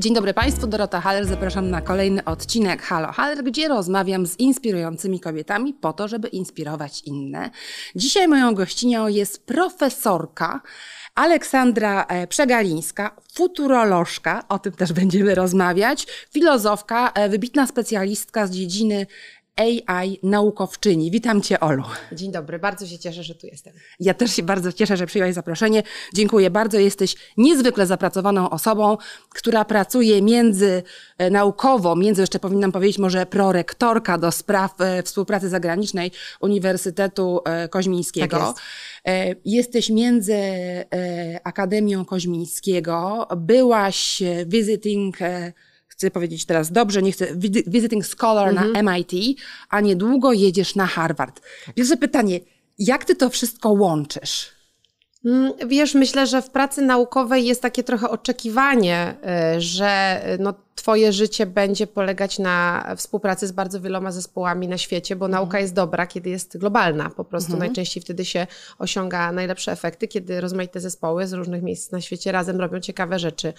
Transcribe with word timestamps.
Dzień 0.00 0.14
dobry 0.14 0.34
Państwu, 0.34 0.66
Dorota 0.66 1.00
Haller. 1.00 1.26
Zapraszam 1.26 1.70
na 1.70 1.80
kolejny 1.80 2.24
odcinek 2.24 2.82
Halo 2.82 3.12
Haller, 3.12 3.44
gdzie 3.44 3.68
rozmawiam 3.68 4.26
z 4.26 4.38
inspirującymi 4.38 5.20
kobietami 5.20 5.74
po 5.74 5.92
to, 5.92 6.08
żeby 6.08 6.28
inspirować 6.28 7.02
inne. 7.02 7.50
Dzisiaj 7.96 8.28
moją 8.28 8.54
gościnią 8.54 9.08
jest 9.08 9.46
profesorka 9.46 10.60
Aleksandra 11.14 12.04
e, 12.08 12.26
Przegalińska, 12.26 13.16
futurolożka, 13.32 14.44
o 14.48 14.58
tym 14.58 14.72
też 14.72 14.92
będziemy 14.92 15.34
rozmawiać, 15.34 16.06
filozofka, 16.30 17.12
e, 17.14 17.28
wybitna 17.28 17.66
specjalistka 17.66 18.46
z 18.46 18.50
dziedziny 18.50 19.06
AI 19.58 20.18
naukowczyni. 20.22 21.10
Witam 21.10 21.42
Cię, 21.42 21.60
Olu. 21.60 21.82
Dzień 22.12 22.32
dobry, 22.32 22.58
bardzo 22.58 22.86
się 22.86 22.98
cieszę, 22.98 23.22
że 23.22 23.34
tu 23.34 23.46
jestem. 23.46 23.74
Ja 24.00 24.14
też 24.14 24.32
się 24.32 24.42
bardzo 24.42 24.72
cieszę, 24.72 24.96
że 24.96 25.06
przyjęłaś 25.06 25.34
zaproszenie. 25.34 25.82
Dziękuję 26.14 26.50
bardzo. 26.50 26.78
Jesteś 26.78 27.16
niezwykle 27.36 27.86
zapracowaną 27.86 28.50
osobą, 28.50 28.96
która 29.28 29.64
pracuje 29.64 30.22
między 30.22 30.82
e, 31.18 31.30
naukowo, 31.30 31.96
między 31.96 32.20
jeszcze 32.20 32.38
powinnam 32.38 32.72
powiedzieć 32.72 32.98
może 32.98 33.26
prorektorka 33.26 34.18
do 34.18 34.32
spraw 34.32 34.80
e, 34.80 35.02
współpracy 35.02 35.48
zagranicznej 35.48 36.10
Uniwersytetu 36.40 37.40
e, 37.44 37.68
Koźmińskiego. 37.68 38.38
Tak 38.38 38.46
jest. 38.46 38.58
Jesteś 39.44 39.90
między 39.90 40.34
Akademią 41.44 42.04
Koźmińskiego. 42.04 43.28
Byłaś 43.36 44.22
visiting 44.46 45.16
chcę 45.98 46.10
powiedzieć 46.10 46.44
teraz 46.44 46.72
dobrze, 46.72 47.02
nie 47.02 47.12
chcę, 47.12 47.26
visiting 47.66 48.06
scholar 48.06 48.54
na 48.54 48.82
MIT, 48.82 49.12
a 49.68 49.80
niedługo 49.80 50.32
jedziesz 50.32 50.74
na 50.74 50.86
Harvard. 50.86 51.40
Pierwsze 51.74 51.96
pytanie, 51.96 52.40
jak 52.78 53.04
ty 53.04 53.16
to 53.16 53.30
wszystko 53.30 53.70
łączysz? 53.70 54.50
Mm, 55.24 55.52
Wiesz, 55.66 55.94
myślę, 55.94 56.26
że 56.26 56.42
w 56.42 56.50
pracy 56.50 56.82
naukowej 56.82 57.46
jest 57.46 57.62
takie 57.62 57.84
trochę 57.84 58.10
oczekiwanie, 58.10 59.14
y, 59.56 59.60
że 59.60 60.20
y, 60.34 60.38
no, 60.42 60.54
Twoje 60.78 61.12
życie 61.12 61.46
będzie 61.46 61.86
polegać 61.86 62.38
na 62.38 62.86
współpracy 62.96 63.46
z 63.46 63.52
bardzo 63.52 63.80
wieloma 63.80 64.12
zespołami 64.12 64.68
na 64.68 64.78
świecie, 64.78 65.16
bo 65.16 65.28
nauka 65.28 65.60
jest 65.60 65.74
dobra, 65.74 66.06
kiedy 66.06 66.30
jest 66.30 66.58
globalna. 66.58 67.10
Po 67.10 67.24
prostu 67.24 67.56
najczęściej 67.56 68.02
wtedy 68.02 68.24
się 68.24 68.46
osiąga 68.78 69.32
najlepsze 69.32 69.72
efekty, 69.72 70.08
kiedy 70.08 70.40
rozmaite 70.40 70.80
zespoły 70.80 71.26
z 71.26 71.32
różnych 71.32 71.62
miejsc 71.62 71.92
na 71.92 72.00
świecie 72.00 72.32
razem 72.32 72.60
robią 72.60 72.80
ciekawe 72.80 73.18
rzeczy. 73.18 73.52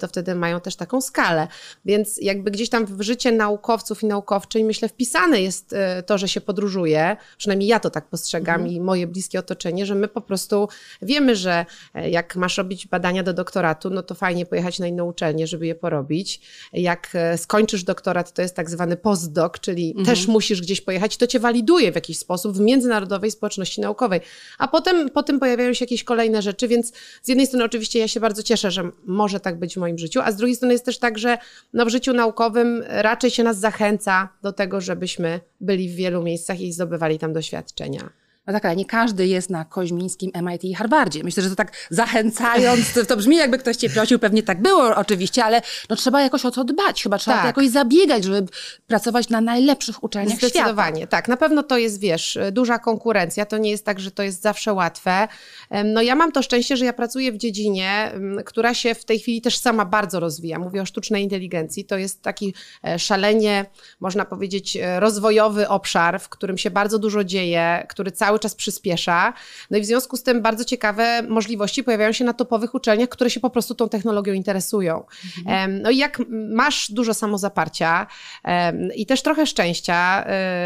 To 0.00 0.08
wtedy 0.08 0.34
mają 0.34 0.60
też 0.60 0.76
taką 0.76 1.00
skalę. 1.00 1.48
Więc 1.84 2.18
jakby 2.22 2.50
gdzieś 2.50 2.68
tam 2.68 2.86
w 2.86 3.02
życie 3.02 3.32
naukowców 3.32 4.02
i 4.02 4.06
naukowczyń, 4.06 4.64
myślę, 4.64 4.88
wpisane 4.88 5.40
jest 5.40 5.72
e, 5.72 6.02
to, 6.02 6.18
że 6.18 6.28
się 6.28 6.40
podróżuje. 6.40 7.16
Przynajmniej 7.38 7.68
ja 7.68 7.80
to 7.80 7.90
tak 7.90 8.06
postrzegam 8.06 8.66
i 8.68 8.80
moje 8.80 9.06
bliskie 9.06 9.38
otoczenie, 9.38 9.86
że 9.86 9.94
my 9.94 10.08
po 10.08 10.20
prostu 10.20 10.68
wiemy, 11.02 11.36
że 11.36 11.66
e, 11.94 12.10
jak 12.10 12.36
masz 12.36 12.58
robić 12.58 12.86
badania 12.86 13.22
do 13.22 13.32
doktoratu, 13.32 13.90
no 13.90 14.02
to 14.02 14.14
fajnie 14.14 14.46
pojechać 14.46 14.78
na 14.78 14.86
inną 14.86 15.04
uczelnię, 15.04 15.46
żeby 15.46 15.66
je 15.66 15.74
porobić 15.74 16.40
jak 16.72 17.10
e, 17.14 17.38
skończysz 17.38 17.84
doktorat, 17.84 18.32
to 18.32 18.42
jest 18.42 18.56
tak 18.56 18.70
zwany 18.70 18.96
postdoc, 18.96 19.52
czyli 19.60 19.88
Mhm. 19.88 20.06
też 20.06 20.26
musisz 20.26 20.60
gdzieś 20.62 20.80
pojechać, 20.80 21.16
to 21.16 21.26
cię 21.26 21.38
waliduje 21.40 21.92
w 21.92 21.94
jakiś 21.94 22.18
sposób 22.18 22.56
w 22.56 22.60
międzynarodowej 22.60 23.30
społeczności 23.30 23.80
naukowej. 23.80 24.20
A 24.58 24.68
potem, 24.68 25.10
potem 25.10 25.40
pojawiają 25.40 25.74
się 25.74 25.84
jakieś 25.84 26.04
kolejne 26.04 26.42
rzeczy, 26.42 26.68
więc 26.68 26.92
z 27.22 27.28
jednej 27.28 27.46
strony 27.46 27.64
oczywiście 27.64 27.98
ja 27.98 28.08
się 28.08 28.20
bardzo 28.20 28.42
cieszę, 28.42 28.70
że 28.70 28.90
może 29.06 29.40
tak 29.40 29.58
być 29.58 29.74
w 29.74 29.76
moim 29.76 29.98
życiu, 29.98 30.20
a 30.24 30.32
z 30.32 30.36
drugiej 30.36 30.56
strony 30.56 30.74
jest 30.74 30.84
też 30.84 30.98
tak, 30.98 31.18
że 31.18 31.38
no, 31.72 31.86
w 31.86 31.88
życiu 31.88 32.12
naukowym 32.12 32.84
raczej 32.88 33.30
się 33.30 33.42
nas 33.42 33.58
zachęca 33.58 34.28
do 34.42 34.52
tego, 34.52 34.80
żebyśmy 34.80 35.40
byli 35.60 35.88
w 35.88 35.94
wielu 35.94 36.22
miejscach 36.22 36.60
i 36.60 36.72
zdobywali 36.72 37.18
tam 37.18 37.32
doświadczenia. 37.32 38.10
No 38.46 38.52
tak, 38.52 38.64
ale 38.64 38.76
nie 38.76 38.84
każdy 38.84 39.26
jest 39.26 39.50
na 39.50 39.64
koźmińskim 39.64 40.30
MIT 40.42 40.64
i 40.64 40.74
Harvardzie. 40.74 41.24
Myślę, 41.24 41.42
że 41.42 41.50
to 41.50 41.56
tak 41.56 41.72
zachęcając, 41.90 42.92
to, 42.92 43.04
to 43.04 43.16
brzmi 43.16 43.36
jakby 43.36 43.58
ktoś 43.58 43.76
cię 43.76 43.90
prosił, 43.90 44.18
pewnie 44.18 44.42
tak 44.42 44.62
było 44.62 44.96
oczywiście, 44.96 45.44
ale 45.44 45.62
no 45.90 45.96
trzeba 45.96 46.22
jakoś 46.22 46.44
o 46.44 46.50
to 46.50 46.64
dbać, 46.64 47.02
chyba 47.02 47.18
trzeba 47.18 47.36
Tak. 47.36 47.46
jakoś 47.46 47.68
zabiegać, 47.68 48.24
żeby 48.24 48.48
pracować 48.86 49.28
na 49.28 49.40
najlepszych 49.40 50.04
uczelniach 50.04 50.38
świata. 50.38 50.48
Zdecydowanie, 50.48 51.06
tak. 51.06 51.28
Na 51.28 51.36
pewno 51.36 51.62
to 51.62 51.78
jest, 51.78 52.00
wiesz, 52.00 52.38
duża 52.52 52.78
konkurencja. 52.78 53.46
To 53.46 53.58
nie 53.58 53.70
jest 53.70 53.84
tak, 53.84 54.00
że 54.00 54.10
to 54.10 54.22
jest 54.22 54.42
zawsze 54.42 54.72
łatwe. 54.72 55.28
No 55.84 56.02
ja 56.02 56.14
mam 56.14 56.32
to 56.32 56.42
szczęście, 56.42 56.76
że 56.76 56.84
ja 56.84 56.92
pracuję 56.92 57.32
w 57.32 57.36
dziedzinie, 57.36 58.12
która 58.44 58.74
się 58.74 58.94
w 58.94 59.04
tej 59.04 59.18
chwili 59.18 59.40
też 59.40 59.58
sama 59.58 59.84
bardzo 59.84 60.20
rozwija. 60.20 60.58
Mówię 60.58 60.82
o 60.82 60.86
sztucznej 60.86 61.22
inteligencji. 61.22 61.84
To 61.84 61.98
jest 61.98 62.22
taki 62.22 62.54
e, 62.84 62.98
szalenie, 62.98 63.66
można 64.00 64.24
powiedzieć, 64.24 64.76
e, 64.76 65.00
rozwojowy 65.00 65.68
obszar, 65.68 66.20
w 66.20 66.28
którym 66.28 66.58
się 66.58 66.70
bardzo 66.70 66.98
dużo 66.98 67.24
dzieje, 67.24 67.86
który 67.88 68.12
cały 68.12 68.35
czas 68.38 68.54
przyspiesza. 68.54 69.32
No 69.70 69.78
i 69.78 69.80
w 69.80 69.84
związku 69.84 70.16
z 70.16 70.22
tym 70.22 70.42
bardzo 70.42 70.64
ciekawe 70.64 71.22
możliwości 71.22 71.84
pojawiają 71.84 72.12
się 72.12 72.24
na 72.24 72.32
topowych 72.32 72.74
uczelniach, 72.74 73.08
które 73.08 73.30
się 73.30 73.40
po 73.40 73.50
prostu 73.50 73.74
tą 73.74 73.88
technologią 73.88 74.32
interesują. 74.32 75.04
Em, 75.46 75.82
No 75.82 75.90
i 75.90 75.96
jak 75.96 76.22
masz 76.48 76.90
dużo 76.90 77.14
samozaparcia 77.14 78.06
i 78.94 79.06
też 79.06 79.22
trochę 79.22 79.46
szczęścia 79.46 80.24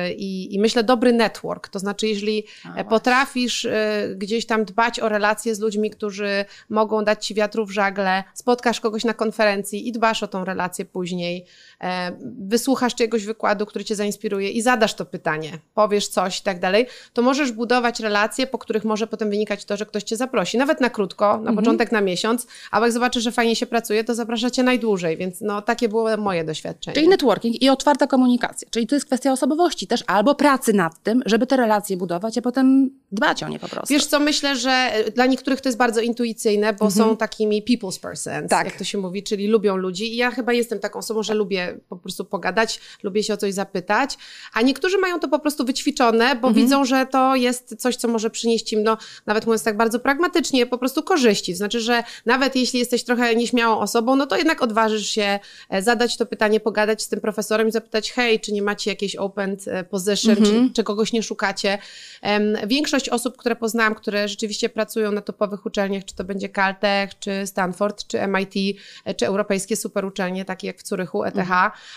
y, 0.08 0.14
i, 0.14 0.54
i 0.54 0.58
myślę 0.58 0.84
dobry 0.84 1.12
network, 1.12 1.68
to 1.68 1.78
znaczy 1.78 2.08
jeżeli 2.08 2.44
e, 2.76 2.84
potrafisz 2.84 3.64
y, 3.64 3.70
gdzieś 4.16 4.46
tam 4.46 4.64
dbać 4.64 5.00
o 5.00 5.08
relacje 5.08 5.54
z 5.54 5.60
ludźmi, 5.60 5.90
którzy 5.90 6.44
mogą 6.68 7.04
dać 7.04 7.26
ci 7.26 7.34
wiatru 7.34 7.66
w 7.66 7.70
żagle, 7.70 8.24
spotkasz 8.34 8.80
kogoś 8.80 9.04
na 9.04 9.14
konferencji 9.14 9.88
i 9.88 9.92
dbasz 9.92 10.22
o 10.22 10.28
tą 10.28 10.44
relację 10.44 10.84
później, 10.84 11.44
e, 11.80 12.12
wysłuchasz 12.38 12.94
czegoś 12.94 13.24
wykładu, 13.24 13.66
który 13.66 13.84
cię 13.84 13.94
zainspiruje 13.94 14.50
i 14.50 14.62
zadasz 14.62 14.94
to 14.94 15.06
pytanie, 15.06 15.58
powiesz 15.74 16.08
coś 16.08 16.40
i 16.40 16.42
tak 16.42 16.60
dalej, 16.60 16.86
to 17.12 17.22
możesz 17.22 17.52
budować 17.60 18.00
relacje, 18.00 18.46
po 18.46 18.58
których 18.58 18.84
może 18.84 19.06
potem 19.06 19.30
wynikać 19.30 19.64
to, 19.64 19.76
że 19.76 19.86
ktoś 19.86 20.02
cię 20.02 20.16
zaprosi, 20.16 20.58
nawet 20.58 20.80
na 20.80 20.90
krótko, 20.90 21.38
na 21.38 21.52
początek 21.52 21.92
na 21.92 22.00
miesiąc, 22.00 22.46
a 22.70 22.80
jak 22.80 22.92
zobaczysz, 22.92 23.24
że 23.24 23.32
fajnie 23.32 23.56
się 23.56 23.66
pracuje, 23.66 24.04
to 24.04 24.14
zaprasza 24.14 24.50
cię 24.50 24.62
najdłużej, 24.62 25.16
więc 25.16 25.40
no 25.40 25.62
takie 25.62 25.88
było 25.88 26.16
moje 26.16 26.44
doświadczenie. 26.44 26.94
Czyli 26.94 27.08
networking 27.08 27.62
i 27.62 27.68
otwarta 27.68 28.06
komunikacja. 28.06 28.68
Czyli 28.70 28.86
to 28.86 28.96
jest 28.96 29.06
kwestia 29.06 29.32
osobowości 29.32 29.86
też, 29.86 30.04
albo 30.06 30.34
pracy 30.34 30.72
nad 30.72 31.02
tym, 31.02 31.22
żeby 31.26 31.46
te 31.46 31.56
relacje 31.56 31.96
budować, 31.96 32.38
a 32.38 32.42
potem 32.42 32.90
dbać 33.12 33.42
o 33.42 33.48
nie 33.48 33.58
po 33.58 33.68
prostu. 33.68 33.94
Wiesz 33.94 34.06
co, 34.06 34.20
myślę, 34.20 34.56
że 34.56 34.70
e, 34.70 35.10
dla 35.10 35.26
niektórych 35.26 35.60
to 35.60 35.68
jest 35.68 35.78
bardzo 35.78 36.00
intuicyjne, 36.00 36.72
bo 36.72 36.90
są 36.90 37.16
takimi 37.16 37.62
people's 37.62 38.00
persons, 38.00 38.50
Tak. 38.50 38.66
jak 38.66 38.76
to 38.76 38.84
się 38.84 38.98
mówi, 38.98 39.22
czyli 39.22 39.46
lubią 39.46 39.76
ludzi 39.76 40.12
i 40.12 40.16
ja 40.16 40.30
chyba 40.30 40.52
jestem 40.52 40.78
taką 40.78 40.98
osobą, 40.98 41.22
że 41.22 41.34
lubię 41.34 41.78
po 41.88 41.96
prostu 41.96 42.24
pogadać, 42.24 42.80
lubię 43.02 43.22
się 43.22 43.34
o 43.34 43.36
coś 43.36 43.54
zapytać, 43.54 44.18
a 44.52 44.62
niektórzy 44.62 44.98
mają 44.98 45.20
to 45.20 45.28
po 45.28 45.38
prostu 45.38 45.64
wyćwiczone, 45.64 46.36
bo 46.36 46.52
widzą, 46.52 46.84
że 46.84 47.06
to 47.06 47.36
jest 47.36 47.76
coś, 47.78 47.96
co 47.96 48.08
może 48.08 48.30
przynieść 48.30 48.72
im, 48.72 48.82
no 48.82 48.96
nawet 49.26 49.46
mówiąc 49.46 49.62
tak 49.62 49.76
bardzo 49.76 50.00
pragmatycznie, 50.00 50.66
po 50.66 50.78
prostu 50.78 51.02
korzyści. 51.02 51.54
Znaczy, 51.54 51.80
że 51.80 52.02
nawet 52.26 52.56
jeśli 52.56 52.78
jesteś 52.78 53.04
trochę 53.04 53.36
nieśmiałą 53.36 53.78
osobą, 53.78 54.16
no 54.16 54.26
to 54.26 54.36
jednak 54.36 54.62
odważysz 54.62 55.06
się 55.06 55.38
e, 55.70 55.82
zadać 55.82 56.16
to 56.16 56.26
pytanie, 56.26 56.60
pogadać 56.60 57.02
z 57.02 57.08
tym 57.08 57.20
profesorem 57.20 57.68
i 57.68 57.72
zapytać, 57.72 58.12
hej, 58.12 58.40
czy 58.40 58.52
nie 58.52 58.62
macie 58.62 58.90
jakiejś 58.90 59.16
open 59.16 59.56
e, 59.66 59.84
position, 59.84 60.36
czy, 60.36 60.70
czy 60.74 60.84
kogoś 60.84 61.12
nie 61.12 61.22
szukacie. 61.22 61.78
Em, 62.22 62.56
Większość 62.66 62.99
osób, 63.08 63.36
które 63.36 63.56
poznałam, 63.56 63.94
które 63.94 64.28
rzeczywiście 64.28 64.68
pracują 64.68 65.12
na 65.12 65.20
topowych 65.20 65.66
uczelniach, 65.66 66.04
czy 66.04 66.14
to 66.14 66.24
będzie 66.24 66.48
Caltech, 66.48 67.18
czy 67.18 67.46
Stanford, 67.46 68.06
czy 68.06 68.18
MIT, 68.26 68.80
e, 69.04 69.14
czy 69.14 69.26
europejskie 69.26 69.76
superuczelnie, 69.76 70.44
takie 70.44 70.66
jak 70.66 70.78
w 70.78 70.88
Zurychu, 70.88 71.24
ETH, 71.24 71.50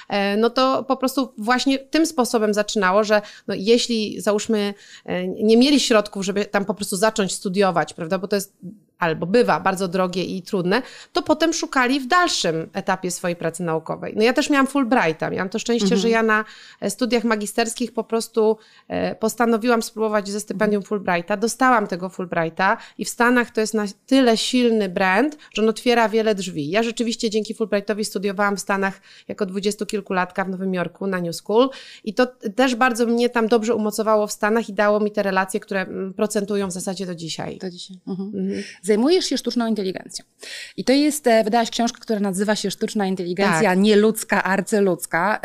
e, 0.09 0.37
no 0.37 0.49
to 0.49 0.83
po 0.83 0.97
prostu 0.97 1.33
właśnie 1.37 1.79
tym 1.79 2.05
sposobem 2.05 2.53
zaczynało, 2.53 3.03
że 3.03 3.21
no 3.47 3.55
jeśli 3.57 4.21
załóżmy 4.21 4.73
e, 5.05 5.27
nie 5.27 5.57
mieli 5.57 5.79
środków, 5.79 6.25
żeby 6.25 6.45
tam 6.45 6.65
po 6.65 6.73
prostu 6.73 6.97
zacząć 6.97 7.33
studiować, 7.33 7.93
prawda, 7.93 8.17
bo 8.17 8.27
to 8.27 8.35
jest 8.35 8.53
albo 9.03 9.25
bywa 9.25 9.59
bardzo 9.59 9.87
drogie 9.87 10.23
i 10.23 10.41
trudne, 10.41 10.81
to 11.13 11.21
potem 11.21 11.53
szukali 11.53 11.99
w 11.99 12.07
dalszym 12.07 12.69
etapie 12.73 13.11
swojej 13.11 13.35
pracy 13.35 13.63
naukowej. 13.63 14.13
No 14.15 14.23
ja 14.23 14.33
też 14.33 14.49
miałam 14.49 14.67
Fulbrighta, 14.67 15.29
miałam 15.29 15.49
to 15.49 15.59
szczęście, 15.59 15.97
że 15.97 16.09
ja 16.09 16.23
na 16.23 16.45
e, 16.81 16.89
studiach 16.89 17.23
magisterskich 17.23 17.93
po 17.93 18.03
prostu 18.03 18.57
e, 18.87 19.15
postanowiłam 19.15 19.81
spróbować 19.81 20.29
ze 20.29 20.39
stypendium 20.39 20.83
Fulbrighta, 20.83 21.37
dostałam 21.37 21.87
tego 21.87 22.09
Fulbrighta 22.09 22.77
i 22.97 23.05
w 23.05 23.09
Stanach 23.09 23.51
to 23.51 23.61
jest 23.61 23.73
na 23.73 23.85
tyle 24.05 24.37
silny 24.37 24.89
brand, 24.89 25.37
że 25.53 25.61
on 25.61 25.69
otwiera 25.69 26.09
wiele 26.09 26.35
drzwi. 26.35 26.69
Ja 26.69 26.83
rzeczywiście 26.83 27.29
dzięki 27.29 27.53
Fulbrightowi 27.53 28.05
studiowałam 28.05 28.57
w 28.57 28.59
Stanach 28.59 29.01
jako 29.27 29.45
dwudziestokilkulatka 29.45 30.45
w 30.45 30.49
Nowym 30.49 30.73
Jorku 30.73 31.07
na 31.07 31.21
New 31.21 31.35
School 31.35 31.69
i 32.03 32.13
to 32.13 32.25
też 32.55 32.75
bardzo 32.75 33.05
mnie 33.05 33.29
tam 33.29 33.47
dobrze 33.47 33.75
umocowało 33.75 34.27
w 34.27 34.31
Stanach 34.31 34.69
i 34.69 34.73
dało 34.73 34.99
mi 34.99 35.11
te 35.11 35.23
relacje, 35.23 35.59
które 35.59 35.81
mm, 35.81 36.13
procentują 36.13 36.67
w 36.67 36.71
zasadzie 36.71 37.05
do 37.05 37.15
dzisiaj. 37.15 37.57
To 37.57 37.69
dzisiaj. 37.69 37.97
Mhm. 38.07 38.31
Zajmujesz 38.93 39.25
się 39.25 39.37
sztuczną 39.37 39.67
inteligencją. 39.67 40.25
I 40.77 40.83
to 40.83 40.93
jest, 40.93 41.27
e, 41.27 41.43
wydałaś 41.43 41.69
książkę, 41.69 41.99
która 42.01 42.19
nazywa 42.19 42.55
się 42.55 42.71
Sztuczna 42.71 43.07
inteligencja, 43.07 43.69
Tak. 43.69 43.79
nieludzka, 43.79 44.43
arcyludzka. 44.43 45.39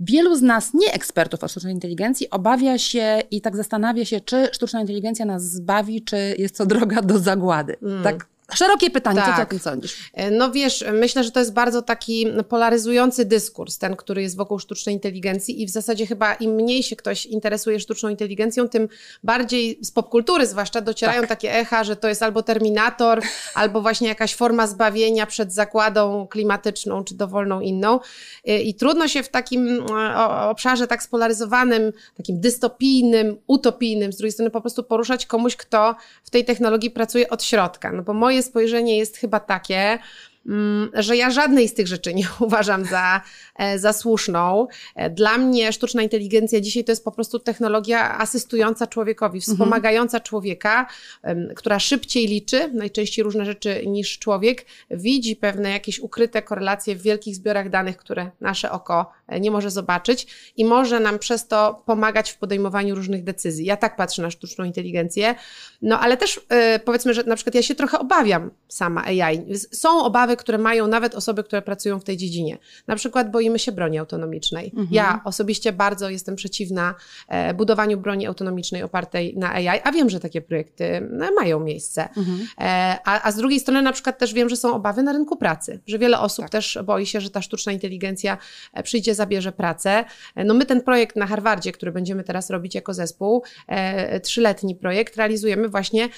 Wielu 0.00 0.36
z 0.36 0.42
nas, 0.42 0.74
nie 0.74 0.92
ekspertów 0.92 1.44
o 1.44 1.48
sztucznej 1.48 1.74
inteligencji, 1.74 2.30
obawia 2.30 2.78
się 2.78 3.22
i 3.30 3.40
tak 3.40 3.56
zastanawia 3.56 4.04
się, 4.04 4.20
czy 4.20 4.48
sztuczna 4.52 4.80
inteligencja 4.80 5.24
nas 5.24 5.42
zbawi, 5.42 6.02
czy 6.02 6.16
jest 6.38 6.58
to 6.58 6.66
droga 6.66 7.02
do 7.02 7.18
zagłady. 7.18 7.76
Tak 8.02 8.26
Szerokie 8.54 8.90
pytanie, 8.90 9.16
tak. 9.16 9.26
co 9.26 9.30
ty 9.30 9.36
o 9.36 9.40
Tak. 9.40 9.50
tym 9.50 9.58
sądzisz? 9.58 10.10
E, 10.14 10.30
No 10.30 10.50
wiesz, 10.50 10.84
myślę, 10.92 11.24
że 11.24 11.30
to 11.30 11.40
jest 11.40 11.52
bardzo 11.52 11.82
taki 11.82 12.26
polaryzujący 12.48 13.24
dyskurs, 13.24 13.78
ten, 13.78 13.96
który 13.96 14.22
jest 14.22 14.36
wokół 14.36 14.58
sztucznej 14.58 14.94
inteligencji 14.94 15.62
i 15.62 15.66
w 15.66 15.70
zasadzie 15.70 16.06
chyba 16.06 16.34
im 16.34 16.50
mniej 16.50 16.82
się 16.82 16.96
ktoś 16.96 17.26
interesuje 17.26 17.80
sztuczną 17.80 18.08
inteligencją, 18.08 18.68
tym 18.68 18.88
bardziej 19.22 19.78
z 19.82 19.90
popkultury 19.90 20.46
zwłaszcza 20.46 20.80
docierają 20.80 21.20
Tak. 21.20 21.28
takie 21.28 21.54
echa, 21.54 21.84
że 21.84 21.96
to 21.96 22.08
jest 22.08 22.22
albo 22.22 22.42
Terminator, 22.42 23.22
albo 23.54 23.80
właśnie 23.82 24.08
jakaś 24.08 24.34
forma 24.34 24.66
zbawienia 24.66 25.26
przed 25.26 25.52
zakładą 25.52 26.26
klimatyczną, 26.30 27.04
czy 27.04 27.14
dowolną 27.14 27.60
inną. 27.60 28.00
E, 28.46 28.62
I 28.62 28.74
trudno 28.74 29.08
się 29.08 29.22
w 29.22 29.28
takim 29.28 29.86
e, 29.90 30.16
obszarze 30.48 30.86
tak 30.86 31.02
spolaryzowanym, 31.02 31.92
takim 32.16 32.40
dystopijnym, 32.40 33.36
utopijnym, 33.46 34.12
z 34.12 34.16
drugiej 34.16 34.32
strony 34.32 34.50
po 34.50 34.60
prostu 34.60 34.84
poruszać 34.84 35.26
komuś, 35.26 35.56
kto 35.56 35.94
w 36.24 36.30
tej 36.30 36.44
technologii 36.44 36.90
pracuje 36.90 37.28
od 37.30 37.42
środka. 37.44 37.92
No 37.92 38.02
bo 38.02 38.12
moje 38.14 38.31
spojrzenie 38.40 38.98
jest 38.98 39.16
chyba 39.16 39.40
takie, 39.40 39.98
mm, 40.46 40.90
że 40.94 41.16
ja 41.16 41.30
żadnej 41.30 41.68
z 41.68 41.74
tych 41.74 41.86
rzeczy 41.86 42.14
nie 42.14 42.26
uważam 42.46 42.84
za, 42.84 43.20
e, 43.56 43.78
za 43.78 43.92
słuszną. 43.92 44.66
E, 44.94 45.10
Dla 45.10 45.38
mnie 45.38 45.72
sztuczna 45.72 46.02
inteligencja 46.02 46.60
dzisiaj 46.60 46.84
to 46.84 46.92
jest 46.92 47.04
po 47.04 47.12
prostu 47.12 47.38
technologia 47.38 48.18
asystująca 48.18 48.86
człowiekowi, 48.86 49.40
wspomagająca 49.40 50.20
człowieka, 50.20 50.86
em, 51.22 51.48
która 51.56 51.78
szybciej 51.78 52.26
liczy, 52.26 52.70
najczęściej 52.74 53.22
różne 53.22 53.44
rzeczy 53.44 53.86
niż 53.86 54.18
człowiek, 54.18 54.66
widzi 54.90 55.36
pewne 55.36 55.70
jakieś 55.70 55.98
ukryte 56.00 56.42
korelacje 56.42 56.96
w 56.96 57.02
wielkich 57.02 57.36
zbiorach 57.36 57.70
danych, 57.70 57.96
które 57.96 58.30
nasze 58.40 58.70
oko 58.70 59.12
nie 59.40 59.50
może 59.50 59.70
zobaczyć 59.70 60.26
i 60.56 60.64
może 60.64 61.00
nam 61.00 61.18
przez 61.18 61.48
to 61.48 61.82
pomagać 61.86 62.30
w 62.30 62.38
podejmowaniu 62.38 62.94
różnych 62.94 63.24
decyzji. 63.24 63.66
Ja 63.66 63.76
tak 63.76 63.96
patrzę 63.96 64.22
na 64.22 64.30
sztuczną 64.30 64.64
inteligencję, 64.64 65.34
no 65.82 66.00
ale 66.00 66.16
też 66.16 66.40
e, 66.48 66.78
powiedzmy, 66.78 67.14
że 67.14 67.24
na 67.24 67.36
przykład 67.36 67.54
ja 67.54 67.62
się 67.62 67.74
trochę 67.74 67.98
obawiam 67.98 68.50
sama 68.68 69.04
AI. 69.04 69.54
Są 69.72 70.04
obawy, 70.04 70.36
które 70.36 70.58
mają 70.58 70.86
nawet 70.86 71.14
osoby, 71.14 71.44
które 71.44 71.62
pracują 71.62 72.00
w 72.00 72.04
tej 72.04 72.16
dziedzinie. 72.16 72.58
Na 72.86 72.96
przykład 72.96 73.30
boimy 73.30 73.58
się 73.58 73.72
broni 73.72 73.98
autonomicznej. 73.98 74.72
Ja 74.90 75.20
osobiście 75.24 75.72
bardzo 75.72 76.10
jestem 76.10 76.36
przeciwna 76.36 76.94
e, 77.28 77.54
budowaniu 77.54 77.98
broni 77.98 78.26
autonomicznej 78.26 78.82
opartej 78.82 79.36
na 79.36 79.52
AI, 79.52 79.80
a 79.84 79.92
wiem, 79.92 80.10
że 80.10 80.20
takie 80.20 80.40
projekty 80.40 81.08
no, 81.10 81.26
mają 81.40 81.60
miejsce. 81.60 82.08
E, 82.58 82.98
a, 83.04 83.22
a 83.22 83.32
z 83.32 83.36
drugiej 83.36 83.60
strony 83.60 83.82
na 83.82 83.92
przykład 83.92 84.18
też 84.18 84.34
wiem, 84.34 84.48
że 84.48 84.56
są 84.56 84.74
obawy 84.74 85.02
na 85.02 85.12
rynku 85.12 85.36
pracy, 85.36 85.80
że 85.86 85.98
wiele 85.98 86.20
osób 86.20 86.50
też 86.50 86.78
boi 86.84 87.06
się, 87.06 87.20
że 87.20 87.30
ta 87.30 87.42
sztuczna 87.42 87.72
inteligencja 87.72 88.38
e, 88.72 88.82
przyjdzie, 88.82 89.14
zabierze 89.22 89.52
pracę. 89.52 90.04
E, 90.36 90.44
No 90.44 90.54
my 90.54 90.66
ten 90.66 90.80
projekt 90.82 91.16
na 91.16 91.26
Harvardzie, 91.26 91.72
który 91.72 91.92
będziemy 91.92 92.24
teraz 92.24 92.50
robić 92.50 92.74
jako 92.74 92.94
zespół, 92.94 93.42
e, 93.68 94.20
trzyletni 94.20 94.74
projekt, 94.74 95.16
realizujemy 95.16 95.68
właśnie, 95.68 96.08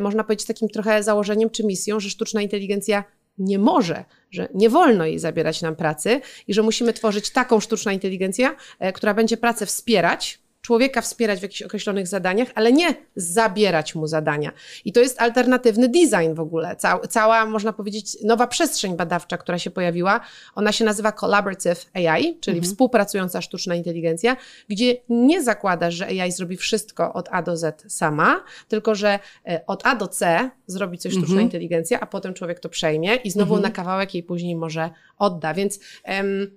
można 0.00 0.24
powiedzieć, 0.24 0.46
takim 0.46 0.68
trochę 0.68 1.02
założeniem 1.02 1.50
czy 1.50 1.64
misją, 1.64 2.00
że 2.00 2.10
sztuczna 2.10 2.42
inteligencja 2.42 3.04
nie 3.38 3.58
może, 3.58 4.04
że 4.30 4.48
nie 4.54 4.70
wolno 4.70 5.06
jej 5.06 5.18
zabierać 5.18 5.62
nam 5.62 5.76
pracy 5.76 6.20
i 6.48 6.54
że 6.54 6.62
musimy 6.62 6.92
tworzyć 6.92 7.30
taką 7.30 7.60
sztuczną 7.60 7.92
inteligencję, 7.92 8.50
e, 8.78 8.92
która 8.92 9.14
będzie 9.14 9.36
pracę 9.36 9.66
wspierać, 9.66 10.38
człowieka 10.66 11.00
wspierać 11.00 11.38
w 11.38 11.42
jakichś 11.42 11.62
określonych 11.62 12.06
zadaniach, 12.06 12.48
ale 12.54 12.72
nie 12.72 12.94
zabierać 13.16 13.94
mu 13.94 14.06
zadania. 14.06 14.52
I 14.84 14.92
to 14.92 15.00
jest 15.00 15.20
alternatywny 15.20 15.88
design 15.88 16.34
w 16.34 16.40
ogóle. 16.40 16.76
Cał, 16.76 17.06
cała, 17.06 17.46
można 17.46 17.72
powiedzieć, 17.72 18.16
nowa 18.24 18.46
przestrzeń 18.46 18.96
badawcza, 18.96 19.38
która 19.38 19.58
się 19.58 19.70
pojawiła, 19.70 20.20
ona 20.54 20.72
się 20.72 20.84
nazywa 20.84 21.12
Collaborative 21.12 21.90
AI, 21.94 22.38
czyli 22.40 22.60
współpracująca 22.60 23.42
sztuczna 23.42 23.74
inteligencja, 23.74 24.36
gdzie 24.68 24.96
nie 25.08 25.42
zakładasz, 25.42 25.94
że 25.94 26.06
AI 26.06 26.32
zrobi 26.32 26.56
wszystko 26.56 27.12
od 27.12 27.28
A 27.32 27.42
do 27.42 27.56
Z 27.56 27.92
sama, 27.92 28.44
tylko 28.68 28.94
że 28.94 29.18
e, 29.48 29.60
od 29.66 29.86
A 29.86 29.96
do 29.96 30.08
C 30.08 30.50
zrobi 30.66 30.98
coś 30.98 31.12
sztuczna 31.12 31.40
inteligencja, 31.40 32.00
a 32.00 32.06
potem 32.06 32.34
człowiek 32.34 32.60
to 32.60 32.68
przejmie 32.68 33.14
i 33.14 33.30
znowu 33.30 33.60
na 33.60 33.70
kawałek 33.70 34.14
jej 34.14 34.22
później 34.22 34.56
może 34.56 34.90
odda. 35.18 35.54
Więc 35.54 35.80
em, 36.04 36.50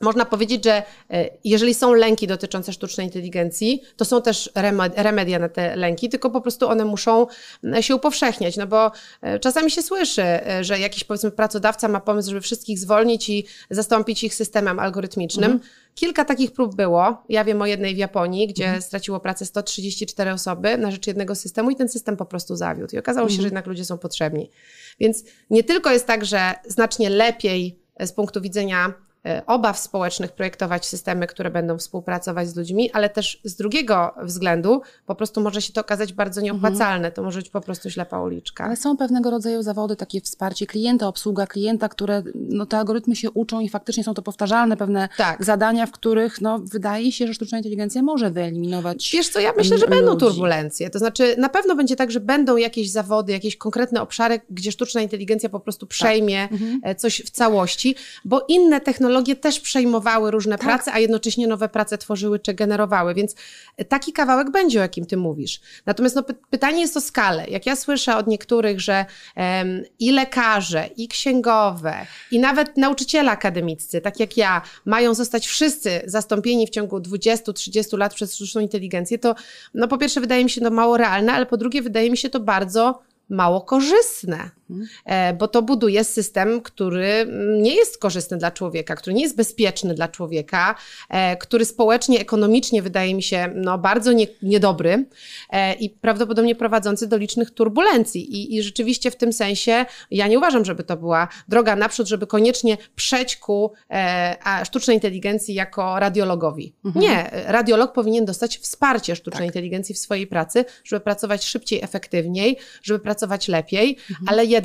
można 0.00 0.24
powiedzieć, 0.24 0.64
że 0.64 0.82
e, 1.10 1.30
jeżeli 1.44 1.74
są 1.74 1.94
lęki 1.94 2.26
dotyczące 2.26 2.72
sztucznej 2.72 3.06
inteligencji, 3.06 3.82
to 3.96 4.04
są 4.04 4.22
też 4.22 4.50
reme- 4.54 4.90
remedia 4.96 5.38
na 5.38 5.48
te 5.48 5.76
lęki, 5.76 6.08
tylko 6.08 6.30
po 6.30 6.40
prostu 6.40 6.68
one 6.68 6.84
muszą 6.84 7.26
się 7.80 7.96
upowszechniać, 7.96 8.56
no 8.56 8.66
bo 8.66 8.92
e, 9.22 9.38
czasami 9.38 9.70
się 9.70 9.82
słyszy, 9.82 10.22
e, 10.22 10.64
że 10.64 10.78
jakiś 10.78 11.04
powiedzmy 11.04 11.30
pracodawca 11.30 11.88
ma 11.88 12.00
pomysł, 12.00 12.28
żeby 12.28 12.40
wszystkich 12.40 12.78
zwolnić 12.78 13.28
i 13.28 13.46
zastąpić 13.70 14.24
ich 14.24 14.34
systemem 14.34 14.78
algorytmicznym. 14.78 15.60
Kilka 15.94 16.24
takich 16.24 16.52
prób 16.52 16.74
było. 16.76 17.22
Ja 17.28 17.44
wiem 17.44 17.62
o 17.62 17.66
jednej 17.66 17.94
w 17.94 17.98
Japonii, 17.98 18.46
gdzie 18.48 18.80
straciło 18.80 19.20
pracę 19.20 19.46
134 19.46 20.32
osoby 20.32 20.78
na 20.78 20.90
rzecz 20.90 21.06
jednego 21.06 21.34
systemu 21.34 21.70
i 21.70 21.76
ten 21.76 21.88
system 21.88 22.16
po 22.16 22.26
prostu 22.26 22.56
zawiódł. 22.56 22.96
I 22.96 22.98
okazało 22.98 23.28
się, 23.28 23.36
że 23.36 23.42
jednak 23.42 23.66
ludzie 23.66 23.84
są 23.84 23.98
potrzebni. 23.98 24.50
Więc 25.00 25.24
nie 25.50 25.64
tylko 25.64 25.90
jest 25.90 26.06
tak, 26.06 26.24
że 26.24 26.54
znacznie 26.66 27.10
lepiej 27.10 27.78
z 28.00 28.12
punktu 28.12 28.40
widzenia 28.40 28.94
obaw 29.46 29.78
społecznych 29.78 30.32
projektować 30.32 30.86
systemy, 30.86 31.26
które 31.26 31.50
będą 31.50 31.78
współpracować 31.78 32.48
z 32.48 32.56
ludźmi, 32.56 32.90
ale 32.92 33.08
też 33.08 33.40
z 33.44 33.56
drugiego 33.56 34.14
względu 34.22 34.82
po 35.06 35.14
prostu 35.14 35.40
może 35.40 35.62
się 35.62 35.72
to 35.72 35.80
okazać 35.80 36.12
bardzo 36.12 36.40
nieopłacalne. 36.40 37.12
To 37.12 37.22
może 37.22 37.38
być 37.38 37.48
po 37.50 37.60
prostu 37.60 37.90
ślepa 37.90 38.20
uliczka. 38.20 38.64
Ale 38.64 38.76
są 38.76 38.96
pewnego 38.96 39.30
rodzaju 39.30 39.62
zawody, 39.62 39.96
takie 39.96 40.20
wsparcie 40.20 40.66
klienta, 40.66 41.08
obsługa 41.08 41.46
klienta, 41.46 41.88
które 41.88 42.22
no, 42.34 42.66
te 42.66 42.78
algorytmy 42.78 43.16
się 43.16 43.30
uczą 43.30 43.60
i 43.60 43.68
faktycznie 43.68 44.04
są 44.04 44.14
to 44.14 44.22
powtarzalne 44.22 44.76
pewne 44.76 45.08
Tak. 45.16 45.44
zadania, 45.44 45.86
w 45.86 45.90
których 45.90 46.40
no, 46.40 46.58
wydaje 46.58 47.12
się, 47.12 47.26
że 47.26 47.34
sztuczna 47.34 47.58
inteligencja 47.58 48.02
może 48.02 48.30
wyeliminować. 48.30 49.10
Wiesz 49.12 49.28
co, 49.28 49.40
ja 49.40 49.52
myślę, 49.56 49.78
że 49.78 49.86
będą 49.86 50.12
ludzi. 50.12 50.26
turbulencje. 50.26 50.90
To 50.90 50.98
znaczy, 50.98 51.34
na 51.38 51.48
pewno 51.48 51.76
będzie 51.76 51.96
tak, 51.96 52.10
że 52.10 52.20
będą 52.20 52.56
jakieś 52.56 52.90
zawody, 52.90 53.32
jakieś 53.32 53.56
konkretne 53.56 54.02
obszary, 54.02 54.40
gdzie 54.50 54.72
sztuczna 54.72 55.00
inteligencja 55.00 55.48
po 55.48 55.60
prostu 55.60 55.86
przejmie 55.86 56.48
e, 56.82 56.94
coś 56.94 57.22
w 57.26 57.30
całości, 57.30 57.94
bo 58.24 58.44
inne 58.48 58.80
technologie 58.80 59.09
też 59.40 59.60
przejmowały 59.60 60.30
różne 60.30 60.58
prace, 60.58 60.92
a 60.92 60.98
jednocześnie 60.98 61.46
nowe 61.46 61.68
prace 61.68 61.98
tworzyły 61.98 62.38
czy 62.38 62.54
generowały, 62.54 63.14
więc 63.14 63.34
e, 63.76 63.84
taki 63.84 64.12
kawałek 64.12 64.50
będzie, 64.50 64.78
o 64.78 64.82
jakim 64.82 65.06
ty 65.06 65.16
mówisz. 65.16 65.60
Natomiast 65.86 66.16
no, 66.16 66.22
py- 66.22 66.34
pytanie 66.50 66.80
jest 66.80 66.96
o 66.96 67.00
skalę. 67.00 67.46
Jak 67.48 67.66
ja 67.66 67.76
słyszę 67.76 68.16
od 68.16 68.26
niektórych, 68.26 68.80
że 68.80 69.06
em, 69.36 69.82
i 69.98 70.12
lekarze, 70.12 70.88
i 70.96 71.08
księgowe, 71.08 71.94
i 72.30 72.38
nawet 72.38 72.76
nauczyciele 72.76 73.30
akademiccy, 73.30 74.00
tak 74.00 74.20
jak 74.20 74.36
ja, 74.36 74.62
mają 74.84 75.14
zostać 75.14 75.46
wszyscy 75.46 76.02
zastąpieni 76.06 76.66
w 76.66 76.70
ciągu 76.70 76.98
20-30 76.98 77.98
lat 77.98 78.14
przez 78.14 78.34
sztuczną 78.34 78.60
inteligencję, 78.60 79.18
to 79.18 79.34
no 79.74 79.88
po 79.88 79.98
pierwsze 79.98 80.20
wydaje 80.20 80.44
mi 80.44 80.50
się 80.50 80.60
to 80.60 80.70
mało 80.70 80.96
realne, 80.96 81.32
ale 81.32 81.46
po 81.46 81.56
drugie 81.56 81.82
wydaje 81.82 82.10
mi 82.10 82.16
się 82.16 82.30
to 82.30 82.40
bardzo 82.40 83.02
mało 83.28 83.60
korzystne, 83.60 84.50
bo 85.38 85.48
to 85.48 85.62
buduje 85.62 86.04
system, 86.04 86.60
który 86.60 87.06
mm, 87.06 87.62
nie 87.62 87.74
jest 87.74 87.98
korzystny 87.98 88.36
dla 88.36 88.50
człowieka, 88.50 88.96
który 88.96 89.14
nie 89.14 89.22
jest 89.22 89.36
bezpieczny 89.36 89.94
dla 89.94 90.08
człowieka, 90.08 90.74
e, 91.08 91.36
który 91.36 91.64
społecznie, 91.64 92.20
ekonomicznie 92.20 92.82
wydaje 92.82 93.14
mi 93.14 93.22
się 93.22 93.52
no, 93.54 93.78
bardzo 93.78 94.12
nie, 94.12 94.26
niedobry 94.42 95.06
e, 95.50 95.74
i 95.74 95.90
prawdopodobnie 95.90 96.54
prowadzący 96.54 97.06
do 97.06 97.16
licznych 97.16 97.50
turbulencji. 97.50 98.34
I, 98.36 98.56
I 98.56 98.62
rzeczywiście 98.62 99.10
w 99.10 99.16
tym 99.16 99.32
sensie 99.32 99.86
ja 100.10 100.28
nie 100.28 100.38
uważam, 100.38 100.64
żeby 100.64 100.84
to 100.84 100.96
była 100.96 101.28
droga 101.48 101.76
naprzód, 101.76 102.08
żeby 102.08 102.26
koniecznie 102.26 102.76
przejść 102.96 103.36
ku 103.36 103.72
e, 103.90 104.36
a, 104.44 104.64
sztucznej 104.64 104.96
inteligencji 104.96 105.54
jako 105.54 105.98
radiologowi. 105.98 106.74
Nie, 106.94 107.30
radiolog 107.46 107.92
powinien 107.92 108.24
dostać 108.24 108.58
wsparcie 108.58 109.16
sztucznej 109.16 109.46
inteligencji 109.46 109.94
w 109.94 109.98
swojej 109.98 110.26
pracy, 110.26 110.64
żeby 110.84 111.00
pracować 111.00 111.44
szybciej, 111.44 111.80
efektywniej, 111.82 112.58
żeby 112.82 112.98
pracować 112.98 113.48
lepiej, 113.48 113.96
ale 114.26 114.44
jednak 114.44 114.59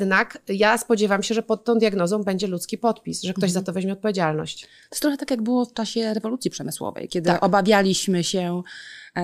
ja 0.48 0.78
spodziewam 0.78 1.22
się, 1.22 1.34
że 1.34 1.42
pod 1.42 1.64
tą 1.64 1.78
diagnozą 1.78 2.22
będzie 2.22 2.46
ludzki 2.46 2.78
podpis, 2.78 3.22
że 3.22 3.34
ktoś 3.34 3.50
za 3.50 3.62
to 3.62 3.72
weźmie 3.72 3.92
odpowiedzialność. 3.92 4.60
To 4.62 4.68
jest 4.92 5.02
trochę 5.02 5.16
tak, 5.16 5.30
jak 5.30 5.42
było 5.42 5.64
w 5.64 5.72
czasie 5.72 6.14
rewolucji 6.14 6.50
przemysłowej, 6.50 7.08
kiedy 7.08 7.26
Tak. 7.26 7.44
obawialiśmy 7.44 8.24
się 8.24 8.62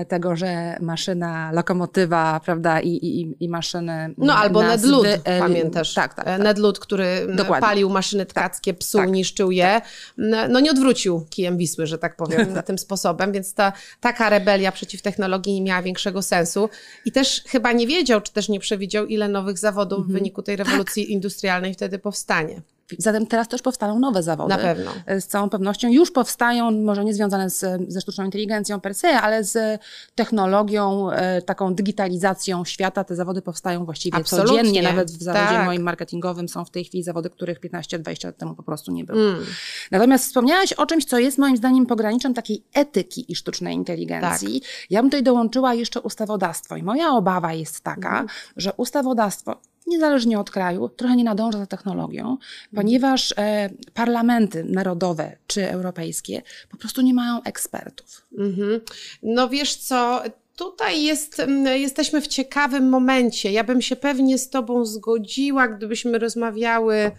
tego, 0.07 0.35
że 0.35 0.77
maszyna, 0.81 1.51
lokomotywa, 1.51 2.39
prawda, 2.45 2.81
i, 2.81 2.89
i, 2.89 3.35
i 3.39 3.49
maszyny. 3.49 4.13
No 4.17 4.35
albo 4.35 4.63
Ned 4.63 4.83
Lud, 4.83 5.03
wy- 5.07 5.19
e, 5.23 5.39
pamiętasz? 5.39 5.93
Tak, 5.93 6.13
tak. 6.13 6.27
E, 6.27 6.31
tak. 6.31 6.41
Ned 6.41 6.57
Lud, 6.57 6.79
który 6.79 7.27
Dokładnie. 7.35 7.67
palił 7.67 7.89
maszyny 7.89 8.25
tkackie, 8.25 8.73
psuł, 8.73 9.01
tak. 9.01 9.11
niszczył 9.11 9.51
je. 9.51 9.81
No, 10.17 10.37
no 10.49 10.59
nie 10.59 10.71
odwrócił 10.71 11.25
kijem 11.29 11.57
Wisły, 11.57 11.87
że 11.87 11.97
tak 11.97 12.15
powiem, 12.15 12.47
tym 12.65 12.77
sposobem, 12.77 13.31
więc 13.31 13.53
ta, 13.53 13.73
taka 14.01 14.29
rebelia 14.29 14.71
przeciw 14.71 15.01
technologii 15.01 15.53
nie 15.53 15.61
miała 15.61 15.81
większego 15.81 16.21
sensu. 16.21 16.69
I 17.05 17.11
też 17.11 17.43
chyba 17.47 17.71
nie 17.71 17.87
wiedział, 17.87 18.21
czy 18.21 18.33
też 18.33 18.49
nie 18.49 18.59
przewidział, 18.59 19.05
ile 19.05 19.27
nowych 19.27 19.57
zawodów 19.57 19.97
Mhm. 19.97 20.09
w 20.09 20.13
wyniku 20.19 20.41
tej 20.41 20.55
rewolucji 20.55 21.11
industrialnej 21.11 21.73
wtedy 21.73 21.99
powstanie. 21.99 22.61
Zatem 22.97 23.27
teraz 23.27 23.47
też 23.47 23.61
powstaną 23.61 23.99
nowe 23.99 24.23
zawody. 24.23 24.49
Na 24.49 24.57
pewno. 24.57 24.91
E, 25.05 25.21
Z 25.21 25.27
całą 25.27 25.49
pewnością 25.49 25.89
już 25.89 26.11
powstają, 26.11 26.71
może 26.71 27.05
nie 27.05 27.13
związane 27.13 27.49
z, 27.49 27.65
ze 27.87 28.01
sztuczną 28.01 28.25
inteligencją 28.25 28.79
per 28.81 28.95
se, 28.95 29.07
ale 29.21 29.43
z 29.43 29.81
technologią, 30.15 31.11
e, 31.11 31.41
taką 31.41 31.75
digitalizacją 31.75 32.65
świata. 32.65 33.03
Te 33.03 33.15
zawody 33.15 33.41
powstają 33.41 33.85
właściwie 33.85 34.17
Absolutnie. 34.17 34.57
codziennie. 34.57 34.81
Nawet 34.81 35.11
w 35.11 35.23
zawodzie 35.23 35.45
Tak. 35.45 35.65
moim 35.65 35.81
marketingowym 35.81 36.49
są 36.49 36.65
w 36.65 36.69
tej 36.69 36.85
chwili 36.85 37.03
zawody, 37.03 37.29
których 37.29 37.59
15-20 37.59 38.25
lat 38.27 38.37
temu 38.37 38.55
po 38.55 38.63
prostu 38.63 38.91
nie 38.91 39.03
było. 39.03 39.19
Mm. 39.19 39.45
Natomiast 39.91 40.25
wspomniałaś 40.25 40.73
o 40.73 40.85
czymś, 40.85 41.05
co 41.05 41.19
jest 41.19 41.37
moim 41.37 41.57
zdaniem 41.57 41.85
pograniczem 41.85 42.33
takiej 42.33 42.63
etyki 42.73 43.31
i 43.31 43.35
sztucznej 43.35 43.75
inteligencji. 43.75 44.61
Ja 44.89 45.01
bym 45.01 45.09
tutaj 45.09 45.23
dołączyła 45.23 45.73
jeszcze 45.73 46.01
ustawodawstwo. 46.01 46.75
I 46.77 46.83
moja 46.83 47.09
obawa 47.09 47.53
jest 47.53 47.81
taka, 47.81 48.25
że 48.57 48.73
ustawodawstwo 48.77 49.55
niezależnie 49.93 50.39
od 50.39 50.51
kraju, 50.51 50.89
trochę 50.89 51.15
nie 51.15 51.23
nadąża 51.23 51.57
za 51.57 51.65
technologią, 51.65 52.37
ponieważ 52.75 53.33
e, 53.37 53.69
parlamenty 53.93 54.63
narodowe 54.63 55.37
czy 55.47 55.69
europejskie 55.69 56.41
po 56.69 56.77
prostu 56.77 57.01
nie 57.01 57.13
mają 57.13 57.43
ekspertów. 57.43 58.27
Mhm. 58.37 58.81
No 59.23 59.49
wiesz 59.49 59.75
co, 59.75 60.23
tutaj 60.55 61.03
jest, 61.03 61.41
jesteśmy 61.75 62.21
w 62.21 62.27
ciekawym 62.27 62.89
momencie. 62.89 63.51
Ja 63.51 63.63
bym 63.63 63.81
się 63.81 63.95
pewnie 63.95 64.37
z 64.37 64.49
Tobą 64.49 64.85
zgodziła, 64.85 65.67
gdybyśmy 65.67 66.19
rozmawiały 66.19 67.11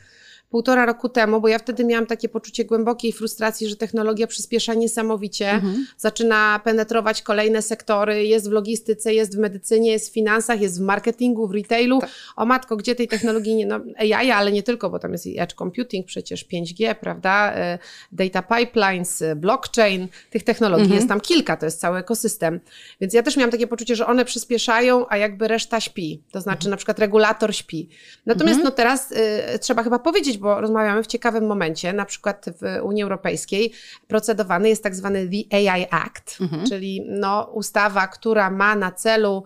półtora 0.54 0.86
roku 0.86 1.08
temu, 1.08 1.40
bo 1.40 1.48
ja 1.48 1.58
wtedy 1.58 1.84
miałam 1.84 2.06
takie 2.06 2.28
poczucie 2.28 2.64
głębokiej 2.64 3.12
frustracji, 3.12 3.68
że 3.68 3.76
technologia 3.76 4.26
przyspiesza 4.26 4.74
niesamowicie, 4.74 5.50
mhm. 5.50 5.86
zaczyna 5.98 6.60
penetrować 6.64 7.22
kolejne 7.22 7.62
sektory, 7.62 8.26
jest 8.26 8.48
w 8.48 8.52
logistyce, 8.52 9.14
jest 9.14 9.36
w 9.36 9.38
medycynie, 9.38 9.90
jest 9.90 10.10
w 10.10 10.12
finansach, 10.12 10.60
jest 10.60 10.78
w 10.78 10.82
marketingu, 10.82 11.46
w 11.46 11.50
retailu. 11.50 12.00
Tak. 12.00 12.10
O 12.36 12.46
matko, 12.46 12.76
gdzie 12.76 12.94
tej 12.94 13.08
technologii 13.08 13.54
nie, 13.54 13.66
no 13.66 13.80
AI, 13.98 14.30
ale 14.30 14.52
nie 14.52 14.62
tylko, 14.62 14.90
bo 14.90 14.98
tam 14.98 15.12
jest 15.12 15.26
edge 15.36 15.54
computing, 15.54 16.06
przecież 16.06 16.46
5G, 16.48 16.94
prawda, 16.94 17.52
e, 17.54 17.78
data 18.12 18.42
pipelines, 18.42 19.22
e, 19.22 19.36
blockchain, 19.36 20.08
tych 20.30 20.42
technologii 20.42 20.84
mhm. 20.84 20.96
jest 20.96 21.08
tam 21.08 21.20
kilka, 21.20 21.56
to 21.56 21.66
jest 21.66 21.80
cały 21.80 21.98
ekosystem. 21.98 22.60
Więc 23.00 23.14
ja 23.14 23.22
też 23.22 23.36
miałam 23.36 23.50
takie 23.50 23.66
poczucie, 23.66 23.96
że 23.96 24.06
one 24.06 24.24
przyspieszają, 24.24 25.06
a 25.08 25.16
jakby 25.16 25.48
reszta 25.48 25.80
śpi, 25.80 26.22
to 26.32 26.40
znaczy 26.40 26.58
mhm. 26.58 26.70
na 26.70 26.76
przykład 26.76 26.98
regulator 26.98 27.54
śpi. 27.54 27.88
Natomiast 28.26 28.58
mhm. 28.58 28.64
no 28.64 28.70
teraz 28.70 29.12
y, 29.12 29.58
trzeba 29.58 29.82
chyba 29.82 29.98
powiedzieć, 29.98 30.38
bo 30.44 30.60
rozmawiamy 30.60 31.02
w 31.02 31.06
ciekawym 31.06 31.46
momencie. 31.46 31.92
Na 31.92 32.04
przykład 32.04 32.46
w 32.60 32.82
Unii 32.82 33.02
Europejskiej 33.02 33.72
procedowany 34.08 34.68
jest 34.68 34.82
tak 34.82 34.94
zwany 34.94 35.28
The 35.28 35.56
AI 35.56 35.86
Act, 35.90 36.38
mhm. 36.40 36.66
czyli 36.66 37.06
no, 37.08 37.50
ustawa, 37.52 38.06
która 38.06 38.50
ma 38.50 38.76
na 38.76 38.92
celu 38.92 39.44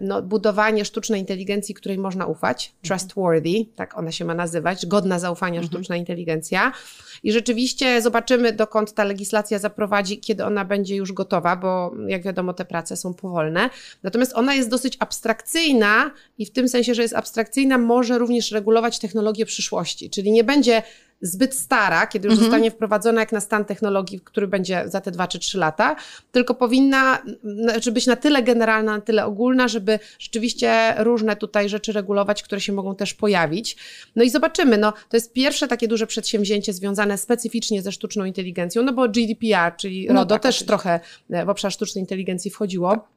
no, 0.00 0.22
budowanie 0.22 0.84
sztucznej 0.84 1.20
inteligencji, 1.20 1.74
której 1.74 1.98
można 1.98 2.26
ufać, 2.26 2.74
trustworthy, 2.82 3.66
tak 3.76 3.98
ona 3.98 4.12
się 4.12 4.24
ma 4.24 4.34
nazywać, 4.34 4.86
godna 4.86 5.18
zaufania 5.18 5.60
mhm. 5.60 5.72
sztuczna 5.72 5.96
inteligencja. 5.96 6.72
I 7.22 7.32
rzeczywiście 7.32 8.02
zobaczymy, 8.02 8.52
dokąd 8.52 8.94
ta 8.94 9.04
legislacja 9.04 9.58
zaprowadzi, 9.58 10.18
kiedy 10.18 10.44
ona 10.44 10.64
będzie 10.64 10.96
już 10.96 11.12
gotowa, 11.12 11.56
bo 11.56 11.94
jak 12.06 12.22
wiadomo, 12.22 12.52
te 12.52 12.64
prace 12.64 12.96
są 12.96 13.14
powolne. 13.14 13.70
Natomiast 14.02 14.32
ona 14.34 14.54
jest 14.54 14.68
dosyć 14.68 14.96
abstrakcyjna 15.00 16.10
i 16.38 16.46
w 16.46 16.50
tym 16.50 16.68
sensie, 16.68 16.94
że 16.94 17.02
jest 17.02 17.14
abstrakcyjna, 17.14 17.78
może 17.78 18.18
również 18.18 18.52
regulować 18.52 18.98
technologię 18.98 19.46
przyszłości, 19.46 19.97
czyli 20.10 20.32
nie 20.32 20.44
będzie 20.44 20.82
zbyt 21.20 21.54
stara, 21.54 22.06
kiedy 22.06 22.28
już 22.28 22.32
mhm. 22.32 22.50
zostanie 22.50 22.70
wprowadzona 22.70 23.20
jak 23.20 23.32
na 23.32 23.40
stan 23.40 23.64
technologii, 23.64 24.20
który 24.20 24.48
będzie 24.48 24.82
za 24.86 25.00
te 25.00 25.10
dwa 25.10 25.28
czy 25.28 25.38
trzy 25.38 25.58
lata, 25.58 25.96
tylko 26.32 26.54
powinna 26.54 27.22
żeby 27.80 27.94
być 27.94 28.06
na 28.06 28.16
tyle 28.16 28.42
generalna, 28.42 28.96
na 28.96 29.00
tyle 29.00 29.26
ogólna, 29.26 29.68
żeby 29.68 29.98
rzeczywiście 30.18 30.94
różne 30.98 31.36
tutaj 31.36 31.68
rzeczy 31.68 31.92
regulować, 31.92 32.42
które 32.42 32.60
się 32.60 32.72
mogą 32.72 32.96
też 32.96 33.14
pojawić. 33.14 33.76
No 34.16 34.24
i 34.24 34.30
zobaczymy, 34.30 34.78
no 34.78 34.92
to 35.08 35.16
jest 35.16 35.32
pierwsze 35.32 35.68
takie 35.68 35.88
duże 35.88 36.06
przedsięwzięcie 36.06 36.72
związane 36.72 37.18
specyficznie 37.18 37.82
ze 37.82 37.92
sztuczną 37.92 38.24
inteligencją, 38.24 38.82
no 38.82 38.92
bo 38.92 39.08
GDPR, 39.08 39.76
czyli 39.76 40.06
no 40.08 40.14
RODO 40.14 40.34
tak, 40.34 40.42
też 40.42 40.62
trochę 40.62 41.00
w 41.46 41.48
obszar 41.48 41.72
sztucznej 41.72 42.02
inteligencji 42.02 42.50
wchodziło. 42.50 43.08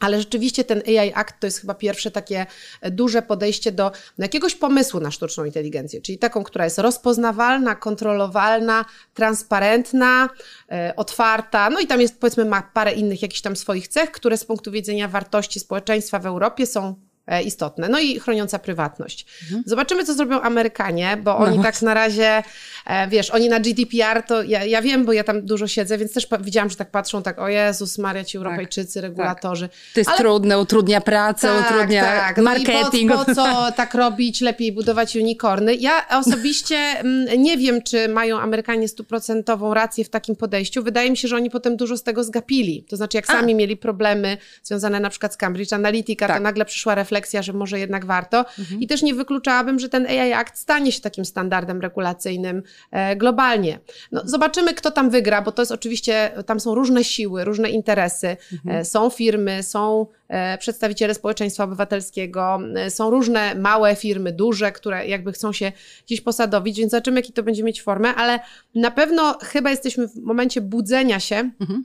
Ale 0.00 0.18
rzeczywiście 0.18 0.64
ten 0.64 0.82
AI 0.86 1.12
Act 1.14 1.34
to 1.40 1.46
jest 1.46 1.60
chyba 1.60 1.74
pierwsze 1.74 2.10
takie 2.10 2.46
e, 2.80 2.90
duże 2.90 3.22
podejście 3.22 3.72
do, 3.72 3.92
jakiegoś 4.18 4.54
pomysłu 4.54 5.00
na 5.00 5.10
sztuczną 5.10 5.44
inteligencję, 5.44 6.00
czyli 6.00 6.18
taką, 6.18 6.44
która 6.44 6.64
jest 6.64 6.78
rozpoznawalna, 6.78 7.74
kontrolowalna, 7.74 8.84
transparentna, 9.14 10.28
e, 10.70 10.92
otwarta. 10.96 11.70
No 11.70 11.80
i 11.80 11.86
tam 11.86 12.00
jest, 12.00 12.20
powiedzmy, 12.20 12.44
ma 12.44 12.62
parę 12.62 12.92
innych 12.92 13.22
jakichś 13.22 13.40
tam 13.40 13.56
swoich 13.56 13.88
cech, 13.88 14.10
które 14.10 14.36
z 14.36 14.44
punktu 14.44 14.70
widzenia 14.70 15.08
wartości 15.08 15.60
społeczeństwa 15.60 16.18
w 16.18 16.26
Europie 16.26 16.66
są 16.66 17.09
istotne. 17.42 17.88
No 17.88 17.98
i 17.98 18.20
chroniąca 18.20 18.58
prywatność. 18.58 19.26
Mhm. 19.42 19.62
Zobaczymy, 19.66 20.04
co 20.04 20.14
zrobią 20.14 20.40
Amerykanie, 20.40 21.16
bo 21.22 21.36
oni 21.36 21.56
no. 21.56 21.62
tak 21.62 21.82
na 21.82 21.94
razie, 21.94 22.42
e, 22.86 23.08
wiesz, 23.08 23.30
oni 23.30 23.48
na 23.48 23.60
GDPR 23.60 24.22
to 24.22 24.42
ja, 24.42 24.64
ja 24.64 24.82
wiem, 24.82 25.04
bo 25.04 25.12
ja 25.12 25.24
tam 25.24 25.42
dużo 25.42 25.66
siedzę, 25.66 25.98
więc 25.98 26.12
też 26.12 26.26
widziałam, 26.40 26.70
że 26.70 26.76
tak 26.76 26.90
patrzą, 26.90 27.22
tak, 27.22 27.38
o 27.38 27.48
Jezus 27.48 27.98
Maria, 27.98 28.24
ci 28.24 28.36
Europejczycy, 28.36 28.94
tak, 28.94 29.02
regulatorzy. 29.02 29.68
Tak. 29.68 29.76
To 29.94 30.00
jest 30.00 30.10
Ale... 30.10 30.18
trudne, 30.18 30.58
utrudnia 30.58 31.00
pracę, 31.00 31.48
tak, 31.48 31.70
utrudnia 31.70 32.04
tak. 32.04 32.38
marketing. 32.38 33.10
No 33.10 33.18
po, 33.18 33.24
po 33.24 33.34
co 33.34 33.66
tak 33.76 33.94
robić, 33.94 34.40
lepiej 34.40 34.72
budować 34.72 35.16
unicorny? 35.16 35.74
Ja 35.74 36.08
osobiście 36.08 36.76
mm, 36.76 37.42
nie 37.42 37.56
wiem, 37.56 37.82
czy 37.82 38.08
mają 38.08 38.40
Amerykanie 38.40 38.88
stuprocentową 38.88 39.74
rację 39.74 40.04
w 40.04 40.08
takim 40.08 40.36
podejściu. 40.36 40.82
Wydaje 40.82 41.10
mi 41.10 41.16
się, 41.16 41.28
że 41.28 41.36
oni 41.36 41.50
potem 41.50 41.76
dużo 41.76 41.96
z 41.96 42.02
tego 42.02 42.24
zgapili. 42.24 42.84
To 42.88 42.96
znaczy, 42.96 43.16
jak 43.16 43.30
A. 43.30 43.32
sami 43.32 43.54
mieli 43.54 43.76
problemy 43.76 44.36
związane 44.62 45.00
na 45.00 45.10
przykład 45.10 45.34
z 45.34 45.36
Cambridge 45.36 45.72
Analytica, 45.72 46.26
to 46.26 46.32
tak. 46.32 46.42
nagle 46.42 46.64
przyszła 46.64 46.94
refleksja 46.94 47.19
refleksja, 47.20 47.42
że 47.42 47.52
może 47.52 47.78
jednak 47.78 48.06
warto. 48.06 48.38
Mhm. 48.58 48.80
I 48.80 48.86
też 48.86 49.02
nie 49.02 49.14
wykluczałabym, 49.14 49.78
że 49.78 49.88
ten 49.88 50.06
AI 50.06 50.32
Act 50.32 50.58
stanie 50.58 50.92
się 50.92 51.00
takim 51.00 51.24
standardem 51.24 51.80
regulacyjnym 51.80 52.62
e, 52.90 53.16
globalnie. 53.16 53.78
No, 54.12 54.22
zobaczymy, 54.24 54.74
kto 54.74 54.90
tam 54.90 55.10
wygra, 55.10 55.42
bo 55.42 55.52
to 55.52 55.62
jest 55.62 55.72
oczywiście, 55.72 56.30
tam 56.46 56.60
są 56.60 56.74
różne 56.74 57.04
siły, 57.04 57.44
różne 57.44 57.70
interesy. 57.70 58.36
Mhm. 58.52 58.76
E, 58.76 58.84
są 58.84 59.10
firmy, 59.10 59.62
są 59.62 60.06
e, 60.28 60.58
przedstawiciele 60.58 61.14
społeczeństwa 61.14 61.64
obywatelskiego, 61.64 62.58
e, 62.76 62.90
są 62.90 63.10
różne 63.10 63.54
małe 63.54 63.96
firmy, 63.96 64.32
duże, 64.32 64.72
które 64.72 65.06
jakby 65.06 65.32
chcą 65.32 65.52
się 65.52 65.72
gdzieś 66.06 66.20
posadowić, 66.20 66.78
więc 66.78 66.90
zobaczymy, 66.90 67.20
jaki 67.20 67.32
to 67.32 67.42
będzie 67.42 67.62
mieć 67.62 67.82
formę, 67.82 68.14
ale 68.14 68.40
na 68.74 68.90
pewno 68.90 69.38
chyba 69.42 69.70
jesteśmy 69.70 70.08
w 70.08 70.16
momencie 70.16 70.60
budzenia 70.60 71.20
się. 71.20 71.50
Mhm 71.60 71.84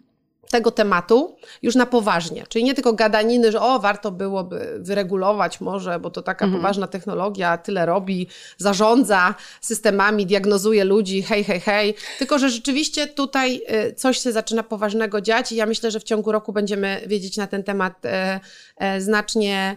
tego 0.50 0.72
tematu 0.72 1.36
już 1.62 1.76
na 1.76 1.86
poważnie. 1.86 2.44
Czyli 2.50 2.64
nie 2.64 2.74
tylko 2.74 2.94
gadaniny, 2.94 3.52
że 3.52 3.62
o, 3.62 3.80
warto 3.80 4.12
byłoby 4.12 4.78
wyregulować 4.80 5.62
może, 5.62 6.00
bo 6.00 6.10
to 6.10 6.22
taka 6.22 6.46
mhm. 6.46 6.62
poważna 6.62 6.88
technologia, 6.88 7.58
tyle 7.58 7.86
robi, 7.86 8.28
zarządza 8.58 9.36
systemami, 9.62 10.26
diagnozuje 10.26 10.84
ludzi, 10.84 11.22
hej, 11.22 11.44
hej, 11.44 11.60
hej. 11.60 11.96
Tylko, 12.20 12.40
że 12.40 12.50
rzeczywiście 12.50 13.08
tutaj 13.08 13.62
y, 13.90 13.94
coś 13.94 14.20
się 14.20 14.32
zaczyna 14.32 14.64
poważnego 14.64 15.22
dziać 15.22 15.52
i 15.52 15.56
ja 15.56 15.66
myślę, 15.66 15.92
że 15.92 16.00
w 16.00 16.04
ciągu 16.04 16.32
roku 16.32 16.54
będziemy 16.54 17.02
wiedzieć 17.08 17.38
na 17.38 17.48
ten 17.48 17.64
temat 17.64 18.06
e, 18.06 18.40
e, 18.78 19.02
znacznie 19.02 19.76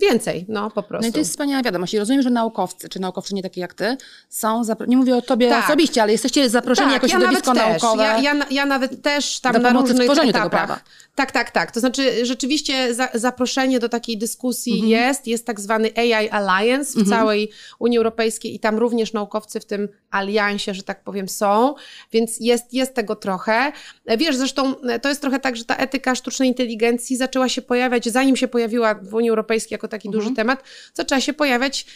więcej, 0.00 0.46
no 0.48 0.70
po 0.70 0.82
prostu. 0.82 1.02
No 1.02 1.08
i 1.08 1.12
to 1.12 1.18
jest 1.18 1.30
wspaniała 1.30 1.62
wiadomość. 1.62 1.94
I 1.94 1.98
rozumiem, 1.98 2.22
że 2.22 2.30
naukowcy, 2.30 2.88
czy 2.88 3.00
naukowczynie 3.00 3.42
takie 3.42 3.60
jak 3.60 3.74
ty, 3.74 3.96
są, 4.28 4.62
nie 4.86 4.96
mówię 4.96 5.16
o 5.16 5.22
tobie 5.22 5.48
tak. 5.48 5.64
osobiście, 5.64 6.02
ale 6.02 6.12
jesteście 6.12 6.50
zaproszeni 6.50 6.92
tak, 6.92 7.02
jako 7.02 7.08
środowisko 7.08 7.54
ja 7.54 7.68
naukowe. 7.68 8.02
Ja, 8.02 8.20
ja, 8.20 8.46
ja, 8.50 8.66
nawet 8.66 9.02
też 9.02 9.40
tam 9.40 9.52
do 9.52 9.58
na 9.58 9.72
różnych 9.72 10.02
w 10.02 10.04
tworzeniu 10.04 10.30
etapach. 10.30 10.50
tego 10.50 10.56
prawa. 10.66 10.80
Tak, 11.14 11.32
tak, 11.32 11.50
tak. 11.50 11.70
To 11.70 11.80
znaczy 11.80 12.26
rzeczywiście 12.26 12.94
za, 12.94 13.08
zaproszenie 13.14 13.78
do 13.80 13.88
takiej 13.88 14.18
dyskusji 14.18 14.72
mhm. 14.72 14.90
jest. 14.90 15.26
Jest 15.26 15.46
tak 15.46 15.60
zwany 15.60 15.90
AI 15.96 16.28
Alliance 16.28 16.92
w 16.92 16.96
mhm. 16.96 17.18
całej 17.18 17.50
Unii 17.78 17.98
Europejskiej 17.98 18.54
i 18.54 18.60
tam 18.60 18.78
również 18.78 19.12
naukowcy 19.12 19.60
w 19.60 19.64
tym 19.64 19.88
aliansie, 20.10 20.74
że 20.74 20.82
tak 20.82 21.04
powiem, 21.04 21.28
są, 21.28 21.74
więc 22.12 22.40
jest, 22.40 22.74
jest 22.74 22.94
tego 22.94 23.16
trochę. 23.16 23.72
Wiesz, 24.18 24.36
zresztą 24.36 24.74
to 25.02 25.08
jest 25.08 25.20
trochę 25.20 25.40
tak, 25.40 25.56
że 25.56 25.64
ta 25.64 25.76
etyka 25.76 26.14
sztucznej 26.14 26.48
inteligencji 26.48 27.16
zaczęła 27.16 27.48
się 27.48 27.62
pojawiać, 27.62 28.08
zanim 28.08 28.36
się 28.36 28.48
pojawiła 28.48 28.94
w 28.94 29.14
Unii 29.14 29.30
Europejskiej 29.30 29.65
jako 29.70 29.88
taki 29.88 30.08
mhm. 30.08 30.24
duży 30.24 30.34
temat, 30.34 30.62
zaczęła 30.94 31.20
się 31.20 31.32
pojawiać 31.32 31.86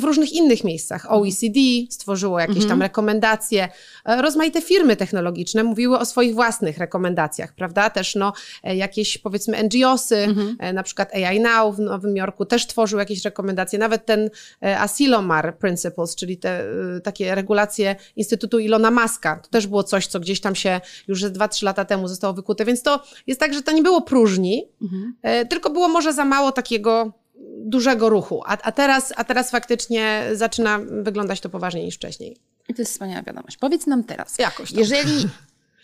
w 0.00 0.04
różnych 0.04 0.32
innych 0.32 0.64
miejscach. 0.64 1.12
OECD 1.12 1.60
stworzyło 1.90 2.40
jakieś 2.40 2.56
mhm. 2.56 2.68
tam 2.68 2.82
rekomendacje, 2.82 3.68
e, 4.04 4.22
rozmaite 4.22 4.62
firmy 4.62 4.96
technologiczne 4.96 5.64
mówiły 5.64 5.98
o 5.98 6.04
swoich 6.04 6.34
własnych 6.34 6.78
rekomendacjach, 6.78 7.54
prawda? 7.54 7.90
Też 7.90 8.14
no, 8.14 8.32
e, 8.62 8.76
jakieś 8.76 9.18
powiedzmy 9.18 9.62
NGOsy, 9.62 10.16
mhm. 10.16 10.56
E, 10.58 10.72
na 10.72 10.82
przykład 10.82 11.14
AI 11.14 11.40
Now 11.40 11.76
w 11.76 11.78
Nowym 11.78 12.16
Jorku 12.16 12.44
też 12.44 12.66
tworzył 12.66 12.98
jakieś 12.98 13.24
rekomendacje, 13.24 13.78
nawet 13.78 14.06
ten 14.06 14.30
Asilomar 14.60 15.58
Principles, 15.58 16.16
czyli 16.16 16.36
te 16.36 16.64
takie 17.02 17.34
regulacje 17.34 17.96
Instytutu 18.16 18.58
Ilona 18.58 18.90
Maska, 18.90 19.36
to 19.36 19.48
też 19.48 19.66
było 19.66 19.84
coś, 19.84 20.06
co 20.06 20.20
gdzieś 20.20 20.40
tam 20.40 20.54
się 20.54 20.80
już 21.08 21.22
2-3 21.22 21.64
lata 21.64 21.84
temu 21.84 22.08
zostało 22.08 22.34
wykute, 22.34 22.64
więc 22.64 22.82
to 22.82 23.02
jest 23.26 23.40
tak, 23.40 23.54
że 23.54 23.62
to 23.62 23.72
nie 23.72 23.82
było 23.82 24.02
próżni, 24.02 24.64
mhm. 24.82 25.14
tylko 25.48 25.70
było 25.70 25.88
może 25.88 26.12
za 26.12 26.24
mało 26.24 26.52
takiego 26.52 26.99
dużego 27.64 28.08
ruchu, 28.08 28.42
a, 28.46 28.56
a, 28.62 28.72
teraz, 28.72 29.12
a 29.16 29.24
teraz 29.24 29.50
faktycznie 29.50 30.22
zaczyna 30.32 30.80
wyglądać 31.02 31.40
to 31.40 31.48
poważniej 31.48 31.84
niż 31.84 31.96
wcześniej. 31.96 32.36
I 32.68 32.74
to 32.74 32.82
jest 32.82 32.92
wspaniała 32.92 33.22
wiadomość. 33.22 33.56
Powiedz 33.56 33.86
nam 33.86 34.04
teraz, 34.04 34.38
Jakoś 34.38 34.72
jeżeli 34.72 35.28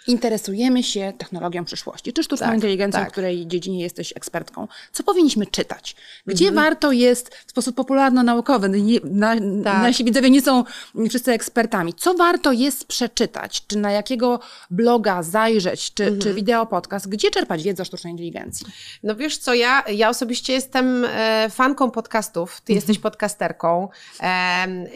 interesujemy 0.07 0.83
się 0.83 1.13
technologią 1.19 1.65
przyszłości, 1.65 2.13
czy 2.13 2.23
sztuczną 2.23 2.47
tak, 2.47 2.55
inteligencją, 2.55 3.01
tak. 3.01 3.09
w 3.09 3.13
której 3.13 3.47
dziedzinie 3.47 3.83
jesteś 3.83 4.13
ekspertką. 4.17 4.69
Co 4.93 5.03
powinniśmy 5.03 5.47
czytać? 5.47 5.97
Gdzie 6.27 6.49
mhm. 6.49 6.65
warto 6.65 6.93
jest 6.93 7.35
w 7.47 7.51
sposób 7.51 7.77
popularno-naukowy, 7.77 8.71
na, 9.05 9.35
tak. 9.65 9.83
nasi 9.83 10.05
widzowie 10.05 10.31
nie 10.31 10.43
są 10.43 10.65
wszyscy 11.09 11.33
ekspertami, 11.33 11.95
co 11.95 12.15
warto 12.15 12.53
jest 12.53 12.87
przeczytać? 12.87 13.67
Czy 13.67 13.79
na 13.79 13.93
jakiego 13.93 14.41
bloga 14.71 15.23
zajrzeć, 15.23 15.95
czy, 15.95 16.03
mhm. 16.03 16.23
czy 16.23 16.35
wideo 16.35 16.67
podcast? 16.67 17.09
Gdzie 17.09 17.31
czerpać 17.31 17.63
wiedzę 17.63 17.83
o 17.83 17.87
sztucznej 17.87 18.11
inteligencji? 18.11 18.67
No 19.03 19.17
wiesz 19.17 19.39
co, 19.39 19.55
ja, 19.55 19.85
ja 19.89 20.09
osobiście 20.09 20.53
jestem 20.53 21.05
e, 21.05 21.51
fanką 21.51 21.91
podcastów, 21.91 22.61
ty 22.61 22.73
mhm. 22.73 22.77
jesteś 22.77 22.99
podcasterką, 22.99 23.89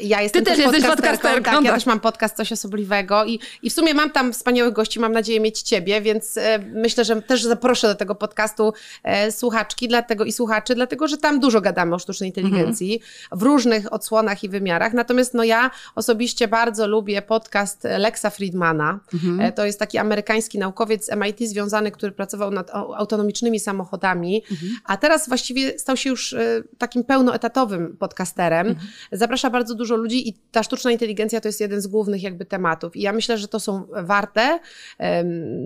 ja 0.02 0.23
jestem 0.23 0.45
ty 0.45 0.50
też, 0.50 0.57
też 0.57 0.67
jesteś 0.67 0.83
podcasterką, 0.83 1.07
podcasterką 1.07 1.50
tak, 1.50 1.64
ja 1.64 1.71
tak. 1.71 1.81
też 1.81 1.87
mam 1.87 2.00
podcast 2.00 2.37
Coś 2.37 2.52
Osobliwego 2.52 3.25
i, 3.25 3.40
i 3.62 3.71
w 3.71 3.73
sumie 3.73 3.95
mam 3.95 4.11
tam 4.11 4.33
wspaniałych 4.33 4.75
gości, 4.75 5.00
mam 5.00 5.12
nadzieję 5.12 5.40
mieć 5.40 5.62
ciebie, 5.62 6.00
więc 6.00 6.37
e, 6.37 6.59
myślę, 6.59 7.04
że 7.04 7.23
też 7.23 7.42
zaproszę 7.42 7.88
do 7.88 7.95
tego 7.95 8.14
podcastu 8.14 8.73
e, 9.02 9.33
słuchaczki 9.33 9.88
dlatego 9.88 10.25
i 10.25 10.33
słuchaczy, 10.33 10.75
dlatego, 10.75 11.09
że 11.09 11.19
tam 11.19 11.40
dużo 11.40 11.61
gadamy 11.61 11.95
o 11.95 11.99
sztucznej 11.99 12.28
inteligencji 12.28 12.95
mhm. 12.95 13.38
w 13.38 13.42
różnych 13.42 13.92
odsłonach 13.92 14.45
i 14.45 14.49
wymiarach. 14.49 14.92
Natomiast 14.92 15.35
no 15.35 15.45
ja 15.45 15.71
osobiście 15.95 16.49
bardzo 16.49 16.87
lubię 16.87 17.23
podcast 17.23 17.85
Lexa 17.99 18.30
Friedmana. 18.30 19.00
Mhm. 19.14 19.40
E, 19.40 19.52
to 19.52 19.66
jest 19.66 19.78
taki 19.78 19.99
amerykański 19.99 20.59
naukowiec 20.59 21.07
z 21.07 21.16
MIT 21.16 21.38
związany, 21.49 21.90
który 21.90 22.12
pracował 22.12 22.50
nad 22.50 22.71
autonomicznymi 22.75 23.61
samochodami, 23.61 24.42
mhm. 24.50 24.73
a 24.85 24.97
teraz 24.97 25.28
właściwie 25.28 25.78
stał 25.78 25.97
się 25.97 26.11
już 26.11 26.35
takim 26.78 27.04
pełnoetatowym 27.04 27.97
podcasterem. 27.97 28.66
Mhm. 28.66 28.88
Zaprasza 29.12 29.50
bardzo 29.50 29.75
dużo 29.75 29.97
ludzi 29.97 30.28
i 30.28 30.35
ta 30.52 30.62
sztuczna 30.62 30.90
inteligencja 30.90 31.40
to 31.40 31.49
jest 31.49 31.61
jeden 31.61 31.80
z 31.80 31.87
głównych 31.87 32.23
jakby 32.23 32.45
tematów. 32.45 32.97
I 32.97 33.00
ja 33.00 33.12
myślę, 33.12 33.38
że 33.38 33.49
to 33.49 33.61
są 33.61 33.87
warte 34.02 34.61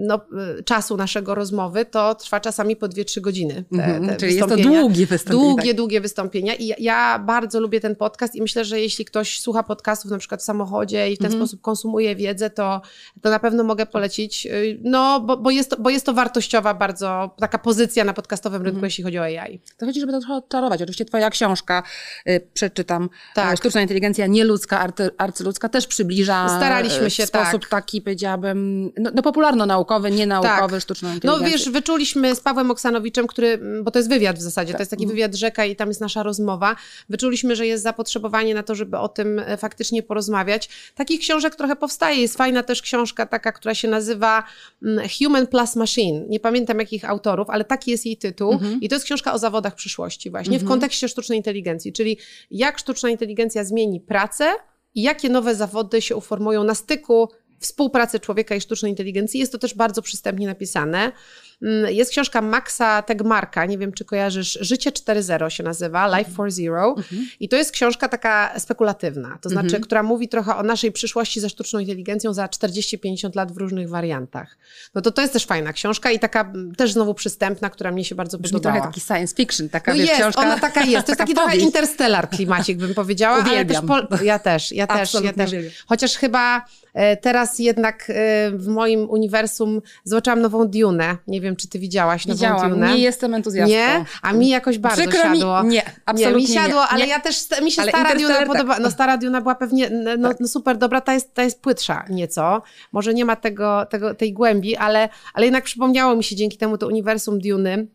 no, 0.06 0.14
e, 0.14 0.62
czasu 0.62 0.96
naszego 0.96 1.34
rozmowy. 1.34 1.84
To 1.84 2.14
trwa 2.14 2.40
czasami 2.40 2.76
po 2.76 2.88
2-3 2.88 3.20
godziny. 3.20 3.64
Te, 3.76 3.84
mhm. 3.84 4.06
te 4.06 4.16
Czyli 4.16 4.34
jest 4.34 4.48
to 4.48 4.56
długie 4.56 5.06
wystąpienie. 5.06 5.44
Długie, 5.44 5.70
tak. 5.70 5.76
długie 5.76 6.00
wystąpienia. 6.00 6.54
I 6.54 6.82
ja 6.82 7.18
bardzo 7.18 7.60
lubię 7.60 7.80
ten 7.80 7.96
podcast 7.96 8.34
i 8.36 8.42
myślę, 8.42 8.64
że 8.64 8.80
jeśli 8.80 9.04
ktoś 9.04 9.40
słucha 9.40 9.62
podcastów 9.62 10.10
na 10.10 10.18
przykład 10.18 10.40
w 10.40 10.44
samochodzie 10.44 11.10
i 11.10 11.16
w 11.16 11.18
ten 11.18 11.26
mhm. 11.26 11.42
sposób 11.42 11.60
konsumuje 11.60 12.16
wiedzę, 12.16 12.50
to, 12.50 12.80
to 13.22 13.30
na 13.30 13.38
pewno 13.38 13.64
mogę 13.64 13.86
polecić. 13.86 14.46
Y, 14.46 14.80
no, 14.82 15.20
bo, 15.20 15.36
bo, 15.36 15.50
jest 15.50 15.70
to, 15.70 15.76
bo 15.76 15.90
jest 15.90 16.06
to 16.06 16.12
wartościowa 16.12 16.74
bardzo 16.74 17.34
taka 17.38 17.58
pozycja 17.58 18.04
na 18.04 18.14
podcastowym 18.14 18.62
rynku, 18.62 18.76
mhm. 18.76 18.84
jeśli 18.84 19.04
chodzi 19.04 19.18
o 19.18 19.22
AI. 19.22 19.60
To 19.78 19.86
chodzi, 19.86 20.00
żeby 20.00 20.12
to 20.12 20.18
trochę 20.20 20.34
odczarować. 20.34 20.82
Oczywiście 20.82 21.04
twoja 21.04 21.30
książka, 21.30 21.82
y, 22.28 22.48
przeczytam, 22.54 23.08
tak. 23.34 23.58
Sztuczna 23.58 23.82
inteligencja 23.82 24.26
nieludzka, 24.26 24.80
arty, 24.80 25.10
arcyludzka 25.18 25.68
też 25.68 25.86
przybliża 25.86 26.48
Staraliśmy 26.48 27.10
się, 27.10 27.22
w 27.24 27.28
sposób 27.28 27.62
tak. 27.62 27.70
taki, 27.70 28.02
powiedziałabym, 28.02 28.92
no, 29.04 29.10
no 29.14 29.22
popularno-naukowy, 29.22 30.10
nienaukowy, 30.10 30.72
tak. 30.72 30.82
sztuczną 30.82 31.08
no. 31.24 31.38
No 31.38 31.44
wiesz, 31.44 31.70
wyczuliśmy 31.70 32.34
z 32.34 32.40
Pawłem 32.40 32.70
Oksanowiczem, 32.70 33.26
który, 33.26 33.58
bo 33.82 33.90
to 33.90 33.98
jest 33.98 34.08
wywiad 34.08 34.38
w 34.38 34.42
zasadzie, 34.42 34.72
tak. 34.72 34.78
to 34.78 34.82
jest 34.82 34.90
taki 34.90 35.02
mhm. 35.02 35.16
wywiad 35.16 35.34
rzeka 35.34 35.64
i 35.64 35.76
tam 35.76 35.88
jest 35.88 36.00
nasza 36.00 36.22
rozmowa. 36.22 36.76
Wyczuliśmy, 37.08 37.56
że 37.56 37.66
jest 37.66 37.82
zapotrzebowanie 37.82 38.54
na 38.54 38.62
to, 38.62 38.74
żeby 38.74 38.98
o 38.98 39.08
tym 39.08 39.38
e, 39.38 39.56
faktycznie 39.56 40.02
porozmawiać. 40.02 40.68
Takich 40.94 41.20
książek 41.20 41.56
trochę 41.56 41.76
powstaje. 41.76 42.20
Jest 42.20 42.36
fajna 42.36 42.62
też 42.62 42.82
książka 42.82 43.26
taka, 43.26 43.52
która 43.52 43.74
się 43.74 43.88
nazywa 43.88 44.44
mm, 44.82 45.08
Human 45.18 45.46
Plus 45.46 45.76
Machine. 45.76 46.24
Nie 46.28 46.40
pamiętam 46.40 46.78
jakich 46.78 47.10
autorów, 47.10 47.50
ale 47.50 47.64
taki 47.64 47.90
jest 47.90 48.06
jej 48.06 48.16
tytuł. 48.16 48.52
Mhm. 48.52 48.80
I 48.80 48.88
to 48.88 48.94
jest 48.94 49.04
książka 49.04 49.32
o 49.32 49.38
zawodach 49.38 49.74
przyszłości 49.74 50.30
właśnie, 50.30 50.54
mhm. 50.54 50.66
w 50.66 50.68
kontekście 50.68 51.08
sztucznej 51.08 51.38
inteligencji, 51.38 51.92
czyli 51.92 52.18
jak 52.50 52.78
sztuczna 52.78 53.10
inteligencja 53.10 53.64
zmieni 53.64 54.00
pracę 54.00 54.54
i 54.94 55.02
jakie 55.02 55.28
nowe 55.28 55.54
zawody 55.54 56.02
się 56.02 56.16
uformują 56.16 56.64
na 56.64 56.74
styku 56.74 57.28
współpracy 57.60 58.20
człowieka 58.20 58.54
i 58.54 58.60
sztucznej 58.60 58.92
inteligencji. 58.92 59.40
Jest 59.40 59.52
to 59.52 59.58
też 59.58 59.74
bardzo 59.74 60.02
przystępnie 60.02 60.46
napisane. 60.46 61.12
Mm, 61.62 61.94
jest 61.94 62.10
książka 62.10 62.40
Maxa 62.40 63.02
Tegmarka, 63.02 63.66
nie 63.66 63.78
wiem 63.78 63.92
czy 63.92 64.04
kojarzysz, 64.04 64.58
Życie 64.60 64.90
4.0 64.90 65.48
się 65.48 65.62
nazywa, 65.62 66.18
Life 66.18 66.30
for 66.30 66.50
Zero. 66.50 66.94
Mhm. 66.96 67.26
I 67.40 67.48
to 67.48 67.56
jest 67.56 67.72
książka 67.72 68.08
taka 68.08 68.58
spekulatywna, 68.58 69.38
to 69.40 69.48
znaczy, 69.48 69.66
mhm. 69.66 69.82
która 69.82 70.02
mówi 70.02 70.28
trochę 70.28 70.56
o 70.56 70.62
naszej 70.62 70.92
przyszłości 70.92 71.40
ze 71.40 71.48
sztuczną 71.48 71.78
inteligencją 71.78 72.32
za 72.32 72.46
40-50 72.46 73.36
lat 73.36 73.52
w 73.52 73.56
różnych 73.56 73.88
wariantach. 73.88 74.56
No 74.94 75.00
to 75.00 75.10
to 75.10 75.22
jest 75.22 75.32
też 75.32 75.46
fajna 75.46 75.72
książka 75.72 76.10
i 76.10 76.18
taka 76.18 76.40
mm, 76.40 76.74
też 76.74 76.92
znowu 76.92 77.14
przystępna, 77.14 77.70
która 77.70 77.90
mnie 77.90 78.04
się 78.04 78.14
bardzo 78.14 78.38
Brzmi 78.38 78.52
podobała. 78.52 78.74
trochę 78.74 78.88
taki 78.88 79.00
science 79.00 79.34
fiction, 79.34 79.68
taka 79.68 79.92
no 79.92 79.98
wiesz, 79.98 80.08
jest, 80.08 80.20
książka. 80.20 80.42
ona 80.42 80.58
taka 80.58 80.80
jest. 80.80 81.06
To 81.06 81.12
jest 81.12 81.18
taki 81.18 81.34
trochę 81.34 81.56
interstellar 81.56 82.30
klimacik, 82.30 82.78
bym 82.78 82.94
powiedziała. 82.94 83.38
Uwielbiam. 83.38 83.90
Ale 83.90 84.06
też 84.06 84.18
po... 84.18 84.24
Ja 84.24 84.38
też, 84.38 84.72
ja 84.72 84.86
też, 84.86 85.14
ja 85.14 85.32
też. 85.32 85.50
Chociaż 85.86 86.16
chyba 86.16 86.64
e, 86.94 87.16
teraz 87.16 87.58
jednak 87.58 88.04
e, 88.08 88.50
w 88.50 88.66
moim 88.66 89.10
uniwersum 89.10 89.82
zobaczyłam 90.04 90.40
nową 90.40 90.68
Dune. 90.68 91.16
Nie 91.26 91.40
wiem, 91.40 91.43
czy 91.56 91.68
ty 91.68 91.78
widziałaś 91.78 92.26
nową 92.26 92.36
Widziałam, 92.36 92.80
nie 92.80 92.98
jestem 92.98 93.34
entuzjastą. 93.34 93.70
Nie? 93.70 94.04
A 94.22 94.32
mi 94.32 94.48
jakoś 94.48 94.78
bardzo 94.78 95.02
Przykro 95.02 95.22
siadło. 95.22 95.62
Mi, 95.62 95.68
nie, 95.68 95.82
absolutnie 96.06 96.42
nie. 96.42 96.48
Mi 96.48 96.54
siadło, 96.54 96.80
nie. 96.80 96.88
ale 96.88 97.04
nie. 97.04 97.10
ja 97.10 97.20
też, 97.20 97.46
mi 97.62 97.72
się 97.72 97.82
ale 97.82 97.90
stara 97.90 98.14
Duna 98.14 98.46
podoba. 98.46 98.78
No 98.78 98.90
stara 98.90 99.16
Duna 99.16 99.40
była 99.40 99.54
pewnie 99.54 99.90
no, 100.18 100.28
tak. 100.28 100.40
no 100.40 100.48
super 100.48 100.76
dobra, 100.76 101.00
ta 101.00 101.14
jest, 101.14 101.34
ta 101.34 101.42
jest 101.42 101.60
płytsza 101.60 102.04
nieco. 102.10 102.62
Może 102.92 103.14
nie 103.14 103.24
ma 103.24 103.36
tego, 103.36 103.86
tego, 103.90 104.14
tej 104.14 104.32
głębi, 104.32 104.76
ale, 104.76 105.08
ale 105.34 105.46
jednak 105.46 105.64
przypomniało 105.64 106.16
mi 106.16 106.24
się 106.24 106.36
dzięki 106.36 106.58
temu 106.58 106.78
to 106.78 106.86
uniwersum 106.86 107.38
Duny. 107.38 107.86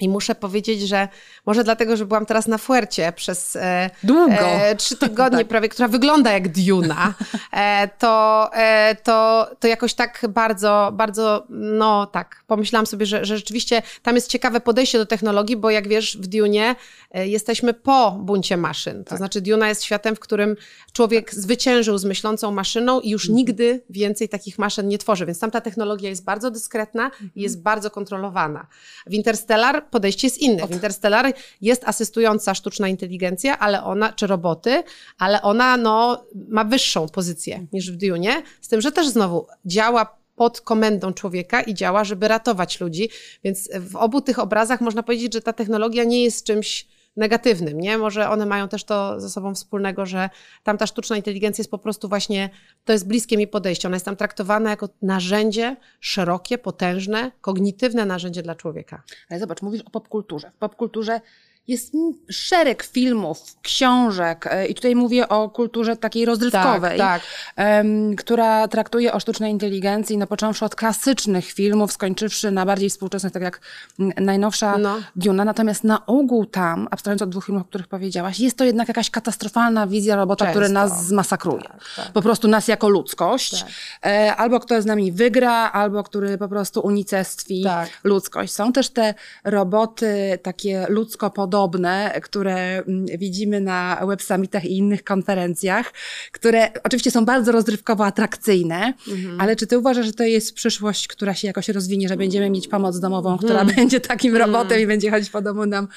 I 0.00 0.08
muszę 0.08 0.34
powiedzieć, 0.34 0.80
że 0.80 1.08
może 1.46 1.64
dlatego, 1.64 1.96
że 1.96 2.06
byłam 2.06 2.26
teraz 2.26 2.46
na 2.46 2.58
Fuercie 2.58 3.12
przez 3.12 3.56
e, 3.56 3.90
Długo. 4.02 4.34
E, 4.34 4.76
trzy 4.76 4.96
tygodnie 4.96 5.38
tak. 5.44 5.48
prawie, 5.48 5.68
która 5.68 5.88
wygląda 5.88 6.32
jak 6.32 6.48
Duna, 6.48 7.14
e, 7.52 7.88
to, 7.98 8.50
e, 8.54 8.96
to, 9.02 9.48
to 9.60 9.68
jakoś 9.68 9.94
tak 9.94 10.26
bardzo, 10.28 10.90
bardzo, 10.92 11.46
no 11.48 12.06
tak, 12.06 12.44
pomyślałam 12.46 12.86
sobie, 12.86 13.06
że, 13.06 13.24
że 13.24 13.36
rzeczywiście 13.36 13.82
tam 14.02 14.14
jest 14.14 14.30
ciekawe 14.30 14.60
podejście 14.60 14.98
do 14.98 15.06
technologii, 15.06 15.56
bo 15.56 15.70
jak 15.70 15.88
wiesz, 15.88 16.16
w 16.16 16.26
Dunie 16.26 16.74
e, 17.10 17.28
jesteśmy 17.28 17.74
po 17.74 18.10
buncie 18.20 18.56
maszyn. 18.56 19.04
To 19.04 19.10
tak. 19.10 19.18
znaczy 19.18 19.40
Duna 19.40 19.68
jest 19.68 19.84
światem, 19.84 20.16
w 20.16 20.20
którym 20.20 20.56
człowiek 20.92 21.34
zwyciężył 21.34 21.98
z 21.98 22.04
myślącą 22.04 22.52
maszyną 22.52 23.00
i 23.00 23.10
już 23.10 23.24
mhm. 23.24 23.36
nigdy 23.36 23.82
więcej 23.90 24.28
takich 24.28 24.58
maszyn 24.58 24.88
nie 24.88 24.98
tworzy, 24.98 25.26
więc 25.26 25.38
tam 25.38 25.50
ta 25.50 25.60
technologia 25.60 26.08
jest 26.08 26.24
bardzo 26.24 26.50
dyskretna 26.50 27.04
mhm. 27.04 27.30
i 27.34 27.42
jest 27.42 27.62
bardzo 27.62 27.90
kontrolowana. 27.90 28.66
W 29.06 29.14
Interstellar 29.14 29.89
podejście 29.90 30.26
jest 30.26 30.38
inne. 30.38 30.66
W 30.66 30.70
Interstellar 30.70 31.32
jest 31.60 31.84
asystująca 31.84 32.54
sztuczna 32.54 32.88
inteligencja, 32.88 33.58
ale 33.58 33.84
ona, 33.84 34.12
czy 34.12 34.26
roboty, 34.26 34.82
ale 35.18 35.42
ona 35.42 35.76
no, 35.76 36.24
ma 36.48 36.64
wyższą 36.64 37.08
pozycję 37.08 37.66
niż 37.72 37.92
w 37.92 37.96
Dune, 37.96 38.42
z 38.60 38.68
tym, 38.68 38.80
że 38.80 38.92
też 38.92 39.08
znowu 39.08 39.46
działa 39.64 40.20
pod 40.36 40.60
komendą 40.60 41.12
człowieka 41.12 41.62
i 41.62 41.74
działa, 41.74 42.04
żeby 42.04 42.28
ratować 42.28 42.80
ludzi. 42.80 43.08
Więc 43.44 43.68
w 43.80 43.96
obu 43.96 44.20
tych 44.20 44.38
obrazach 44.38 44.80
można 44.80 45.02
powiedzieć, 45.02 45.34
że 45.34 45.40
ta 45.40 45.52
technologia 45.52 46.04
nie 46.04 46.24
jest 46.24 46.46
czymś 46.46 46.86
negatywnym, 47.16 47.80
nie? 47.80 47.98
Może 47.98 48.30
one 48.30 48.46
mają 48.46 48.68
też 48.68 48.84
to 48.84 49.20
ze 49.20 49.30
sobą 49.30 49.54
wspólnego, 49.54 50.06
że 50.06 50.30
tam 50.62 50.78
ta 50.78 50.86
sztuczna 50.86 51.16
inteligencja 51.16 51.62
jest 51.62 51.70
po 51.70 51.78
prostu 51.78 52.08
właśnie, 52.08 52.50
to 52.84 52.92
jest 52.92 53.06
bliskie 53.06 53.36
mi 53.36 53.46
podejście. 53.46 53.88
Ona 53.88 53.96
jest 53.96 54.04
tam 54.04 54.16
traktowana 54.16 54.70
jako 54.70 54.88
narzędzie 55.02 55.76
szerokie, 56.00 56.58
potężne, 56.58 57.32
kognitywne 57.40 58.06
narzędzie 58.06 58.42
dla 58.42 58.54
człowieka. 58.54 59.02
Ale 59.30 59.40
zobacz, 59.40 59.62
mówisz 59.62 59.82
o 59.82 59.90
popkulturze. 59.90 60.50
W 60.50 60.58
popkulturze 60.58 61.20
jest 61.68 61.92
szereg 62.30 62.82
filmów, 62.82 63.56
książek 63.62 64.46
e, 64.46 64.66
i 64.66 64.74
tutaj 64.74 64.94
mówię 64.94 65.28
o 65.28 65.48
kulturze 65.48 65.96
takiej 65.96 66.24
rozrywkowej, 66.24 66.98
tak, 66.98 67.22
tak. 67.56 67.86
która 68.18 68.68
traktuje 68.68 69.12
o 69.12 69.20
sztucznej 69.20 69.52
inteligencji, 69.52 70.18
no 70.18 70.26
począwszy 70.26 70.64
od 70.64 70.74
klasycznych 70.74 71.52
filmów, 71.52 71.92
skończywszy 71.92 72.50
na 72.50 72.66
bardziej 72.66 72.90
współczesnych, 72.90 73.32
tak 73.32 73.42
jak 73.42 73.60
najnowsza 73.98 74.78
no. 74.78 74.96
Duna. 75.16 75.44
Natomiast 75.44 75.84
na 75.84 76.06
ogół 76.06 76.46
tam, 76.46 76.88
abstrahując 76.90 77.22
od 77.22 77.30
dwóch 77.30 77.46
filmów, 77.46 77.62
o 77.62 77.68
których 77.68 77.88
powiedziałaś, 77.88 78.40
jest 78.40 78.56
to 78.56 78.64
jednak 78.64 78.88
jakaś 78.88 79.10
katastrofalna 79.10 79.86
wizja 79.86 80.16
robota, 80.16 80.44
Często. 80.44 80.60
który 80.60 80.72
nas 80.72 81.06
zmasakruje. 81.06 81.62
Tak, 81.62 81.80
tak. 81.96 82.12
Po 82.12 82.22
prostu 82.22 82.48
nas 82.48 82.68
jako 82.68 82.88
ludzkość. 82.88 83.60
Tak. 83.60 83.70
E, 84.06 84.36
albo 84.36 84.60
kto 84.60 84.82
z 84.82 84.86
nami 84.86 85.12
wygra, 85.12 85.72
albo 85.72 86.02
który 86.02 86.38
po 86.38 86.48
prostu 86.48 86.80
unicestwi 86.80 87.62
tak. 87.64 87.88
ludzkość. 88.04 88.52
Są 88.52 88.72
też 88.72 88.90
te 88.90 89.14
roboty 89.44 90.38
takie 90.42 90.86
ludzko 90.88 91.30
podobne, 91.30 91.49
podobne, 91.50 92.20
które 92.22 92.54
mm, 92.78 93.06
widzimy 93.18 93.60
na 93.60 94.00
web 94.06 94.22
summitach 94.22 94.64
i 94.64 94.78
innych 94.78 95.04
konferencjach, 95.04 95.92
które 96.32 96.68
oczywiście 96.84 97.10
są 97.10 97.24
bardzo 97.24 97.52
rozrywkowo 97.52 98.06
atrakcyjne, 98.06 98.94
mhm. 99.08 99.40
ale 99.40 99.56
czy 99.56 99.66
ty 99.66 99.78
uważasz, 99.78 100.06
że 100.06 100.12
to 100.12 100.24
jest 100.24 100.54
przyszłość, 100.54 101.08
która 101.08 101.34
się 101.34 101.46
jakoś 101.46 101.68
rozwinie, 101.68 102.08
że 102.08 102.16
będziemy 102.16 102.50
mieć 102.50 102.68
pomoc 102.68 103.00
domową, 103.00 103.32
mhm. 103.32 103.48
która 103.48 103.64
będzie 103.76 104.00
takim 104.00 104.36
robotem 104.36 104.62
mhm. 104.62 104.82
i 104.82 104.86
będzie 104.86 105.10
chodzić 105.10 105.30
po 105.30 105.42
domu 105.42 105.66
nam 105.66 105.88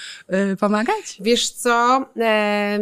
y, 0.53 0.57
pomagać? 0.57 1.17
Wiesz 1.19 1.49
co, 1.49 2.05
e, 2.17 2.79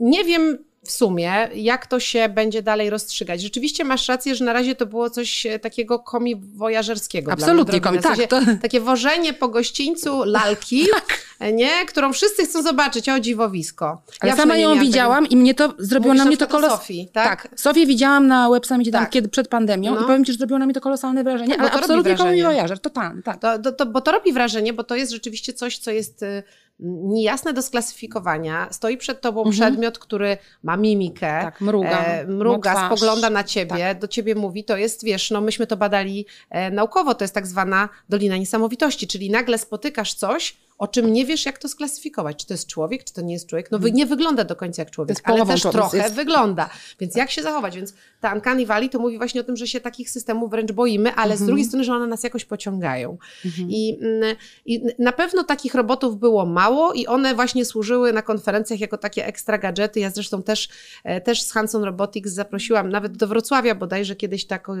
nie 0.00 0.24
wiem 0.24 0.58
w 0.84 0.90
sumie, 0.90 1.48
jak 1.54 1.86
to 1.86 2.00
się 2.00 2.28
będzie 2.28 2.62
dalej 2.62 2.90
rozstrzygać. 2.90 3.42
Rzeczywiście 3.42 3.84
masz 3.84 4.08
rację, 4.08 4.34
że 4.34 4.44
na 4.44 4.52
razie 4.52 4.74
to 4.74 4.86
było 4.86 5.10
coś 5.10 5.46
e, 5.46 5.58
takiego 5.58 5.98
komi 5.98 6.36
wojażerskiego. 6.36 7.32
Absolutnie 7.32 7.80
komi, 7.80 7.98
tak. 7.98 8.26
To... 8.28 8.40
Takie 8.62 8.80
wożenie 8.80 9.32
po 9.32 9.48
gościńcu 9.48 10.24
lalki, 10.24 10.86
tak. 10.94 11.18
E, 11.38 11.52
nie? 11.52 11.86
którą 11.86 12.12
wszyscy 12.12 12.44
chcą 12.44 12.62
zobaczyć, 12.62 13.08
o 13.08 13.20
dziwowisko. 13.20 14.02
Ale 14.20 14.30
ja 14.30 14.36
sama 14.36 14.56
ją 14.56 14.78
widziałam 14.78 15.24
tego... 15.24 15.34
i 15.34 15.36
mnie 15.36 15.54
to, 15.54 15.74
zrobiło 15.78 16.14
Mówisz 16.14 16.24
na 16.24 16.28
mnie 16.28 16.36
to 16.36 16.46
kolosalne... 16.46 16.78
Sofii, 16.78 17.08
tak? 17.12 17.42
tak. 17.42 17.60
Sofię 17.60 17.86
widziałam 17.86 18.26
na 18.26 18.50
websamie 18.50 18.90
tak. 18.92 19.10
kiedy 19.10 19.28
przed 19.28 19.48
pandemią 19.48 19.94
no. 19.94 20.00
i 20.00 20.04
powiem 20.04 20.24
Ci, 20.24 20.32
że 20.32 20.38
zrobiło 20.38 20.58
na 20.58 20.64
mnie 20.64 20.74
to 20.74 20.80
kolosalne 20.80 21.24
wrażenie, 21.24 21.50
tak, 21.50 21.60
ale 21.60 21.70
to 21.70 21.78
absolutnie 21.78 22.16
komi 22.16 22.42
wojażer, 22.42 22.78
to 22.78 22.90
tam, 22.90 23.22
tak. 23.22 23.40
To, 23.40 23.58
to, 23.58 23.72
to, 23.72 23.86
bo 23.86 24.00
to 24.00 24.12
robi 24.12 24.32
wrażenie, 24.32 24.72
bo 24.72 24.84
to 24.84 24.96
jest 24.96 25.12
rzeczywiście 25.12 25.52
coś, 25.52 25.78
co 25.78 25.90
jest 25.90 26.22
y, 26.22 26.42
niejasne 26.80 27.52
do 27.52 27.62
sklasyfikowania. 27.62 28.68
Stoi 28.70 28.96
przed 28.96 29.20
tobą 29.20 29.40
mhm. 29.40 29.52
przedmiot, 29.52 29.98
który 29.98 30.36
ma 30.62 30.76
mimikę, 30.76 31.40
tak, 31.42 31.60
mruga, 31.60 32.04
e, 32.04 32.26
mruga 32.26 32.86
spogląda 32.86 33.30
na 33.30 33.44
ciebie, 33.44 33.78
tak. 33.78 33.98
do 33.98 34.08
ciebie 34.08 34.34
mówi, 34.34 34.64
to 34.64 34.76
jest, 34.76 35.04
wiesz, 35.04 35.30
no 35.30 35.40
myśmy 35.40 35.66
to 35.66 35.76
badali 35.76 36.26
e, 36.50 36.70
naukowo, 36.70 37.14
to 37.14 37.24
jest 37.24 37.34
tak 37.34 37.46
zwana 37.46 37.88
Dolina 38.08 38.36
Niesamowitości, 38.36 39.06
czyli 39.06 39.30
nagle 39.30 39.58
spotykasz 39.58 40.14
coś, 40.14 40.56
o 40.82 40.88
czym 40.88 41.12
nie 41.12 41.26
wiesz, 41.26 41.46
jak 41.46 41.58
to 41.58 41.68
sklasyfikować. 41.68 42.36
Czy 42.36 42.46
to 42.46 42.54
jest 42.54 42.66
człowiek, 42.66 43.04
czy 43.04 43.12
to 43.12 43.20
nie 43.20 43.32
jest 43.32 43.46
człowiek. 43.46 43.70
No 43.70 43.78
nie 43.78 44.06
wygląda 44.06 44.44
do 44.44 44.56
końca 44.56 44.82
jak 44.82 44.90
człowiek, 44.90 45.18
ale 45.24 45.46
też 45.46 45.62
trochę 45.62 45.98
jest... 45.98 46.14
wygląda. 46.14 46.70
Więc 47.00 47.16
jak 47.16 47.30
się 47.30 47.42
zachować? 47.42 47.76
Więc 47.76 47.94
ta 48.20 48.34
Uncanny 48.34 48.66
Valley 48.66 48.90
to 48.90 48.98
mówi 48.98 49.18
właśnie 49.18 49.40
o 49.40 49.44
tym, 49.44 49.56
że 49.56 49.66
się 49.66 49.80
takich 49.80 50.10
systemów 50.10 50.50
wręcz 50.50 50.72
boimy, 50.72 51.14
ale 51.14 51.30
z 51.30 51.40
mhm. 51.40 51.46
drugiej 51.46 51.64
strony, 51.64 51.84
że 51.84 51.92
one 51.94 52.06
nas 52.06 52.22
jakoś 52.22 52.44
pociągają. 52.44 53.18
Mhm. 53.44 53.70
I, 53.70 53.98
mm, 54.02 54.36
I 54.66 54.82
na 54.98 55.12
pewno 55.12 55.44
takich 55.44 55.74
robotów 55.74 56.18
było 56.18 56.46
mało 56.46 56.92
i 56.92 57.06
one 57.06 57.34
właśnie 57.34 57.64
służyły 57.64 58.12
na 58.12 58.22
konferencjach 58.22 58.80
jako 58.80 58.98
takie 58.98 59.26
ekstra 59.26 59.58
gadżety. 59.58 60.00
Ja 60.00 60.10
zresztą 60.10 60.42
też, 60.42 60.68
e, 61.04 61.20
też 61.20 61.42
z 61.42 61.52
Hanson 61.52 61.84
Robotics 61.84 62.32
zaprosiłam 62.32 62.88
nawet 62.88 63.16
do 63.16 63.26
Wrocławia 63.26 63.74
bodajże 63.74 64.16
kiedyś 64.16 64.44
tako, 64.44 64.74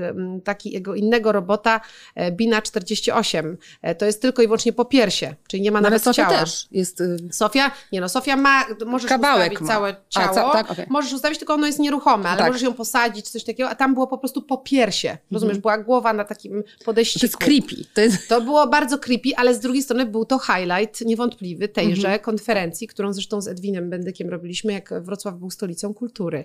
takiego 0.44 0.94
innego 0.94 1.32
robota 1.32 1.80
e, 2.14 2.32
Bina 2.32 2.62
48. 2.62 3.56
E, 3.82 3.94
to 3.94 4.06
jest 4.06 4.22
tylko 4.22 4.42
i 4.42 4.46
wyłącznie 4.46 4.72
po 4.72 4.84
piersie, 4.84 5.34
czyli 5.48 5.62
nie 5.62 5.70
ma 5.70 5.80
no, 5.80 5.91
nawet 5.92 6.04
Sofia 6.04 6.26
ciała. 6.26 6.38
też 6.38 6.66
jest... 6.70 7.00
Y, 7.00 7.18
Sofia? 7.32 7.70
Nie 7.92 8.00
no, 8.00 8.08
Sofia 8.08 8.36
ma, 8.36 8.64
możesz 8.86 9.08
Kawałek 9.08 9.52
ustawić 9.52 9.60
ma. 9.60 9.74
całe 9.74 9.96
ciało, 10.08 10.30
a, 10.30 10.34
ca 10.34 10.52
tak? 10.52 10.70
okay. 10.70 10.86
możesz 10.88 11.12
ustawić, 11.12 11.38
tylko 11.38 11.54
ono 11.54 11.66
jest 11.66 11.78
nieruchome, 11.78 12.28
ale 12.28 12.38
tak. 12.38 12.46
możesz 12.46 12.62
ją 12.62 12.72
posadzić, 12.72 13.28
coś 13.28 13.44
takiego, 13.44 13.70
a 13.70 13.74
tam 13.74 13.94
było 13.94 14.06
po 14.06 14.18
prostu 14.18 14.42
po 14.42 14.58
piersie. 14.58 15.18
Rozumiesz, 15.32 15.56
mhm. 15.56 15.62
była 15.62 15.78
głowa 15.78 16.12
na 16.12 16.24
takim 16.24 16.62
podejściu. 16.84 17.20
To 17.20 17.26
jest 17.26 17.36
creepy. 17.36 17.76
To, 17.94 18.00
jest... 18.00 18.28
to 18.28 18.40
było 18.40 18.66
bardzo 18.66 18.98
creepy, 18.98 19.30
ale 19.36 19.54
z 19.54 19.60
drugiej 19.60 19.82
strony 19.82 20.06
był 20.06 20.24
to 20.24 20.38
highlight 20.38 21.00
niewątpliwy 21.00 21.68
tejże 21.68 22.08
mhm. 22.08 22.20
konferencji, 22.20 22.86
którą 22.86 23.12
zresztą 23.12 23.40
z 23.40 23.48
Edwinem 23.48 23.90
Bendykiem 23.90 24.30
robiliśmy, 24.30 24.72
jak 24.72 25.02
Wrocław 25.02 25.34
był 25.34 25.50
stolicą 25.50 25.94
kultury. 25.94 26.44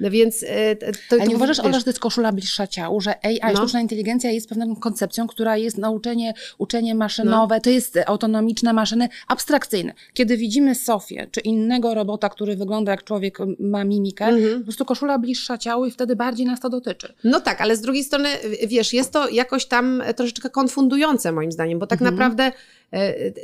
No 0.00 0.10
więc... 0.10 0.44
E, 0.48 0.76
to, 0.76 0.86
ale 1.10 1.26
nie 1.26 1.36
uważasz, 1.36 1.60
Ola, 1.60 1.78
że 1.78 1.84
to 1.84 1.90
jest 1.90 2.00
koszula 2.00 2.32
bliższa 2.32 2.66
ciału, 2.66 3.00
że 3.00 3.26
AI, 3.26 3.40
no. 3.42 3.56
sztuczna 3.56 3.80
inteligencja 3.80 4.30
jest 4.30 4.48
pewną 4.48 4.76
koncepcją, 4.76 5.26
która 5.26 5.56
jest 5.56 5.78
nauczenie, 5.78 6.34
uczenie 6.58 6.94
maszynowe, 6.94 7.54
no. 7.54 7.60
to 7.60 7.70
jest 7.70 7.98
autonomiczne 8.06 8.72
maszyny 8.78 9.08
abstrakcyjne. 9.28 9.92
Kiedy 10.14 10.36
widzimy 10.36 10.74
Sofię, 10.74 11.26
czy 11.30 11.40
innego 11.40 11.94
robota, 11.94 12.28
który 12.28 12.56
wygląda 12.56 12.92
jak 12.92 13.04
człowiek, 13.04 13.38
ma 13.60 13.84
mimikę, 13.84 14.26
mhm. 14.26 14.58
po 14.58 14.64
prostu 14.64 14.84
koszula 14.84 15.18
bliższa 15.18 15.58
ciału 15.58 15.86
i 15.86 15.90
wtedy 15.90 16.16
bardziej 16.16 16.46
nas 16.46 16.60
to 16.60 16.68
dotyczy. 16.68 17.14
No 17.24 17.40
tak, 17.40 17.60
ale 17.60 17.76
z 17.76 17.80
drugiej 17.80 18.04
strony, 18.04 18.28
wiesz, 18.66 18.92
jest 18.92 19.12
to 19.12 19.28
jakoś 19.28 19.66
tam 19.66 20.02
troszeczkę 20.16 20.50
konfundujące 20.50 21.32
moim 21.32 21.52
zdaniem, 21.52 21.78
bo 21.78 21.86
tak 21.86 22.00
mhm. 22.02 22.14
naprawdę 22.14 22.52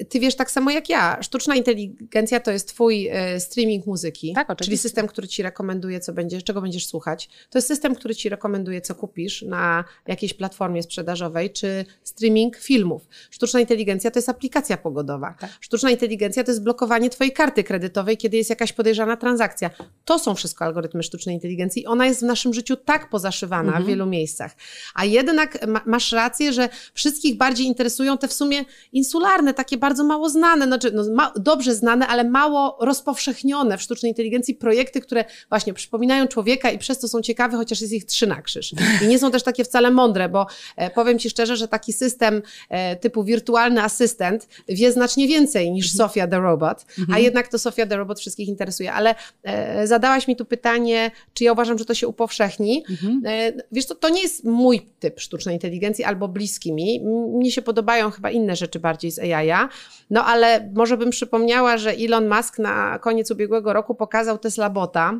ty 0.08 0.20
wiesz 0.20 0.36
tak 0.36 0.50
samo 0.50 0.70
jak 0.70 0.88
ja. 0.88 1.22
Sztuczna 1.22 1.54
inteligencja 1.54 2.40
to 2.40 2.50
jest 2.50 2.68
twój 2.68 3.08
e, 3.08 3.40
streaming 3.40 3.86
muzyki, 3.86 4.32
tak, 4.34 4.50
oczywiście. 4.50 4.64
czyli 4.64 4.78
system, 4.78 5.06
który 5.06 5.28
ci 5.28 5.42
rekomenduje, 5.42 6.00
co 6.00 6.12
będziesz, 6.12 6.44
czego 6.44 6.60
będziesz 6.60 6.86
słuchać. 6.86 7.28
To 7.50 7.58
jest 7.58 7.68
system, 7.68 7.94
który 7.94 8.14
ci 8.14 8.28
rekomenduje, 8.28 8.80
co 8.80 8.94
kupisz 8.94 9.42
na 9.42 9.84
jakiejś 10.06 10.34
platformie 10.34 10.82
sprzedażowej, 10.82 11.50
czy 11.50 11.84
streaming 12.02 12.56
filmów. 12.56 13.08
Sztuczna 13.30 13.60
inteligencja 13.60 14.10
to 14.10 14.18
jest 14.18 14.28
aplikacja 14.28 14.76
pogodowa. 14.76 15.34
Tak. 15.40 15.50
Sztuczna 15.60 15.90
inteligencja 15.90 16.44
to 16.44 16.50
jest 16.50 16.62
blokowanie 16.62 17.10
twojej 17.10 17.32
karty 17.32 17.64
kredytowej, 17.64 18.16
kiedy 18.16 18.36
jest 18.36 18.50
jakaś 18.50 18.72
podejrzana 18.72 19.16
transakcja. 19.16 19.70
To 20.04 20.18
są 20.18 20.34
wszystko 20.34 20.64
algorytmy 20.64 21.02
sztucznej 21.02 21.34
inteligencji 21.34 21.82
i 21.82 21.86
ona 21.86 22.06
jest 22.06 22.20
w 22.20 22.24
naszym 22.24 22.54
życiu 22.54 22.76
tak 22.76 23.10
pozaszywana 23.10 23.68
mhm. 23.68 23.84
w 23.84 23.86
wielu 23.86 24.06
miejscach. 24.06 24.56
A 24.94 25.04
jednak 25.04 25.66
ma, 25.66 25.82
masz 25.86 26.12
rację, 26.12 26.52
że 26.52 26.68
wszystkich 26.94 27.36
bardziej 27.36 27.66
interesują 27.66 28.18
te 28.18 28.28
w 28.28 28.32
sumie 28.32 28.64
insularne 28.92 29.33
popularne, 29.34 29.54
takie 29.54 29.78
bardzo 29.78 30.04
mało 30.04 30.28
znane, 30.28 30.66
znaczy 30.66 30.90
no, 30.92 31.04
ma, 31.14 31.32
dobrze 31.36 31.74
znane, 31.74 32.06
ale 32.06 32.24
mało 32.24 32.76
rozpowszechnione 32.80 33.78
w 33.78 33.82
sztucznej 33.82 34.10
inteligencji 34.10 34.54
projekty, 34.54 35.00
które 35.00 35.24
właśnie 35.48 35.74
przypominają 35.74 36.26
człowieka 36.26 36.70
i 36.70 36.78
przez 36.78 36.98
to 36.98 37.08
są 37.08 37.20
ciekawe, 37.20 37.56
chociaż 37.56 37.80
jest 37.80 37.92
ich 37.92 38.04
trzy 38.04 38.26
na 38.26 38.42
krzyż. 38.42 38.74
I 39.04 39.06
nie 39.06 39.18
są 39.18 39.30
też 39.30 39.42
takie 39.42 39.64
wcale 39.64 39.90
mądre, 39.90 40.28
bo 40.28 40.46
e, 40.76 40.90
powiem 40.90 41.18
Ci 41.18 41.30
szczerze, 41.30 41.56
że 41.56 41.68
taki 41.68 41.92
system 41.92 42.42
e, 42.68 42.96
typu 42.96 43.24
wirtualny 43.24 43.82
asystent 43.82 44.48
wie 44.68 44.92
znacznie 44.92 45.28
więcej 45.28 45.70
niż 45.70 45.86
mhm. 45.86 46.08
Sofia 46.08 46.26
the 46.26 46.40
Robot, 46.40 46.84
a 46.98 47.00
mhm. 47.00 47.22
jednak 47.22 47.48
to 47.48 47.58
Sofia 47.58 47.86
the 47.86 47.96
Robot 47.96 48.20
wszystkich 48.20 48.48
interesuje. 48.48 48.92
Ale 48.92 49.14
e, 49.42 49.86
zadałaś 49.86 50.28
mi 50.28 50.36
tu 50.36 50.44
pytanie, 50.44 51.10
czy 51.34 51.44
ja 51.44 51.52
uważam, 51.52 51.78
że 51.78 51.84
to 51.84 51.94
się 51.94 52.08
upowszechni. 52.08 52.84
Mhm. 52.90 53.22
E, 53.26 53.52
wiesz, 53.72 53.86
to, 53.86 53.94
to 53.94 54.08
nie 54.08 54.22
jest 54.22 54.44
mój 54.44 54.86
typ 55.00 55.20
sztucznej 55.20 55.54
inteligencji 55.54 56.04
albo 56.04 56.28
bliski 56.28 56.72
mi. 56.72 57.00
Mnie 57.34 57.50
się 57.50 57.62
podobają 57.62 58.10
chyba 58.10 58.30
inne 58.30 58.56
rzeczy 58.56 58.78
bardziej 58.78 59.10
z 59.10 59.18
No 60.10 60.24
ale 60.24 60.70
może 60.74 60.96
bym 60.96 61.10
przypomniała, 61.10 61.78
że 61.78 61.90
Elon 61.90 62.28
Musk 62.28 62.58
na 62.58 62.98
koniec 62.98 63.30
ubiegłego 63.30 63.72
roku 63.72 63.94
pokazał 63.94 64.38
Tesla 64.38 64.70
Bota, 64.70 65.14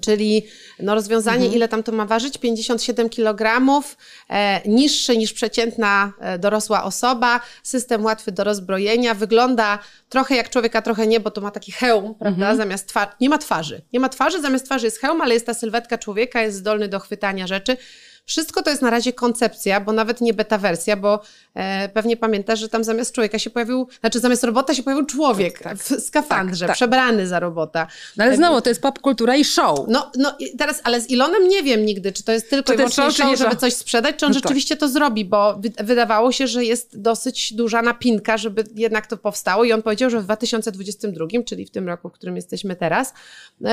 Czyli 0.00 0.46
no 0.80 0.94
rozwiązanie, 0.94 1.36
mhm. 1.36 1.54
ile 1.54 1.68
tam 1.68 1.82
to 1.82 1.92
ma 1.92 2.06
ważyć? 2.06 2.38
57 2.38 3.08
kg, 3.08 3.62
e, 4.30 4.60
niższy 4.68 5.16
niż 5.16 5.32
przeciętna 5.32 6.12
e, 6.20 6.38
dorosła 6.38 6.84
osoba, 6.84 7.40
system 7.62 8.04
łatwy 8.04 8.32
do 8.32 8.44
rozbrojenia, 8.44 9.14
wygląda 9.14 9.78
trochę 10.08 10.36
jak 10.36 10.50
człowieka, 10.50 10.82
trochę 10.82 11.06
nie, 11.06 11.20
bo 11.20 11.30
to 11.30 11.40
ma 11.40 11.50
taki 11.50 11.72
hełm, 11.72 12.14
prawda, 12.14 12.38
mhm. 12.40 12.56
zamiast 12.56 12.88
twarzy. 12.88 13.10
Nie 13.20 13.28
ma 13.28 13.38
twarzy. 13.38 13.82
Nie 13.92 14.00
ma 14.00 14.08
twarzy, 14.08 14.40
zamiast 14.40 14.64
twarzy 14.64 14.86
jest 14.86 15.00
hełm, 15.00 15.20
ale 15.20 15.34
jest 15.34 15.46
ta 15.46 15.54
sylwetka 15.54 15.98
człowieka, 15.98 16.42
jest 16.42 16.56
zdolny 16.56 16.88
do 16.88 17.00
chwytania 17.00 17.46
rzeczy. 17.46 17.76
Wszystko 18.26 18.62
to 18.62 18.70
jest 18.70 18.82
na 18.82 18.90
razie 18.90 19.12
koncepcja, 19.12 19.80
bo 19.80 19.92
nawet 19.92 20.20
nie 20.20 20.34
beta 20.34 20.58
wersja, 20.58 20.96
bo 20.96 21.20
e, 21.54 21.88
pewnie 21.88 22.16
pamiętasz, 22.16 22.60
że 22.60 22.68
tam 22.68 22.84
zamiast 22.84 23.14
człowieka 23.14 23.38
się 23.38 23.50
pojawił, 23.50 23.88
znaczy 24.00 24.20
zamiast 24.20 24.44
robota 24.44 24.74
się 24.74 24.82
pojawił 24.82 25.06
człowiek 25.06 25.58
tak, 25.58 25.78
w 25.78 26.00
skafandrze, 26.00 26.60
tak, 26.60 26.68
tak. 26.68 26.76
przebrany 26.76 27.26
za 27.26 27.40
robota. 27.40 27.86
No 28.16 28.24
ale 28.24 28.36
znowu, 28.36 28.60
to 28.60 28.68
jest 28.68 28.82
popkultura 28.82 29.36
i 29.36 29.44
show. 29.44 29.78
No, 29.88 30.10
no 30.16 30.38
teraz, 30.58 30.80
ale 30.84 31.00
z 31.00 31.10
Ilonem 31.10 31.48
nie 31.48 31.62
wiem 31.62 31.86
nigdy, 31.86 32.12
czy 32.12 32.22
to 32.22 32.32
jest 32.32 32.50
tylko 32.50 32.66
czy 32.66 32.74
i 32.74 32.76
wyłącznie 32.76 33.04
show, 33.04 33.14
show 33.16 33.38
żeby 33.38 33.56
coś 33.56 33.74
sprzedać, 33.74 34.16
czy 34.16 34.26
on 34.26 34.32
no 34.32 34.34
rzeczywiście 34.34 34.76
to 34.76 34.88
zrobi, 34.88 35.24
bo 35.24 35.60
wydawało 35.84 36.32
się, 36.32 36.46
że 36.46 36.64
jest 36.64 37.00
dosyć 37.00 37.52
duża 37.52 37.82
napinka, 37.82 38.36
żeby 38.36 38.64
jednak 38.74 39.06
to 39.06 39.16
powstało 39.16 39.64
i 39.64 39.72
on 39.72 39.82
powiedział, 39.82 40.10
że 40.10 40.20
w 40.20 40.24
2022, 40.24 41.26
czyli 41.46 41.66
w 41.66 41.70
tym 41.70 41.88
roku, 41.88 42.08
w 42.08 42.12
którym 42.12 42.36
jesteśmy 42.36 42.76
teraz, 42.76 43.14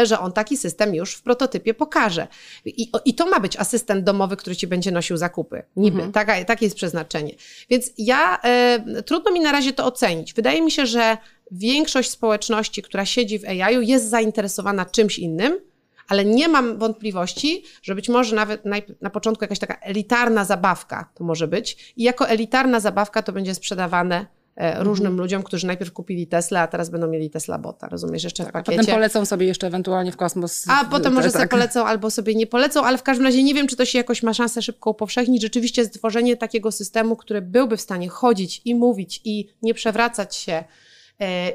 że 0.04 0.20
on 0.20 0.32
taki 0.32 0.58
system 0.58 0.96
już 0.96 1.16
w 1.16 1.22
prototypie 1.22 1.74
pokaże. 1.74 2.28
I, 2.66 2.92
i 3.06 3.16
to 3.16 3.26
ma 3.26 3.40
być 3.40 3.58
asystent 3.58 4.04
domowy, 4.04 4.38
który 4.44 4.56
ci 4.56 4.68
będzie 4.68 4.92
nosił 4.92 5.18
zakupy. 5.18 5.64
Niby. 5.76 5.96
Mhm. 5.96 6.12
Taka, 6.12 6.46
takie 6.46 6.66
jest 6.66 6.76
przeznaczenie. 6.76 7.34
Więc 7.70 7.92
ja, 7.98 8.40
e, 8.44 9.04
trudno 9.06 9.32
mi 9.32 9.40
na 9.40 9.52
razie 9.52 9.74
to 9.74 9.86
ocenić. 9.86 10.34
Wydaje 10.34 10.62
mi 10.62 10.72
się, 10.72 10.86
że 10.86 11.18
większość 11.52 12.10
społeczności, 12.10 12.82
która 12.82 13.06
siedzi 13.06 13.40
w 13.40 13.46
AI-u 13.46 13.82
jest 13.82 14.10
zainteresowana 14.10 14.86
czymś 14.86 15.20
innym, 15.20 15.60
ale 16.08 16.26
nie 16.26 16.48
mam 16.48 16.78
wątpliwości, 16.78 17.64
że 17.82 17.96
być 17.96 18.10
może 18.10 18.36
nawet 18.36 18.66
na, 18.66 18.76
na, 19.02 19.10
początku 19.10 19.44
jakaś 19.44 19.60
taka 19.60 19.78
elitarna 19.80 20.46
zabawka 20.46 21.10
to 21.16 21.24
może 21.24 21.48
być 21.48 21.94
i 21.98 22.04
jako 22.04 22.28
elitarna 22.28 22.80
zabawka 22.80 23.22
to 23.22 23.32
będzie 23.32 23.56
sprzedawane 23.56 24.26
różnym 24.56 25.08
mhm. 25.08 25.18
ludziom, 25.22 25.44
którzy 25.44 25.68
najpierw 25.68 25.92
kupili 25.94 26.28
Tesla, 26.28 26.62
a 26.62 26.68
teraz 26.68 26.90
będą 26.90 27.08
mieli 27.08 27.30
Tesla 27.30 27.58
Bota, 27.58 27.90
rozumiesz, 27.90 28.24
jeszcze 28.24 28.44
tak, 28.44 28.52
w 28.52 28.54
pakiecie. 28.54 28.78
A 28.78 28.82
potem 28.82 28.96
polecą 28.96 29.26
sobie 29.26 29.48
jeszcze 29.48 29.68
ewentualnie 29.68 30.12
w 30.12 30.18
kosmos. 30.18 30.66
A 30.68 30.86
potem 30.86 31.14
może 31.14 31.28
tak. 31.28 31.34
sobie 31.34 31.48
polecą 31.48 31.86
albo 31.86 32.12
sobie 32.12 32.36
nie 32.36 32.48
polecą, 32.48 32.84
ale 32.84 32.98
w 32.98 33.04
każdym 33.04 33.26
razie 33.26 33.44
nie 33.44 33.54
wiem, 33.54 33.68
czy 33.68 33.76
to 33.76 33.86
się 33.86 33.98
jakoś 33.98 34.24
ma 34.24 34.34
szansę 34.34 34.62
szybko 34.62 34.90
upowszechnić. 34.90 35.42
Rzeczywiście 35.42 35.86
stworzenie 35.86 36.38
takiego 36.38 36.72
systemu, 36.72 37.16
który 37.16 37.42
byłby 37.42 37.78
w 37.78 37.82
stanie 37.82 38.10
chodzić 38.10 38.62
i 38.66 38.76
mówić 38.76 39.22
i 39.26 39.50
nie 39.62 39.74
przewracać 39.74 40.36
się, 40.36 40.54
E, 40.54 40.64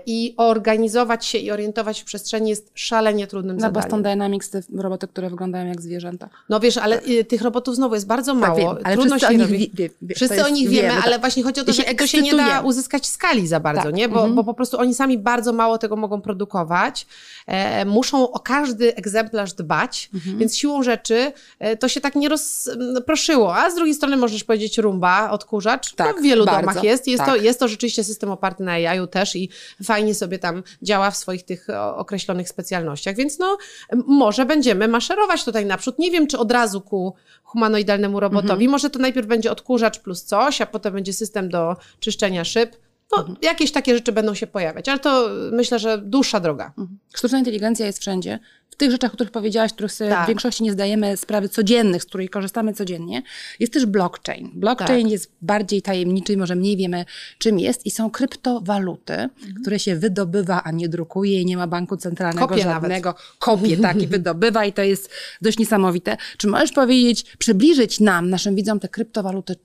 i 0.07 0.35
organizować 0.37 1.27
się 1.27 1.39
i 1.39 1.51
orientować 1.51 2.01
w 2.01 2.05
przestrzeni 2.05 2.51
jest 2.51 2.71
szalenie 2.75 3.27
trudnym 3.27 3.57
Na 3.57 3.61
zadaniem. 3.61 3.83
Boston 3.83 4.03
Dynamics 4.03 4.51
te 4.51 4.61
roboty, 4.77 5.09
które 5.09 5.31
wyglądają 5.31 5.67
jak 5.67 5.81
zwierzęta. 5.81 6.29
No 6.49 6.61
wiesz, 6.61 6.77
ale 6.77 6.99
tak. 6.99 7.09
tych 7.29 7.43
robotów 7.43 7.77
znowu 7.77 7.95
jest 7.95 8.07
bardzo 8.07 8.33
tak, 8.33 8.41
mało. 8.41 8.75
Tak, 8.75 8.87
wiem, 8.87 8.99
Trudno 8.99 9.19
się 9.19 9.27
o 9.27 9.33
nich, 9.33 9.75
wie, 9.75 9.91
wie, 10.03 10.15
wszyscy 10.15 10.45
o 10.45 10.49
nich 10.49 10.69
wiemy, 10.69 10.89
wiemy 10.89 11.03
ale 11.03 11.13
tak. 11.13 11.21
właśnie 11.21 11.43
chodzi 11.43 11.61
o 11.61 11.65
to, 11.65 11.73
że 11.73 11.83
to 11.83 12.07
się 12.07 12.23
nie 12.23 12.35
da 12.35 12.61
uzyskać 12.61 13.07
skali 13.07 13.47
za 13.47 13.61
bardzo, 13.61 13.83
tak. 13.83 13.95
nie? 13.95 14.09
Bo, 14.09 14.17
mhm. 14.17 14.35
bo 14.35 14.45
po 14.45 14.55
prostu 14.55 14.79
oni 14.79 14.95
sami 14.95 15.19
bardzo 15.19 15.53
mało 15.53 15.79
tego 15.79 15.97
mogą 15.97 16.21
produkować. 16.21 17.07
E, 17.47 17.85
muszą 17.85 18.31
o 18.31 18.39
każdy 18.39 18.95
egzemplarz 18.95 19.53
dbać, 19.53 20.11
mhm. 20.15 20.39
więc 20.39 20.57
siłą 20.57 20.83
rzeczy 20.83 21.33
e, 21.59 21.77
to 21.77 21.89
się 21.89 22.01
tak 22.01 22.15
nie 22.15 22.29
rozproszyło. 22.29 23.57
A 23.57 23.71
z 23.71 23.75
drugiej 23.75 23.95
strony 23.95 24.17
możesz 24.17 24.45
powiedzieć 24.45 24.79
rumba, 24.79 25.31
odkurzacz, 25.31 25.95
tak, 25.95 26.15
to 26.15 26.21
w 26.21 26.23
wielu 26.23 26.45
bardzo, 26.45 26.61
domach 26.61 26.85
jest. 26.85 27.07
Jest, 27.07 27.25
tak. 27.25 27.29
to, 27.29 27.37
jest 27.37 27.61
to 27.61 27.69
rzeczywiście 27.69 28.05
system 28.05 28.31
oparty 28.31 28.63
na 28.63 28.73
AI 28.73 29.09
też 29.09 29.37
i 29.37 29.48
fajnie 29.85 30.15
sobie 30.15 30.39
tam 30.39 30.63
działa 30.83 31.11
w 31.11 31.17
swoich 31.17 31.45
tych 31.45 31.67
określonych 31.97 32.49
specjalnościach, 32.49 33.17
więc 33.17 33.39
no 33.39 33.59
może 34.07 34.47
będziemy 34.47 34.89
maszerować 34.89 35.45
tutaj 35.45 35.67
naprzód. 35.67 35.99
Nie 35.99 36.11
wiem, 36.11 36.27
czy 36.27 36.39
od 36.39 36.53
razu 36.53 36.81
ku 36.81 37.15
humanoidalnemu 37.43 38.21
robotowi. 38.21 38.65
Mhm. 38.65 38.71
Może 38.71 38.91
to 38.91 38.99
najpierw 38.99 39.27
będzie 39.27 39.53
odkurzacz 39.53 39.99
plus 39.99 40.25
coś, 40.25 40.61
a 40.61 40.67
potem 40.67 40.95
będzie 40.95 41.13
system 41.13 41.49
do 41.49 41.77
czyszczenia 42.01 42.45
szyb. 42.45 42.77
No, 43.13 43.19
mhm. 43.19 43.37
jakieś 43.43 43.73
takie 43.73 43.95
rzeczy 43.95 44.13
będą 44.13 44.35
się 44.35 44.47
pojawiać, 44.47 44.89
ale 44.89 44.99
to 44.99 45.31
myślę, 45.53 45.79
że 45.79 45.99
dłuższa 45.99 46.41
droga. 46.41 46.67
Mhm. 46.67 46.99
Sztuczna 47.15 47.39
inteligencja 47.39 47.87
jest 47.87 47.99
wszędzie. 47.99 48.39
W 48.71 48.77
tych 48.77 48.91
rzeczach, 48.91 49.11
o 49.11 49.15
których 49.15 49.31
powiedziałaś, 49.31 49.73
których 49.73 49.93
sobie 49.93 50.11
tak. 50.11 50.25
w 50.25 50.29
większości 50.29 50.63
nie 50.63 50.73
zdajemy 50.73 51.17
sprawy 51.17 51.49
codziennych, 51.49 52.03
z 52.03 52.07
których 52.07 52.31
korzystamy 52.31 52.73
codziennie, 52.73 53.23
jest 53.61 53.73
też 53.73 53.87
blockchain. 53.87 54.51
Blockchain 54.55 55.03
tak. 55.03 55.13
jest 55.13 55.33
bardziej 55.43 55.83
tajemniczy, 55.83 56.37
może 56.37 56.55
mniej 56.55 56.77
wiemy, 56.77 57.05
czym 57.39 57.59
jest 57.59 57.87
i 57.87 57.91
są 57.91 58.11
kryptowaluty, 58.11 59.15
mhm. 59.15 59.55
które 59.61 59.79
się 59.79 59.97
wydobywa, 59.97 60.63
a 60.65 60.71
nie 60.71 60.89
drukuje 60.89 61.41
i 61.41 61.47
nie 61.47 61.57
ma 61.57 61.67
banku 61.67 61.97
centralnego 61.97 62.49
Kopie 62.49 62.63
żadnego. 62.63 63.09
Nawet. 63.09 63.23
Kopie 63.39 63.77
taki 63.77 64.07
wydobywa 64.07 64.65
i 64.65 64.73
to 64.79 64.83
jest 64.83 65.11
dość 65.43 65.59
niesamowite. 65.59 66.17
Czy 66.37 66.49
możesz 66.49 66.73
powiedzieć, 66.73 67.25
przybliżyć 67.39 68.01
nam, 68.01 68.31
naszym 68.31 68.55
widzom 68.55 68.81
te 68.81 68.89
kryptowaluty, 68.89 69.57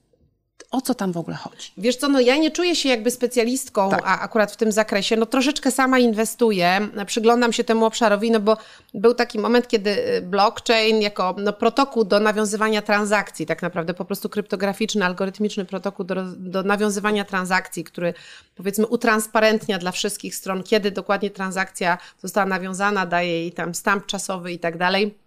o 0.74 0.82
co 0.82 0.96
tam 0.96 1.12
w 1.12 1.18
ogóle 1.18 1.38
chodzi? 1.38 1.72
Wiesz 1.78 1.96
co, 1.96 2.08
no 2.08 2.20
ja 2.20 2.38
nie 2.38 2.52
czuję 2.52 2.76
się 2.76 2.90
jakby 2.90 3.12
specjalistką, 3.12 3.90
tak. 3.90 4.02
a 4.06 4.20
akurat 4.20 4.52
w 4.52 4.58
tym 4.58 4.72
zakresie, 4.72 5.16
no 5.18 5.26
troszeczkę 5.26 5.72
sama 5.72 6.00
inwestuję, 6.00 6.88
przyglądam 7.06 7.54
się 7.54 7.64
temu 7.64 7.86
obszarowi, 7.86 8.32
no 8.32 8.40
bo 8.40 8.58
był 8.94 9.14
taki 9.14 9.40
moment, 9.40 9.68
kiedy 9.68 9.90
y, 9.90 10.22
blockchain 10.22 11.02
jako 11.02 11.36
no, 11.38 11.54
protokół 11.54 12.04
do 12.04 12.20
nawiązywania 12.20 12.82
transakcji, 12.82 13.46
tak 13.46 13.62
naprawdę 13.62 13.94
po 13.94 14.06
prostu 14.06 14.30
kryptograficzny, 14.30 15.06
algorytmiczny 15.06 15.66
protokół 15.66 16.06
do, 16.06 16.16
do 16.26 16.64
nawiązywania 16.64 17.26
transakcji, 17.26 17.84
który 17.84 18.14
powiedzmy 18.56 18.88
utransparentnia 18.88 19.78
dla 19.78 19.92
wszystkich 19.92 20.36
stron, 20.36 20.64
kiedy 20.64 20.92
dokładnie 20.92 21.30
transakcja 21.30 21.98
została 22.22 22.46
nawiązana, 22.46 23.06
daje 23.06 23.32
jej 23.32 23.52
tam 23.52 23.76
stamp 23.76 24.06
czasowy 24.06 24.52
i 24.52 24.60
tak 24.60 24.78
dalej 24.78 25.23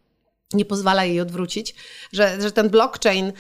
nie 0.53 0.65
pozwala 0.65 1.05
jej 1.05 1.21
odwrócić, 1.21 1.75
że, 2.13 2.41
że 2.41 2.53
ten 2.53 2.69
blockchain 2.69 3.33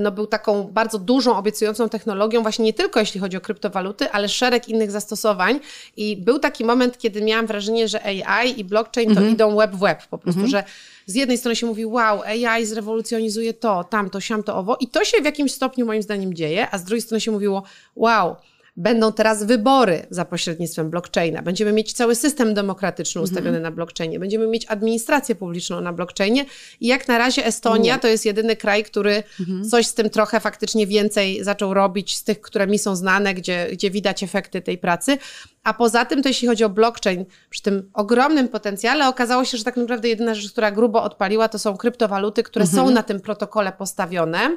no, 0.00 0.12
był 0.12 0.26
taką 0.26 0.64
bardzo 0.64 0.98
dużą, 0.98 1.36
obiecującą 1.36 1.88
technologią, 1.88 2.42
właśnie 2.42 2.64
nie 2.64 2.72
tylko 2.72 3.00
jeśli 3.00 3.20
chodzi 3.20 3.36
o 3.36 3.40
kryptowaluty, 3.40 4.10
ale 4.10 4.28
szereg 4.28 4.68
innych 4.68 4.90
zastosowań. 4.90 5.60
I 5.96 6.16
był 6.16 6.38
taki 6.38 6.64
moment, 6.64 6.98
kiedy 6.98 7.22
miałam 7.22 7.46
wrażenie, 7.46 7.88
że 7.88 8.06
AI 8.06 8.60
i 8.60 8.64
blockchain 8.64 9.08
to 9.08 9.16
mhm. 9.16 9.32
idą 9.32 9.56
web 9.56 9.72
w 9.72 9.78
web, 9.78 10.06
po 10.06 10.18
prostu, 10.18 10.40
mhm. 10.40 10.50
że 10.50 10.64
z 11.06 11.14
jednej 11.14 11.38
strony 11.38 11.56
się 11.56 11.66
mówi, 11.66 11.86
wow, 11.86 12.22
AI 12.22 12.66
zrewolucjonizuje 12.66 13.54
to, 13.54 13.84
tamto, 13.84 14.20
siamto, 14.20 14.56
owo, 14.56 14.76
i 14.80 14.88
to 14.88 15.04
się 15.04 15.20
w 15.22 15.24
jakimś 15.24 15.52
stopniu 15.52 15.86
moim 15.86 16.02
zdaniem 16.02 16.34
dzieje, 16.34 16.68
a 16.70 16.78
z 16.78 16.84
drugiej 16.84 17.02
strony 17.02 17.20
się 17.20 17.30
mówiło, 17.30 17.62
wow, 17.96 18.36
Będą 18.76 19.12
teraz 19.12 19.44
wybory 19.44 20.06
za 20.10 20.24
pośrednictwem 20.24 20.90
blockchaina. 20.90 21.42
Będziemy 21.42 21.72
mieć 21.72 21.92
cały 21.92 22.14
system 22.14 22.54
demokratyczny 22.54 23.20
mhm. 23.20 23.32
ustawiony 23.32 23.60
na 23.60 23.70
blockchainie. 23.70 24.18
Będziemy 24.18 24.46
mieć 24.46 24.66
administrację 24.68 25.34
publiczną 25.34 25.80
na 25.80 25.92
blockchainie. 25.92 26.44
I 26.80 26.86
jak 26.86 27.08
na 27.08 27.18
razie 27.18 27.46
Estonia 27.46 27.98
to 27.98 28.08
jest 28.08 28.26
jedyny 28.26 28.56
kraj, 28.56 28.84
który 28.84 29.22
mhm. 29.40 29.64
coś 29.64 29.86
z 29.86 29.94
tym 29.94 30.10
trochę 30.10 30.40
faktycznie 30.40 30.86
więcej 30.86 31.44
zaczął 31.44 31.74
robić 31.74 32.16
z 32.16 32.24
tych, 32.24 32.40
które 32.40 32.66
mi 32.66 32.78
są 32.78 32.96
znane, 32.96 33.34
gdzie, 33.34 33.68
gdzie 33.72 33.90
widać 33.90 34.22
efekty 34.22 34.62
tej 34.62 34.78
pracy. 34.78 35.18
A 35.64 35.74
poza 35.74 36.04
tym, 36.04 36.22
to 36.22 36.28
jeśli 36.28 36.48
chodzi 36.48 36.64
o 36.64 36.68
blockchain, 36.68 37.24
przy 37.50 37.62
tym 37.62 37.90
ogromnym 37.94 38.48
potencjale, 38.48 39.08
okazało 39.08 39.44
się, 39.44 39.58
że 39.58 39.64
tak 39.64 39.76
naprawdę 39.76 40.08
jedyna 40.08 40.34
rzecz, 40.34 40.52
która 40.52 40.70
grubo 40.70 41.02
odpaliła, 41.02 41.48
to 41.48 41.58
są 41.58 41.76
kryptowaluty, 41.76 42.42
które 42.42 42.64
mhm. 42.64 42.86
są 42.86 42.94
na 42.94 43.02
tym 43.02 43.20
protokole 43.20 43.72
postawione. 43.72 44.56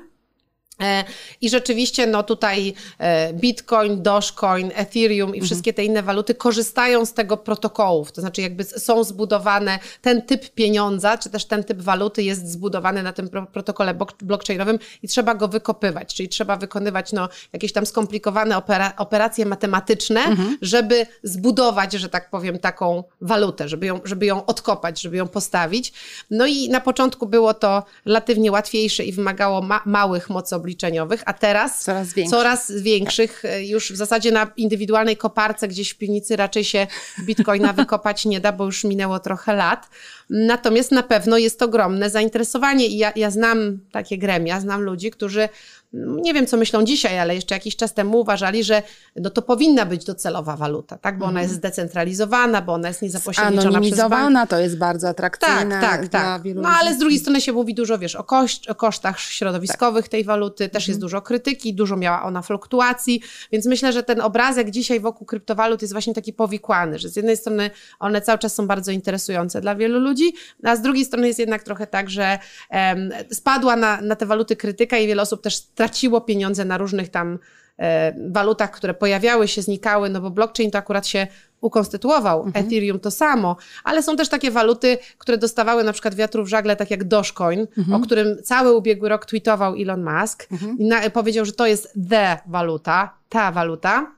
E, 0.81 1.03
I 1.41 1.49
rzeczywiście, 1.49 2.07
no 2.07 2.23
tutaj 2.23 2.73
e, 2.99 3.33
Bitcoin, 3.33 4.01
Dogecoin, 4.01 4.71
Ethereum 4.75 5.29
i 5.29 5.37
mhm. 5.37 5.45
wszystkie 5.45 5.73
te 5.73 5.85
inne 5.85 6.03
waluty 6.03 6.35
korzystają 6.35 7.05
z 7.05 7.13
tego 7.13 7.37
protokołów. 7.37 8.11
To 8.11 8.21
znaczy, 8.21 8.41
jakby 8.41 8.63
są 8.63 9.03
zbudowane, 9.03 9.79
ten 10.01 10.21
typ 10.21 10.49
pieniądza, 10.49 11.17
czy 11.17 11.29
też 11.29 11.45
ten 11.45 11.63
typ 11.63 11.81
waluty 11.81 12.23
jest 12.23 12.51
zbudowany 12.51 13.03
na 13.03 13.13
tym 13.13 13.29
protokole 13.53 13.95
blockchainowym 14.21 14.79
i 15.03 15.07
trzeba 15.07 15.35
go 15.35 15.47
wykopywać, 15.47 16.13
czyli 16.13 16.29
trzeba 16.29 16.57
wykonywać 16.57 17.11
no, 17.13 17.29
jakieś 17.53 17.73
tam 17.73 17.85
skomplikowane 17.85 18.57
opera 18.57 18.93
operacje 18.97 19.45
matematyczne, 19.45 20.23
mhm. 20.23 20.57
żeby 20.61 21.05
zbudować, 21.23 21.93
że 21.93 22.09
tak 22.09 22.29
powiem, 22.29 22.59
taką 22.59 23.03
walutę, 23.21 23.69
żeby 23.69 23.85
ją, 23.85 23.99
żeby 24.03 24.25
ją 24.25 24.45
odkopać, 24.45 25.01
żeby 25.01 25.17
ją 25.17 25.27
postawić. 25.27 25.93
No 26.31 26.45
i 26.45 26.69
na 26.69 26.81
początku 26.81 27.27
było 27.27 27.53
to 27.53 27.83
relatywnie 28.05 28.51
łatwiejsze 28.51 29.03
i 29.03 29.11
wymagało 29.11 29.61
ma 29.61 29.81
małych 29.85 30.29
mocy 30.29 30.55
obliczeniowych, 30.65 31.23
a 31.25 31.33
teraz 31.33 31.83
coraz, 31.83 32.13
większy. 32.13 32.31
coraz 32.31 32.71
większych. 32.71 33.45
E, 33.45 33.65
już 33.65 33.91
w 33.91 33.95
zasadzie 33.95 34.31
na 34.31 34.47
indywidualnej 34.57 35.17
koparce 35.17 35.67
gdzieś 35.67 35.89
w 35.89 35.97
piwnicy 35.97 36.35
raczej 36.35 36.63
się 36.63 36.87
bitcoina 37.25 37.73
wykopać 37.83 38.25
nie 38.25 38.39
da, 38.39 38.51
bo 38.51 38.65
już 38.65 38.83
minęło 38.83 39.19
trochę 39.19 39.53
lat. 39.53 39.89
Natomiast 40.29 40.91
na 40.91 41.03
pewno 41.03 41.37
jest 41.37 41.61
ogromne 41.61 42.09
zainteresowanie 42.09 42.87
i 42.87 42.97
ja, 42.97 43.13
ja 43.15 43.31
znam 43.31 43.79
takie 43.91 44.17
gremia, 44.17 44.59
znam 44.59 44.81
ludzi, 44.81 45.11
którzy 45.11 45.49
nie 45.95 46.33
wiem, 46.33 46.47
co 46.47 46.57
myślą 46.57 46.83
dzisiaj, 46.83 47.19
ale 47.19 47.35
jeszcze 47.35 47.55
jakiś 47.55 47.75
czas 47.75 47.93
temu 47.93 48.19
uważali, 48.19 48.63
że 48.63 48.83
no 49.15 49.29
to 49.29 49.41
powinna 49.41 49.85
być 49.85 50.05
docelowa 50.05 50.57
waluta, 50.57 50.97
tak? 50.97 51.17
Bo 51.17 51.25
ona 51.25 51.41
jest 51.41 51.53
mhm. 51.53 51.59
zdecentralizowana, 51.59 52.61
bo 52.61 52.73
ona 52.73 52.87
jest 52.87 53.01
niezapośredniczona 53.01 53.81
przez 53.81 54.09
bank. 54.09 54.49
to 54.49 54.59
jest 54.59 54.77
bardzo 54.77 55.09
atrakcyjne 55.09 55.81
tak, 55.81 56.07
tak, 56.07 56.07
tak. 56.07 56.41
No 56.55 56.69
ale 56.69 56.95
z 56.95 56.97
drugiej 56.97 57.19
strony 57.19 57.41
się 57.41 57.53
mówi 57.53 57.73
dużo, 57.73 57.97
wiesz, 57.97 58.15
o, 58.15 58.23
kość, 58.23 58.67
o 58.67 58.75
kosztach 58.75 59.19
środowiskowych 59.19 60.05
tak. 60.05 60.11
tej 60.11 60.23
waluty, 60.23 60.69
też 60.69 60.83
mhm. 60.83 60.91
jest 60.91 60.99
dużo 61.01 61.21
krytyki, 61.21 61.73
dużo 61.73 61.97
miała 61.97 62.23
ona 62.23 62.41
fluktuacji, 62.41 63.21
więc 63.51 63.65
myślę, 63.65 63.93
że 63.93 64.03
ten 64.03 64.21
obrazek 64.21 64.69
dzisiaj 64.69 64.99
wokół 64.99 65.27
kryptowalut 65.27 65.81
jest 65.81 65.93
właśnie 65.93 66.13
taki 66.13 66.33
powikłany, 66.33 66.99
że 66.99 67.09
z 67.09 67.15
jednej 67.15 67.37
strony 67.37 67.69
one 67.99 68.21
cały 68.21 68.39
czas 68.39 68.55
są 68.55 68.67
bardzo 68.67 68.91
interesujące 68.91 69.61
dla 69.61 69.75
wielu 69.75 69.99
ludzi, 69.99 70.14
a 70.63 70.75
z 70.75 70.81
drugiej 70.81 71.05
strony 71.05 71.27
jest 71.27 71.39
jednak 71.39 71.63
trochę 71.63 71.87
tak, 71.87 72.09
że 72.09 72.39
um, 72.71 73.09
spadła 73.31 73.75
na, 73.75 74.01
na 74.01 74.15
te 74.15 74.25
waluty 74.25 74.55
krytyka 74.55 74.97
i 74.97 75.07
wiele 75.07 75.21
osób 75.21 75.41
też 75.41 75.61
traciło 75.61 76.21
pieniądze 76.21 76.65
na 76.65 76.77
różnych 76.77 77.09
tam 77.09 77.39
e, 77.77 78.13
walutach, 78.31 78.71
które 78.71 78.93
pojawiały 78.93 79.47
się, 79.47 79.61
znikały, 79.61 80.09
no 80.09 80.21
bo 80.21 80.29
blockchain 80.29 80.71
to 80.71 80.77
akurat 80.77 81.07
się 81.07 81.27
ukonstytuował, 81.61 82.43
mhm. 82.43 82.65
Ethereum 82.65 82.99
to 82.99 83.11
samo, 83.11 83.55
ale 83.83 84.03
są 84.03 84.15
też 84.15 84.29
takie 84.29 84.51
waluty, 84.51 84.97
które 85.17 85.37
dostawały 85.37 85.83
na 85.83 85.93
przykład 85.93 86.15
wiatru 86.15 86.43
w 86.43 86.47
żagle, 86.47 86.75
tak 86.75 86.91
jak 86.91 87.03
Dogecoin, 87.03 87.67
mhm. 87.77 88.01
o 88.01 88.05
którym 88.05 88.37
cały 88.43 88.73
ubiegły 88.73 89.09
rok 89.09 89.25
tweetował 89.25 89.75
Elon 89.75 90.03
Musk 90.03 90.47
mhm. 90.51 90.77
i 90.77 90.85
na, 90.85 91.09
powiedział, 91.09 91.45
że 91.45 91.51
to 91.51 91.67
jest 91.67 91.93
the 92.09 92.37
waluta, 92.45 93.13
ta 93.29 93.51
waluta 93.51 94.14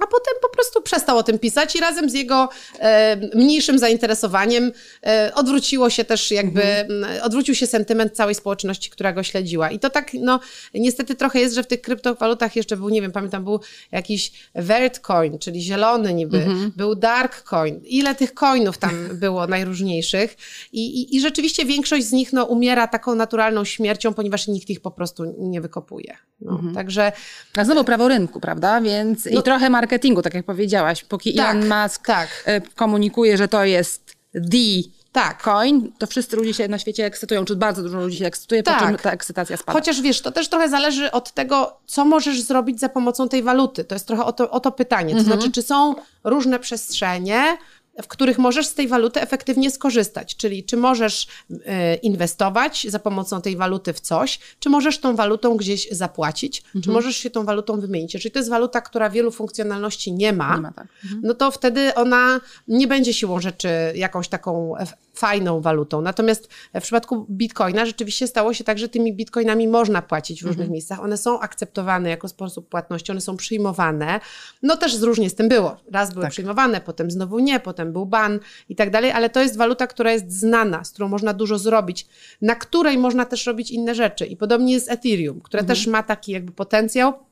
a 0.00 0.06
potem 0.06 0.34
po 0.42 0.48
prostu 0.48 0.82
przestał 0.82 1.18
o 1.18 1.22
tym 1.22 1.38
pisać 1.38 1.76
i 1.76 1.80
razem 1.80 2.10
z 2.10 2.14
jego 2.14 2.48
e, 2.78 3.16
mniejszym 3.34 3.78
zainteresowaniem 3.78 4.72
e, 5.06 5.32
odwróciło 5.34 5.90
się 5.90 6.04
też 6.04 6.30
jakby, 6.30 6.62
mhm. 6.62 7.22
odwrócił 7.22 7.54
się 7.54 7.66
sentyment 7.66 8.12
całej 8.12 8.34
społeczności, 8.34 8.90
która 8.90 9.12
go 9.12 9.22
śledziła. 9.22 9.70
I 9.70 9.78
to 9.78 9.90
tak, 9.90 10.10
no 10.14 10.40
niestety 10.74 11.14
trochę 11.14 11.40
jest, 11.40 11.54
że 11.54 11.62
w 11.62 11.66
tych 11.66 11.80
kryptowalutach 11.80 12.56
jeszcze 12.56 12.76
był, 12.76 12.88
nie 12.88 13.02
wiem, 13.02 13.12
pamiętam, 13.12 13.44
był 13.44 13.60
jakiś 13.92 14.32
Vertcoin, 14.54 15.38
czyli 15.38 15.62
zielony 15.62 16.14
niby, 16.14 16.38
mhm. 16.38 16.72
był 16.76 16.94
Darkcoin. 16.94 17.80
Ile 17.84 18.14
tych 18.14 18.34
coinów 18.34 18.78
tam 18.78 19.08
było 19.24 19.46
najróżniejszych 19.46 20.36
I, 20.72 21.00
i, 21.00 21.16
i 21.16 21.20
rzeczywiście 21.20 21.64
większość 21.64 22.06
z 22.06 22.12
nich 22.12 22.32
no, 22.32 22.44
umiera 22.44 22.88
taką 22.88 23.14
naturalną 23.14 23.64
śmiercią, 23.64 24.14
ponieważ 24.14 24.48
nikt 24.48 24.70
ich 24.70 24.80
po 24.80 24.90
prostu 24.90 25.34
nie 25.38 25.60
wykopuje. 25.60 26.16
No, 26.40 26.52
mhm. 26.52 26.74
Także... 26.74 27.12
A 27.56 27.64
znowu 27.64 27.84
prawo 27.84 28.08
rynku, 28.08 28.40
prawda? 28.40 28.80
Więc 28.80 29.24
no, 29.24 29.40
i 29.40 29.42
trochę 29.42 29.70
marketing 29.70 29.89
marketingu, 29.90 30.22
tak 30.22 30.34
jak 30.34 30.46
powiedziałaś. 30.46 31.04
Póki 31.04 31.34
tak, 31.34 31.56
Elon 31.56 31.82
Musk 31.82 32.06
tak. 32.06 32.28
E, 32.46 32.60
komunikuje, 32.60 33.36
że 33.36 33.48
to 33.48 33.64
jest 33.64 34.16
the 34.32 34.90
tak. 35.12 35.42
coin, 35.42 35.92
to 35.98 36.06
wszyscy 36.06 36.36
ludzie 36.36 36.54
się 36.54 36.68
na 36.68 36.78
świecie 36.78 37.06
ekscytują, 37.06 37.44
czy 37.44 37.56
bardzo 37.56 37.82
dużo 37.82 38.00
ludzi 38.00 38.16
się 38.16 38.26
ekscytuje, 38.26 38.62
tak. 38.62 38.78
po 38.78 38.86
czym 38.86 38.96
ta 38.96 39.10
ekscytacja 39.10 39.56
spada. 39.56 39.78
Chociaż 39.78 40.00
wiesz, 40.00 40.20
to 40.20 40.32
też 40.32 40.48
trochę 40.48 40.68
zależy 40.68 41.10
od 41.10 41.32
tego, 41.32 41.76
co 41.86 42.04
możesz 42.04 42.42
zrobić 42.42 42.80
za 42.80 42.88
pomocą 42.88 43.28
tej 43.28 43.42
waluty. 43.42 43.84
To 43.84 43.94
jest 43.94 44.06
trochę 44.06 44.24
o 44.24 44.32
to, 44.32 44.50
o 44.50 44.60
to 44.60 44.72
pytanie. 44.72 45.14
To 45.14 45.20
mhm. 45.20 45.38
znaczy, 45.38 45.52
czy 45.52 45.62
są 45.62 45.94
różne 46.24 46.58
przestrzenie, 46.58 47.58
w 48.02 48.08
których 48.08 48.38
możesz 48.38 48.66
z 48.66 48.74
tej 48.74 48.88
waluty 48.88 49.20
efektywnie 49.20 49.70
skorzystać. 49.70 50.36
Czyli 50.36 50.64
czy 50.64 50.76
możesz 50.76 51.26
e, 51.66 51.94
inwestować 51.94 52.86
za 52.88 52.98
pomocą 52.98 53.40
tej 53.40 53.56
waluty 53.56 53.92
w 53.92 54.00
coś, 54.00 54.38
czy 54.60 54.68
możesz 54.68 54.98
tą 54.98 55.16
walutą 55.16 55.56
gdzieś 55.56 55.88
zapłacić, 55.90 56.62
mhm. 56.66 56.82
czy 56.82 56.90
możesz 56.90 57.16
się 57.16 57.30
tą 57.30 57.44
walutą 57.44 57.80
wymienić. 57.80 58.14
Jeżeli 58.14 58.30
to 58.32 58.38
jest 58.38 58.50
waluta, 58.50 58.80
która 58.80 59.10
wielu 59.10 59.30
funkcjonalności 59.30 60.12
nie 60.12 60.32
ma, 60.32 60.54
nie 60.56 60.60
ma 60.60 60.72
tak. 60.72 60.86
mhm. 61.04 61.20
no 61.24 61.34
to 61.34 61.50
wtedy 61.50 61.94
ona 61.94 62.40
nie 62.68 62.88
będzie 62.88 63.14
siłą 63.14 63.40
rzeczy 63.40 63.68
jakąś 63.94 64.28
taką 64.28 64.74
fajną 65.14 65.60
walutą. 65.60 66.00
Natomiast 66.00 66.48
w 66.74 66.82
przypadku 66.82 67.26
bitcoina 67.30 67.86
rzeczywiście 67.86 68.26
stało 68.26 68.54
się 68.54 68.64
tak, 68.64 68.78
że 68.78 68.88
tymi 68.88 69.12
bitcoinami 69.14 69.68
można 69.68 70.02
płacić 70.02 70.42
w 70.42 70.46
różnych 70.46 70.64
mhm. 70.64 70.72
miejscach. 70.72 71.00
One 71.00 71.16
są 71.16 71.40
akceptowane 71.40 72.10
jako 72.10 72.28
sposób 72.28 72.68
płatności, 72.68 73.12
one 73.12 73.20
są 73.20 73.36
przyjmowane. 73.36 74.20
No 74.62 74.76
też 74.76 75.00
różnie 75.00 75.30
z 75.30 75.34
tym 75.34 75.48
było. 75.48 75.76
Raz 75.92 76.12
były 76.12 76.22
tak. 76.22 76.32
przyjmowane, 76.32 76.80
potem 76.80 77.10
znowu 77.10 77.38
nie, 77.38 77.60
potem 77.60 77.89
był 77.90 78.06
ban 78.06 78.40
i 78.68 78.76
tak 78.76 78.90
dalej, 78.90 79.10
ale 79.12 79.30
to 79.30 79.42
jest 79.42 79.56
waluta, 79.56 79.86
która 79.86 80.12
jest 80.12 80.32
znana, 80.32 80.84
z 80.84 80.90
którą 80.90 81.08
można 81.08 81.34
dużo 81.34 81.58
zrobić, 81.58 82.06
na 82.42 82.54
której 82.54 82.98
można 82.98 83.24
też 83.24 83.46
robić 83.46 83.70
inne 83.70 83.94
rzeczy. 83.94 84.26
I 84.26 84.36
podobnie 84.36 84.72
jest 84.72 84.90
Ethereum, 84.90 85.40
które 85.40 85.60
mhm. 85.60 85.76
też 85.76 85.86
ma 85.86 86.02
taki 86.02 86.32
jakby 86.32 86.52
potencjał 86.52 87.29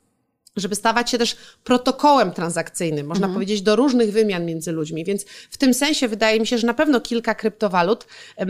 żeby 0.55 0.75
stawać 0.75 1.09
się 1.09 1.17
też 1.17 1.37
protokołem 1.63 2.31
transakcyjnym, 2.31 3.07
można 3.07 3.25
mhm. 3.25 3.33
powiedzieć, 3.33 3.61
do 3.61 3.75
różnych 3.75 4.11
wymian 4.11 4.45
między 4.45 4.71
ludźmi. 4.71 5.05
Więc 5.05 5.25
w 5.49 5.57
tym 5.57 5.73
sensie 5.73 6.07
wydaje 6.07 6.39
mi 6.39 6.47
się, 6.47 6.57
że 6.57 6.67
na 6.67 6.73
pewno 6.73 7.01
kilka 7.01 7.35
kryptowalut 7.35 8.07
um, 8.37 8.49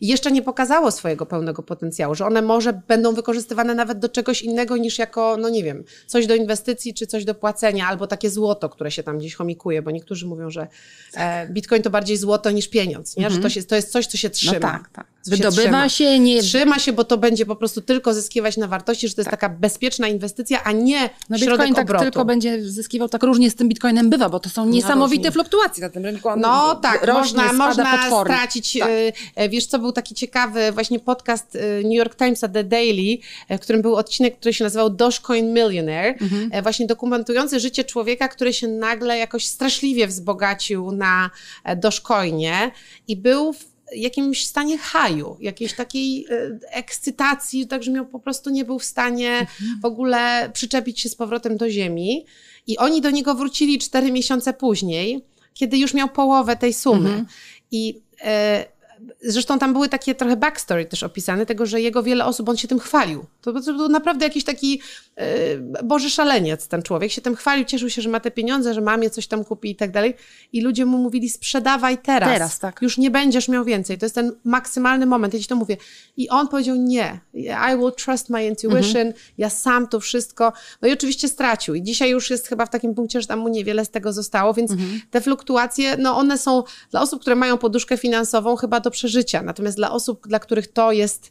jeszcze 0.00 0.32
nie 0.32 0.42
pokazało 0.42 0.90
swojego 0.90 1.26
pełnego 1.26 1.62
potencjału, 1.62 2.14
że 2.14 2.26
one 2.26 2.42
może 2.42 2.72
będą 2.88 3.14
wykorzystywane 3.14 3.74
nawet 3.74 3.98
do 3.98 4.08
czegoś 4.08 4.42
innego 4.42 4.76
niż 4.76 4.98
jako, 4.98 5.36
no 5.40 5.48
nie 5.48 5.64
wiem, 5.64 5.84
coś 6.06 6.26
do 6.26 6.34
inwestycji 6.34 6.94
czy 6.94 7.06
coś 7.06 7.24
do 7.24 7.34
płacenia, 7.34 7.88
albo 7.88 8.06
takie 8.06 8.30
złoto, 8.30 8.68
które 8.68 8.90
się 8.90 9.02
tam 9.02 9.18
gdzieś 9.18 9.34
chomikuje, 9.34 9.82
bo 9.82 9.90
niektórzy 9.90 10.26
mówią, 10.26 10.50
że 10.50 10.66
e, 11.14 11.48
bitcoin 11.48 11.82
to 11.82 11.90
bardziej 11.90 12.16
złoto 12.16 12.50
niż 12.50 12.68
pieniądz, 12.68 13.16
nie? 13.16 13.26
Mhm. 13.26 13.42
że 13.42 13.48
to, 13.48 13.54
się, 13.54 13.62
to 13.62 13.76
jest 13.76 13.92
coś, 13.92 14.06
co 14.06 14.16
się 14.16 14.28
no 14.28 14.34
trzyma. 14.34 14.54
No 14.54 14.60
tak, 14.60 14.88
tak. 14.92 15.06
Wydobywa 15.28 15.88
się, 15.88 16.04
się, 16.04 16.18
nie... 16.18 16.42
Trzyma 16.42 16.78
się, 16.78 16.92
bo 16.92 17.04
to 17.04 17.18
będzie 17.18 17.46
po 17.46 17.56
prostu 17.56 17.80
tylko 17.80 18.14
zyskiwać 18.14 18.56
na 18.56 18.66
wartości, 18.68 19.08
że 19.08 19.14
to 19.14 19.20
jest 19.20 19.30
tak. 19.30 19.40
taka 19.40 19.54
bezpieczna 19.54 20.08
inwestycja, 20.08 20.64
a 20.64 20.72
nie 20.72 21.10
No 21.30 21.38
środek 21.38 21.50
Bitcoin 21.58 21.74
tak 21.74 21.84
obrotu. 21.84 22.04
tylko 22.04 22.24
będzie 22.24 22.62
zyskiwał, 22.70 23.08
tak 23.08 23.22
różnie 23.22 23.50
z 23.50 23.54
tym 23.54 23.68
Bitcoinem 23.68 24.10
bywa, 24.10 24.28
bo 24.28 24.40
to 24.40 24.48
są 24.50 24.66
niesamowite 24.66 25.16
różnie. 25.16 25.32
fluktuacje 25.32 25.82
na 25.84 25.90
tym 25.90 26.04
rynku. 26.04 26.28
On 26.28 26.40
No 26.40 26.74
tak, 26.74 27.04
rośnie, 27.06 27.42
można, 27.42 27.52
można 27.52 27.98
potwornie. 27.98 28.34
stracić. 28.34 28.78
Tak. 28.78 28.88
y, 28.88 29.12
y, 29.42 29.48
Wiesz, 29.48 29.66
co 29.66 29.78
był 29.78 29.92
taki 29.92 30.14
ciekawy 30.14 30.72
właśnie 30.72 30.98
podcast 31.00 31.54
y, 31.54 31.60
New 31.84 31.94
York 31.94 32.16
Timesa 32.16 32.48
The 32.48 32.64
Daily, 32.64 33.18
w 33.50 33.58
którym 33.58 33.82
był 33.82 33.96
odcinek, 33.96 34.36
który 34.38 34.54
się 34.54 34.64
nazywał 34.64 34.90
Dogecoin 34.90 35.52
Millionaire, 35.54 36.14
Mhm. 36.20 36.62
właśnie 36.62 36.86
dokumentujący 36.86 37.60
życie 37.60 37.84
człowieka, 37.84 38.28
który 38.28 38.52
się 38.52 38.68
nagle 38.68 39.18
jakoś 39.18 39.46
straszliwie 39.46 40.06
wzbogacił 40.06 40.92
na 40.92 41.30
e, 41.64 41.76
Dogecoinie 41.76 42.70
i 43.08 43.16
był 43.16 43.52
w 43.52 43.64
jakimś 43.96 44.46
stanie 44.46 44.78
haju, 44.78 45.36
jakiejś 45.40 45.74
takiej 45.74 46.26
y, 46.30 46.58
ekscytacji, 46.70 47.66
także 47.66 47.90
miał 47.90 48.06
po 48.06 48.18
prostu 48.18 48.50
nie 48.50 48.64
był 48.64 48.78
w 48.78 48.84
stanie 48.84 49.46
w 49.82 49.84
ogóle 49.84 50.50
przyczepić 50.52 51.00
się 51.00 51.08
z 51.08 51.14
powrotem 51.14 51.56
do 51.56 51.70
ziemi. 51.70 52.26
I 52.66 52.78
oni 52.78 53.00
do 53.00 53.10
niego 53.10 53.34
wrócili 53.34 53.78
cztery 53.78 54.12
miesiące 54.12 54.52
później, 54.52 55.24
kiedy 55.54 55.78
już 55.78 55.94
miał 55.94 56.08
połowę 56.08 56.56
tej 56.56 56.74
sumy. 56.74 57.08
Mhm. 57.08 57.26
I 57.70 58.00
e, 58.24 58.77
zresztą 59.20 59.58
tam 59.58 59.72
były 59.72 59.88
takie 59.88 60.14
trochę 60.14 60.36
backstory 60.36 60.84
też 60.84 61.02
opisane, 61.02 61.46
tego, 61.46 61.66
że 61.66 61.80
jego 61.80 62.02
wiele 62.02 62.24
osób, 62.24 62.48
on 62.48 62.56
się 62.56 62.68
tym 62.68 62.78
chwalił. 62.78 63.24
To, 63.40 63.52
to 63.52 63.72
był 63.72 63.88
naprawdę 63.88 64.24
jakiś 64.24 64.44
taki 64.44 64.80
e, 65.16 65.58
boży 65.84 66.10
szaleniec 66.10 66.68
ten 66.68 66.82
człowiek, 66.82 67.12
się 67.12 67.20
tym 67.20 67.36
chwalił, 67.36 67.64
cieszył 67.64 67.90
się, 67.90 68.02
że 68.02 68.08
ma 68.08 68.20
te 68.20 68.30
pieniądze, 68.30 68.74
że 68.74 68.80
mamie 68.80 69.10
coś 69.10 69.26
tam 69.26 69.44
kupi 69.44 69.70
i 69.70 69.76
tak 69.76 69.90
dalej. 69.90 70.14
I 70.52 70.60
ludzie 70.60 70.84
mu 70.84 70.98
mówili, 70.98 71.28
sprzedawaj 71.30 71.98
teraz. 71.98 72.28
Teraz, 72.28 72.58
tak. 72.58 72.82
Już 72.82 72.98
nie 72.98 73.10
będziesz 73.10 73.48
miał 73.48 73.64
więcej. 73.64 73.98
To 73.98 74.06
jest 74.06 74.14
ten 74.14 74.32
maksymalny 74.44 75.06
moment. 75.06 75.34
Ja 75.34 75.40
ci 75.40 75.46
to 75.46 75.56
mówię. 75.56 75.76
I 76.16 76.28
on 76.28 76.48
powiedział 76.48 76.76
nie. 76.76 77.20
I 77.34 77.76
will 77.78 77.92
trust 78.04 78.28
my 78.28 78.46
intuition. 78.46 79.06
Mhm. 79.06 79.12
Ja 79.38 79.50
sam 79.50 79.88
to 79.88 80.00
wszystko. 80.00 80.52
No 80.82 80.88
i 80.88 80.92
oczywiście 80.92 81.28
stracił. 81.28 81.74
I 81.74 81.82
dzisiaj 81.82 82.10
już 82.10 82.30
jest 82.30 82.48
chyba 82.48 82.66
w 82.66 82.70
takim 82.70 82.94
punkcie, 82.94 83.20
że 83.20 83.26
tam 83.26 83.38
mu 83.38 83.48
niewiele 83.48 83.84
z 83.84 83.90
tego 83.90 84.12
zostało, 84.12 84.54
więc 84.54 84.70
Mhm. 84.70 85.00
te 85.10 85.20
fluktuacje, 85.20 85.96
no 85.96 86.16
one 86.16 86.38
są 86.38 86.62
dla 86.90 87.02
osób, 87.02 87.20
które 87.20 87.36
mają 87.36 87.58
poduszkę 87.58 87.96
finansową 87.96 88.56
chyba 88.56 88.80
do 88.88 88.92
przeżycia. 88.92 89.42
Natomiast 89.42 89.76
dla 89.76 89.90
osób, 89.90 90.28
dla 90.28 90.38
których 90.38 90.72
to 90.72 90.92
jest 90.92 91.30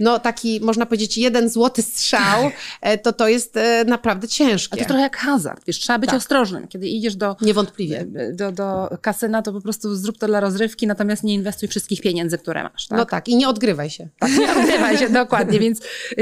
no 0.00 0.18
taki, 0.18 0.60
można 0.60 0.86
powiedzieć, 0.86 1.18
jeden 1.18 1.48
złoty 1.48 1.82
strzał, 1.82 2.50
e, 2.80 2.98
to 2.98 3.12
to 3.12 3.28
jest 3.28 3.56
e, 3.56 3.84
naprawdę 3.84 4.24
A 4.24 4.28
ciężkie. 4.28 4.76
to 4.76 4.84
trochę 4.84 5.02
jak 5.02 5.16
hazard, 5.16 5.62
wiesz, 5.66 5.78
trzeba 5.78 5.98
być 5.98 6.10
Tak. 6.10 6.18
ostrożnym. 6.18 6.68
Kiedy 6.68 6.88
idziesz 6.88 7.16
do, 7.16 7.36
Niewątpliwie. 7.40 8.06
do, 8.32 8.52
do 8.52 8.88
kasyna, 9.02 9.42
to 9.42 9.52
po 9.52 9.60
prostu 9.60 9.96
zrób 9.96 10.18
to 10.18 10.26
dla 10.26 10.40
rozrywki, 10.40 10.86
natomiast 10.86 11.22
nie 11.24 11.34
inwestuj 11.34 11.68
wszystkich 11.68 12.00
pieniędzy, 12.00 12.38
które 12.38 12.62
masz. 12.62 12.86
Tak? 12.86 12.98
No 12.98 13.04
tak, 13.06 13.28
i 13.28 13.36
nie 13.36 13.48
odgrywaj 13.48 13.90
się. 13.90 14.08
Nie 14.38 14.52
odgrywaj 14.56 14.98
się, 14.98 15.08
dokładnie, 15.10 15.58
więc 15.58 15.80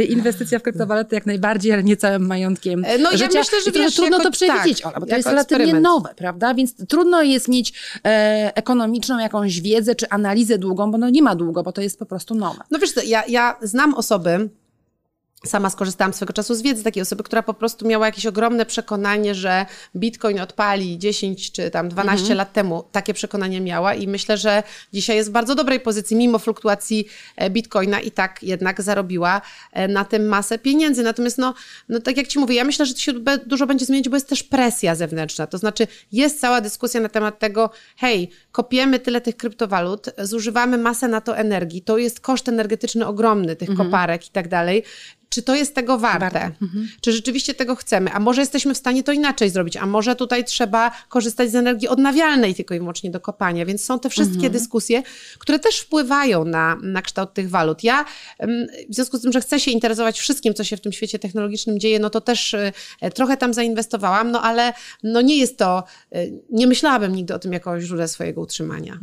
inwestycja 0.09 0.59
w 0.59 0.63
kryptowaluty 0.63 1.15
jak 1.15 1.27
najbardziej, 1.27 1.73
ale 1.73 1.83
nie 1.83 1.97
całym 1.97 2.27
majątkiem 2.27 2.85
E, 2.85 2.99
no 2.99 3.11
ja 3.13 3.17
życia. 3.17 3.39
myślę, 3.39 3.59
że 3.65 3.71
I 3.71 3.73
wiesz, 3.73 3.95
trudno 3.95 4.21
to 4.21 4.31
przewidzieć, 4.31 4.81
tak, 4.81 4.93
Ola, 4.93 5.01
bo 5.01 5.07
to 5.07 5.17
jest 5.17 5.29
relatywnie 5.29 5.65
eksperyment. 5.65 5.85
nowe, 5.85 6.15
prawda? 6.17 6.55
Więc 6.55 6.75
trudno 6.89 7.23
jest 7.23 7.49
mieć 7.49 7.73
e, 8.05 8.53
ekonomiczną 8.57 9.19
jakąś 9.19 9.61
wiedzę 9.61 9.95
czy 9.95 10.09
analizę 10.09 10.59
długą, 10.59 10.91
bo 10.91 10.99
no 10.99 11.11
nie 11.11 11.23
ma 11.23 11.35
długo, 11.37 11.63
bo 11.63 11.73
to 11.73 11.81
jest 11.83 11.99
po 11.99 12.07
prostu 12.07 12.35
nowe. 12.35 12.61
No 12.71 12.79
wiesz 12.79 12.93
co, 12.93 13.01
ja, 13.03 13.23
ja 13.29 13.57
znam 13.67 13.95
osoby, 13.95 14.49
sama 15.47 15.71
skorzystałam 15.71 16.15
swego 16.15 16.33
czasu 16.33 16.55
z 16.55 16.63
wiedzy 16.63 16.85
takiej 16.85 17.03
osoby, 17.03 17.23
która 17.23 17.43
po 17.43 17.55
prostu 17.55 17.89
miała 17.89 18.07
jakieś 18.07 18.27
ogromne 18.27 18.67
przekonanie, 18.67 19.35
że 19.35 19.67
Bitcoin 19.97 20.41
odpali 20.41 20.99
10 20.99 21.53
czy 21.53 21.71
tam 21.71 21.89
12 21.89 22.23
Mhm. 22.23 22.39
lat 22.39 22.53
temu. 22.53 22.85
Takie 22.93 23.15
przekonanie 23.15 23.61
miała 23.61 23.95
i 23.95 24.09
myślę, 24.09 24.37
że 24.39 24.63
dzisiaj 24.93 25.17
jest 25.17 25.29
w 25.29 25.33
bardzo 25.33 25.55
dobrej 25.55 25.81
pozycji, 25.81 26.17
mimo 26.17 26.39
fluktuacji 26.39 27.07
e, 27.37 27.51
Bitcoina 27.51 28.01
i 28.01 28.11
tak 28.11 28.43
jednak 28.43 28.83
zarobiła 28.83 29.41
e, 29.73 29.89
na 29.89 30.05
tym 30.05 30.27
masę 30.27 30.59
pieniędzy. 30.59 31.03
Natomiast 31.03 31.39
no, 31.39 31.55
no 31.89 32.01
tak 32.01 32.17
jak 32.17 32.27
Ci 32.27 32.39
mówię, 32.39 32.55
ja 32.55 32.65
myślę, 32.65 32.87
że 32.87 32.95
to 32.95 33.01
się 33.01 33.13
dużo 33.47 33.67
będzie 33.67 33.85
zmieniać, 33.87 34.09
bo 34.09 34.17
jest 34.17 34.29
też 34.29 34.43
presja 34.43 34.95
zewnętrzna. 34.95 35.47
To 35.47 35.59
znaczy 35.59 35.87
jest 36.13 36.41
cała 36.41 36.61
dyskusja 36.61 37.01
na 37.01 37.09
temat 37.09 37.39
tego, 37.39 37.71
hej, 37.97 38.31
kopiemy 38.53 38.99
tyle 38.99 39.21
tych 39.21 39.37
kryptowalut, 39.37 40.07
zużywamy 40.19 40.79
masę 40.79 41.09
na 41.09 41.21
to 41.21 41.37
energii, 41.37 41.83
to 41.83 41.99
jest 41.99 42.21
koszt 42.21 42.49
energetyczny 42.49 43.07
ogromny 43.07 43.57
tych 43.57 43.75
koparek 43.77 44.27
i 44.27 44.31
tak 44.31 44.49
dalej. 44.49 44.83
Czy 45.37 45.43
to 45.43 45.55
jest 45.55 45.75
tego 45.75 45.99
warte? 45.99 46.21
Warte. 46.21 46.53
Czy 47.01 47.13
rzeczywiście 47.13 47.55
tego 47.55 47.77
chcemy? 47.77 48.13
A 48.13 48.21
może 48.21 48.43
jesteśmy 48.43 48.75
w 48.75 48.77
stanie 48.77 49.03
to 49.03 49.13
inaczej 49.13 49.51
zrobić? 49.51 49.77
A 49.77 49.87
może 49.87 50.17
tutaj 50.17 50.45
trzeba 50.45 50.91
korzystać 51.09 51.51
z 51.51 51.55
energii 51.55 51.89
odnawialnej 51.89 52.55
tylko 52.55 52.75
i 52.75 52.79
wyłącznie 52.79 53.11
do 53.11 53.21
kopania? 53.21 53.67
Więc 53.67 53.85
są 53.85 53.99
te 53.99 54.11
wszystkie 54.11 54.51
dyskusje, 54.51 55.03
które 55.39 55.59
też 55.59 55.79
wpływają 55.79 56.45
na, 56.45 56.77
na 56.83 57.03
kształt 57.03 57.35
tych 57.35 57.51
walut. 57.51 57.85
Ja 57.85 58.05
w 58.89 58.95
związku 58.95 59.19
z 59.19 59.23
tym, 59.23 59.33
że 59.33 59.41
chcę 59.41 59.61
się 59.61 59.71
interesować 59.71 60.19
wszystkim, 60.19 60.55
co 60.55 60.65
się 60.65 60.77
w 60.77 60.81
tym 60.81 60.93
świecie 60.93 61.19
technologicznym 61.19 61.81
dzieje, 61.81 61.99
no 61.99 62.11
to 62.11 62.21
też 62.21 62.55
e, 62.55 62.73
trochę 63.15 63.37
tam 63.37 63.55
zainwestowałam, 63.55 64.31
no 64.31 64.43
ale 64.43 64.73
no 65.03 65.21
nie 65.21 65.37
jest 65.37 65.59
to, 65.59 65.85
e, 66.13 66.27
nie 66.51 66.67
myślałabym 66.67 67.15
nigdy 67.15 67.35
o 67.35 67.39
tym 67.39 67.53
jako 67.53 67.81
źródle 67.81 68.09
swojego 68.09 68.41
utrzymania. 68.41 68.99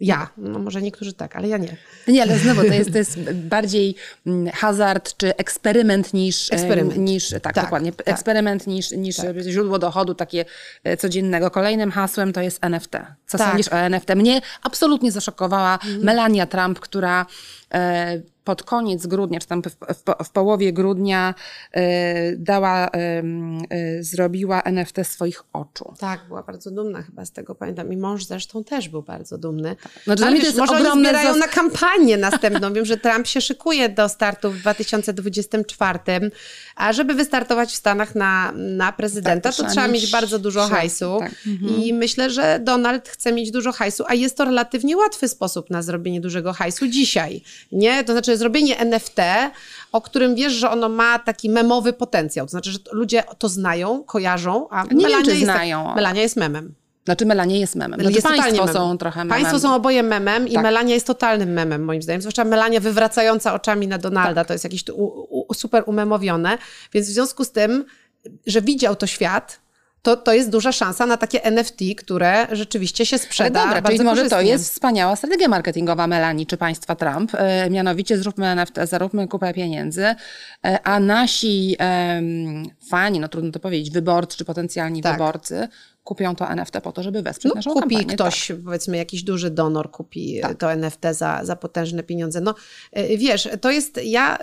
Ja, 0.00 0.28
no 0.36 0.58
może 0.58 0.82
niektórzy 0.82 1.12
tak, 1.12 1.36
ale 1.36 1.48
ja 1.48 1.58
nie. 1.58 1.76
Nie, 2.08 2.22
ale 2.22 2.38
znowu 2.38 2.60
to 2.60 2.74
jest, 2.74 2.92
to 2.92 2.98
jest 2.98 3.32
bardziej 3.32 3.94
mm, 4.26 4.52
hazard 4.52 5.16
czy 5.16 5.36
eksperyment 5.36 6.14
niż. 6.14 6.50
e, 6.50 6.54
Eksperyment. 6.54 6.96
niż 6.98 7.28
tak, 7.30 7.42
Tak, 7.42 7.54
dokładnie. 7.64 7.92
tak. 7.92 8.08
Eksperyment 8.08 8.66
niż, 8.66 8.90
niż 8.90 9.16
źródło 9.42 9.78
dochodu 9.78 10.14
takie 10.14 10.44
e, 10.84 10.96
codziennego. 10.96 11.50
Kolejnym 11.50 11.90
hasłem 11.90 12.32
to 12.32 12.40
jest 12.40 12.64
NFT. 12.64 12.90
Co 13.26 13.38
Tak. 13.38 13.48
sądzisz 13.48 13.68
o 13.72 13.76
NFT? 13.76 14.08
Mnie 14.16 14.40
absolutnie 14.62 15.12
zaszokowała 15.12 15.78
Melania 16.00 16.46
Trump, 16.46 16.80
która 16.80 17.26
e, 17.74 18.20
pod 18.46 18.62
koniec 18.62 19.06
grudnia, 19.06 19.40
czy 19.40 19.46
tam 19.46 19.62
w, 19.62 19.66
w, 19.94 20.02
po- 20.02 20.24
w 20.24 20.30
połowie 20.30 20.72
grudnia 20.72 21.34
e, 21.72 22.36
dała, 22.36 22.88
e, 22.88 23.22
zrobiła 24.00 24.62
NFT 24.62 24.96
swoich 25.04 25.42
oczu. 25.52 25.94
Tak, 25.98 26.20
była 26.28 26.42
bardzo 26.42 26.70
dumna 26.70 27.02
chyba 27.02 27.24
z 27.24 27.32
tego, 27.32 27.54
pamiętam. 27.54 27.92
I 27.92 27.96
mąż 27.96 28.24
zresztą 28.24 28.64
też 28.64 28.88
był 28.88 29.02
bardzo 29.02 29.38
dumny. 29.38 29.76
Znaczy, 30.04 30.16
dla 30.18 30.26
Ale 30.26 30.30
mnie 30.30 30.40
to 30.40 30.46
wiesz, 30.46 30.56
jest 30.56 30.58
może 30.58 30.72
ogromne 30.72 30.90
oni 30.92 31.02
zbierają 31.18 31.36
na 31.36 31.48
kampanię 31.48 32.16
następną. 32.28 32.72
Wiem, 32.72 32.84
że 32.84 32.96
Trump 32.96 33.26
się 33.26 33.40
szykuje 33.40 33.88
do 33.88 34.08
startu 34.08 34.50
w 34.50 34.58
2024, 34.58 35.98
a 36.76 36.92
żeby 36.92 37.14
wystartować 37.14 37.70
w 37.70 37.76
Stanach 37.76 38.14
na, 38.14 38.52
na 38.56 38.92
prezydenta, 38.92 39.48
Tak, 39.48 39.56
to 39.56 39.62
to, 39.62 39.70
trzeba 39.70 39.88
mieć 39.88 40.10
bardzo 40.10 40.38
dużo 40.38 40.68
hajsu. 40.68 41.16
tak. 41.20 41.32
I 41.78 41.94
myślę, 41.94 42.30
że 42.30 42.60
Donald 42.64 43.08
chce 43.08 43.32
mieć 43.32 43.50
dużo 43.50 43.72
hajsu, 43.72 44.04
a 44.08 44.14
jest 44.14 44.36
to 44.36 44.44
relatywnie 44.44 44.96
łatwy 44.96 45.28
sposób 45.28 45.70
na 45.70 45.82
zrobienie 45.82 46.20
dużego 46.20 46.52
hajsu 46.52 46.88
dzisiaj. 46.88 47.42
Nie? 47.72 48.04
To 48.04 48.12
znaczy 48.12 48.35
zrobienie 48.36 48.78
NFT, 48.78 49.18
o 49.92 50.00
którym 50.00 50.34
wiesz, 50.34 50.52
że 50.52 50.70
ono 50.70 50.88
ma 50.88 51.18
taki 51.18 51.50
memowy 51.50 51.92
potencjał. 51.92 52.46
To 52.46 52.50
znaczy, 52.50 52.72
że 52.72 52.78
ludzie 52.92 53.24
to 53.38 53.48
znają, 53.48 54.04
kojarzą, 54.04 54.68
a 54.70 54.86
wiem, 54.86 54.98
Melania 54.98 55.24
czy 55.24 55.30
jest, 55.30 55.42
znają. 55.44 55.94
Melania 55.94 56.22
jest 56.22 56.36
memem. 56.36 56.74
Znaczy 57.04 57.26
Melania 57.26 57.56
jest 57.56 57.76
memem. 57.76 58.00
Znaczy 58.00 58.14
jest 58.14 58.26
państwo 58.26 58.66
memem. 58.66 58.74
są 58.74 58.98
trochę 58.98 59.20
memem. 59.24 59.40
Państwo 59.40 59.60
są 59.60 59.74
oboje 59.74 60.02
memem 60.02 60.48
i 60.48 60.52
Tak. 60.52 60.62
Melania 60.62 60.94
jest 60.94 61.06
totalnym 61.06 61.52
memem, 61.52 61.84
moim 61.84 62.02
zdaniem. 62.02 62.20
Zwłaszcza 62.20 62.44
Melania 62.44 62.80
wywracająca 62.80 63.54
oczami 63.54 63.88
na 63.88 63.98
Donalda, 63.98 64.40
Tak. 64.40 64.46
to 64.46 64.52
jest 64.54 64.64
jakieś 64.64 64.84
u, 64.88 65.04
u, 65.48 65.54
super 65.54 65.82
umemowione. 65.86 66.58
Więc 66.92 67.06
w 67.08 67.10
związku 67.10 67.44
z 67.44 67.52
tym, 67.52 67.84
że 68.46 68.62
widział 68.62 68.96
to 68.96 69.06
świat, 69.06 69.60
to, 70.06 70.16
to 70.16 70.32
jest 70.32 70.50
duża 70.50 70.72
szansa 70.72 71.06
na 71.06 71.16
takie 71.16 71.44
NFT, 71.44 71.80
które 71.96 72.46
rzeczywiście 72.52 73.06
się 73.06 73.16
Ale 73.16 73.24
sprzeda 73.24 73.64
dobra, 73.64 73.82
bardzo 73.82 73.96
czyli 73.96 74.04
może 74.04 74.28
to 74.28 74.40
jest 74.40 74.72
wspaniała 74.72 75.16
strategia 75.16 75.48
marketingowa 75.48 76.06
Melanii 76.06 76.46
czy 76.46 76.56
państwa 76.56 76.94
Trump. 76.96 77.32
E, 77.34 77.70
mianowicie 77.70 78.18
zróbmy 78.18 78.46
NFT, 78.46 78.74
zaróbmy 78.84 79.28
kupę 79.28 79.54
pieniędzy, 79.54 80.04
e, 80.04 80.14
a 80.84 81.00
nasi 81.00 81.76
em, 81.78 82.62
fani, 82.90 83.20
no 83.20 83.28
trudno 83.28 83.50
to 83.52 83.60
powiedzieć, 83.60 83.90
wyborcy 83.90 84.36
czy 84.36 84.44
potencjalni 84.44 85.02
Tak. 85.02 85.12
wyborcy 85.12 85.68
kupią 86.04 86.36
to 86.36 86.50
NFT 86.50 86.80
po 86.82 86.92
to, 86.92 87.02
żeby 87.02 87.22
wesprzeć 87.22 87.50
No, 87.50 87.54
naszą 87.54 87.70
kupi 87.72 87.96
kampanię. 87.96 88.14
ktoś, 88.14 88.46
Tak. 88.46 88.56
powiedzmy, 88.64 88.96
jakiś 88.96 89.22
duży 89.22 89.50
donor 89.50 89.90
kupi 89.90 90.38
Tak. 90.42 90.58
to 90.58 90.72
NFT 90.72 91.00
za, 91.12 91.40
za 91.44 91.56
potężne 91.56 92.02
pieniądze. 92.02 92.40
No 92.40 92.54
y, 92.98 93.16
wiesz, 93.16 93.48
to 93.60 93.70
jest, 93.70 94.00
ja 94.04 94.38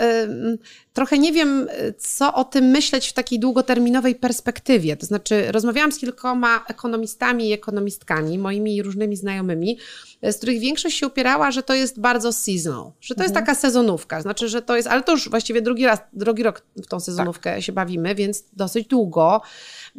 trochę 0.93 1.17
nie 1.19 1.32
wiem, 1.32 1.67
co 1.97 2.34
o 2.34 2.43
tym 2.43 2.65
myśleć 2.65 3.08
w 3.08 3.13
takiej 3.13 3.39
długoterminowej 3.39 4.15
perspektywie. 4.15 4.97
To 4.97 5.06
znaczy, 5.06 5.51
rozmawiałam 5.51 5.91
z 5.91 5.97
kilkoma 5.97 6.65
ekonomistami 6.67 7.49
i 7.49 7.53
ekonomistkami, 7.53 8.38
moimi 8.39 8.84
różnymi 8.84 9.15
znajomymi, 9.15 9.77
z 10.23 10.38
których 10.38 10.60
większość 10.60 10.97
się 10.97 11.08
upierała, 11.08 11.51
że 11.51 11.63
to 11.63 11.73
jest 11.73 11.99
bardzo 11.99 12.32
seasonal, 12.34 12.91
że 13.01 13.15
to 13.15 13.23
jest 13.23 13.36
Mhm. 13.36 13.45
taka 13.45 13.60
sezonówka. 13.60 14.21
Znaczy, 14.21 14.49
że 14.49 14.62
to 14.62 14.75
jest, 14.75 14.88
ale 14.88 15.03
to 15.03 15.12
już 15.12 15.29
właściwie 15.29 15.62
drugi 15.62 15.86
raz, 15.86 15.99
drugi 16.13 16.43
rok 16.43 16.62
w 16.75 16.88
tą 16.88 16.99
sezonówkę 16.99 17.62
się 17.62 17.71
bawimy, 17.71 18.15
więc 18.15 18.43
dosyć 18.53 18.88
długo. 18.88 19.41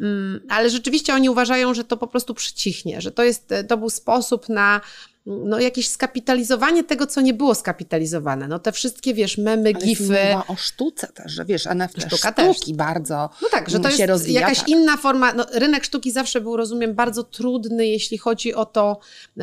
Mm, 0.01 0.41
ale 0.49 0.69
rzeczywiście 0.69 1.13
oni 1.13 1.29
uważają, 1.29 1.73
że 1.73 1.83
to 1.83 1.97
po 1.97 2.07
prostu 2.07 2.33
przycichnie, 2.33 3.01
że 3.01 3.11
to, 3.11 3.23
jest, 3.23 3.53
to 3.67 3.77
był 3.77 3.89
sposób 3.89 4.49
na 4.49 4.81
no, 5.25 5.59
jakieś 5.59 5.87
skapitalizowanie 5.89 6.83
tego, 6.83 7.07
co 7.07 7.21
nie 7.21 7.33
było 7.33 7.55
skapitalizowane. 7.55 8.47
No 8.47 8.59
te 8.59 8.71
wszystkie, 8.71 9.13
wiesz, 9.13 9.37
memy, 9.37 9.69
Ale 9.75 9.85
gify. 9.85 10.03
mowa 10.33 10.47
o 10.47 10.55
sztuce 10.55 11.07
też, 11.07 11.31
że 11.31 11.45
wiesz, 11.45 11.67
NFT 11.67 12.01
Sztuka 12.01 12.31
sztuki 12.31 12.71
też. 12.71 12.77
bardzo 12.77 13.29
No 13.41 13.47
tak, 13.51 13.69
że 13.69 13.79
to 13.79 13.89
jest 13.89 14.05
rozwija. 14.05 14.41
jakaś 14.41 14.59
tak. 14.59 14.67
inna 14.69 14.97
forma. 14.97 15.33
No, 15.33 15.45
rynek 15.53 15.83
sztuki 15.83 16.11
zawsze 16.11 16.41
był, 16.41 16.57
rozumiem, 16.57 16.93
bardzo 16.95 17.23
trudny, 17.23 17.87
jeśli 17.87 18.17
chodzi 18.17 18.53
o 18.53 18.65
to 18.65 18.99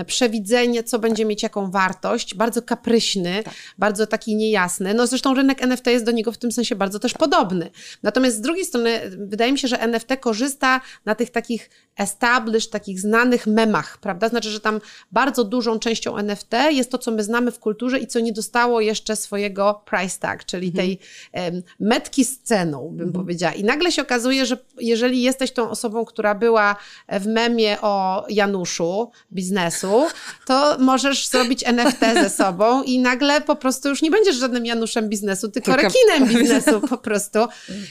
przewidzenie, 0.06 0.84
co 0.84 0.98
będzie 0.98 1.24
mieć 1.24 1.42
jaką 1.42 1.70
wartość. 1.70 2.34
Bardzo 2.34 2.62
kapryśny, 2.62 3.42
Tak. 3.44 3.54
bardzo 3.78 4.06
taki 4.06 4.36
niejasny. 4.36 4.94
No 4.94 5.06
zresztą 5.06 5.34
rynek 5.34 5.62
NFT 5.62 5.86
jest 5.86 6.04
do 6.04 6.12
niego 6.12 6.32
w 6.32 6.38
tym 6.38 6.52
sensie 6.52 6.76
bardzo 6.76 6.98
też 6.98 7.14
podobny. 7.14 7.70
Natomiast 8.02 8.36
z 8.36 8.40
drugiej 8.40 8.64
strony 8.64 9.00
wydaje 9.18 9.52
mi 9.52 9.58
się, 9.58 9.68
że 9.68 9.80
NFT 9.80 10.08
korzysta 10.20 10.80
na 11.04 11.14
tych 11.14 11.30
takich 11.30 11.70
established, 11.96 12.70
takich 12.70 13.00
znanych 13.00 13.46
memach, 13.46 13.98
prawda? 13.98 14.28
Znaczy, 14.28 14.50
że 14.50 14.60
tam 14.60 14.80
bardzo 15.12 15.44
dużą 15.72 15.78
częścią 15.78 16.16
NFT 16.16 16.52
jest 16.70 16.90
to, 16.90 16.98
co 16.98 17.10
my 17.10 17.24
znamy 17.24 17.50
w 17.50 17.58
kulturze 17.58 17.98
i 17.98 18.06
co 18.06 18.20
nie 18.20 18.32
dostało 18.32 18.80
jeszcze 18.80 19.16
swojego 19.16 19.82
price 19.84 20.18
tag, 20.18 20.44
czyli 20.44 20.72
tej 20.72 20.98
em, 21.32 21.62
metki 21.80 22.24
z 22.24 22.38
ceną, 22.38 22.90
bym 22.92 23.12
powiedziała. 23.12 23.54
I 23.54 23.64
nagle 23.64 23.92
się 23.92 24.02
okazuje, 24.02 24.46
że 24.46 24.56
jeżeli 24.80 25.22
jesteś 25.22 25.52
tą 25.52 25.70
osobą, 25.70 26.04
która 26.04 26.34
była 26.34 26.76
w 27.08 27.26
memie 27.26 27.80
o 27.80 28.26
Januszu 28.28 29.10
biznesu, 29.32 30.06
to 30.46 30.76
możesz 30.78 31.28
zrobić 31.28 31.64
NFT 31.66 32.00
ze 32.14 32.30
sobą 32.30 32.82
i 32.82 32.98
nagle 32.98 33.40
po 33.40 33.56
prostu 33.56 33.88
już 33.88 34.02
nie 34.02 34.10
będziesz 34.10 34.36
żadnym 34.36 34.66
Januszem 34.66 35.08
biznesu, 35.08 35.48
tylko, 35.48 35.72
Tylko- 35.72 35.88
rekinem 35.88 36.28
biznesu 36.28 36.80
po 36.90 36.98
prostu. 36.98 37.38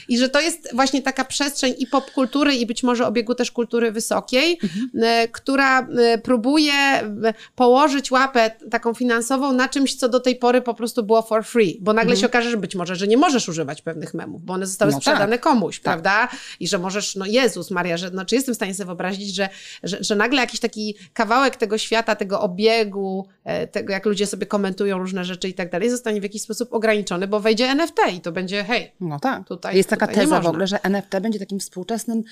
I 0.08 0.18
że 0.18 0.28
to 0.28 0.40
jest 0.40 0.68
właśnie 0.74 1.02
taka 1.02 1.24
przestrzeń 1.24 1.74
i 1.78 1.86
popkultury 1.86 2.54
i 2.54 2.66
być 2.66 2.82
może 2.82 3.06
obiegu 3.06 3.34
też 3.34 3.50
kultury 3.50 3.92
wysokiej, 3.92 4.58
e, 5.02 5.28
która 5.28 5.80
e, 5.80 6.18
próbuje 6.18 6.72
e, 6.72 7.34
położyć 7.72 8.10
łapę 8.10 8.50
taką 8.70 8.94
finansową 8.94 9.52
na 9.52 9.68
czymś, 9.68 9.94
co 9.94 10.08
do 10.08 10.20
tej 10.20 10.36
pory 10.36 10.62
po 10.62 10.74
prostu 10.74 11.02
było 11.02 11.22
for 11.22 11.44
free, 11.44 11.78
bo 11.80 11.92
nagle 11.92 12.16
się 12.16 12.26
okaże, 12.26 12.50
że 12.50 12.56
być 12.56 12.74
może, 12.74 12.96
że 12.96 13.08
nie 13.08 13.16
możesz 13.16 13.48
używać 13.48 13.82
pewnych 13.82 14.14
memów, 14.14 14.44
bo 14.44 14.52
one 14.54 14.66
zostały 14.66 14.92
No 14.92 14.96
tak. 14.98 15.02
sprzedane 15.02 15.38
komuś, 15.38 15.80
prawda? 15.80 16.28
I 16.60 16.68
że 16.68 16.78
możesz, 16.78 17.16
no 17.16 17.26
Jezus 17.26 17.70
Maria, 17.70 17.96
że 17.96 18.10
no, 18.10 18.24
czy 18.24 18.34
jestem 18.34 18.54
w 18.54 18.56
stanie 18.56 18.74
sobie 18.74 18.86
wyobrazić, 18.86 19.34
że, 19.34 19.48
że, 19.82 19.98
że 20.00 20.16
nagle 20.16 20.40
jakiś 20.40 20.60
taki 20.60 20.94
kawałek 21.12 21.56
tego 21.56 21.78
świata, 21.78 22.14
tego 22.16 22.40
obiegu, 22.40 23.28
e, 23.44 23.66
tego 23.66 23.92
jak 23.92 24.06
ludzie 24.06 24.26
sobie 24.26 24.46
komentują 24.46 24.98
różne 24.98 25.24
rzeczy 25.24 25.48
i 25.48 25.54
tak 25.54 25.70
dalej, 25.70 25.90
zostanie 25.90 26.20
w 26.20 26.22
jakiś 26.22 26.42
sposób 26.42 26.72
ograniczony, 26.72 27.28
bo 27.28 27.40
wejdzie 27.40 27.66
NFT 27.66 27.98
i 28.16 28.20
to 28.20 28.32
będzie, 28.32 28.64
hej, 28.64 28.92
No 29.00 29.20
tak. 29.20 29.48
Tutaj- 29.48 29.76
jest 29.76 29.88
taka 29.88 30.06
teza 30.06 30.40
w 30.40 30.46
ogóle, 30.46 30.66
że 30.66 30.82
NFT 30.84 31.20
będzie 31.20 31.38
takim 31.38 31.60
współczesnym 31.60 32.22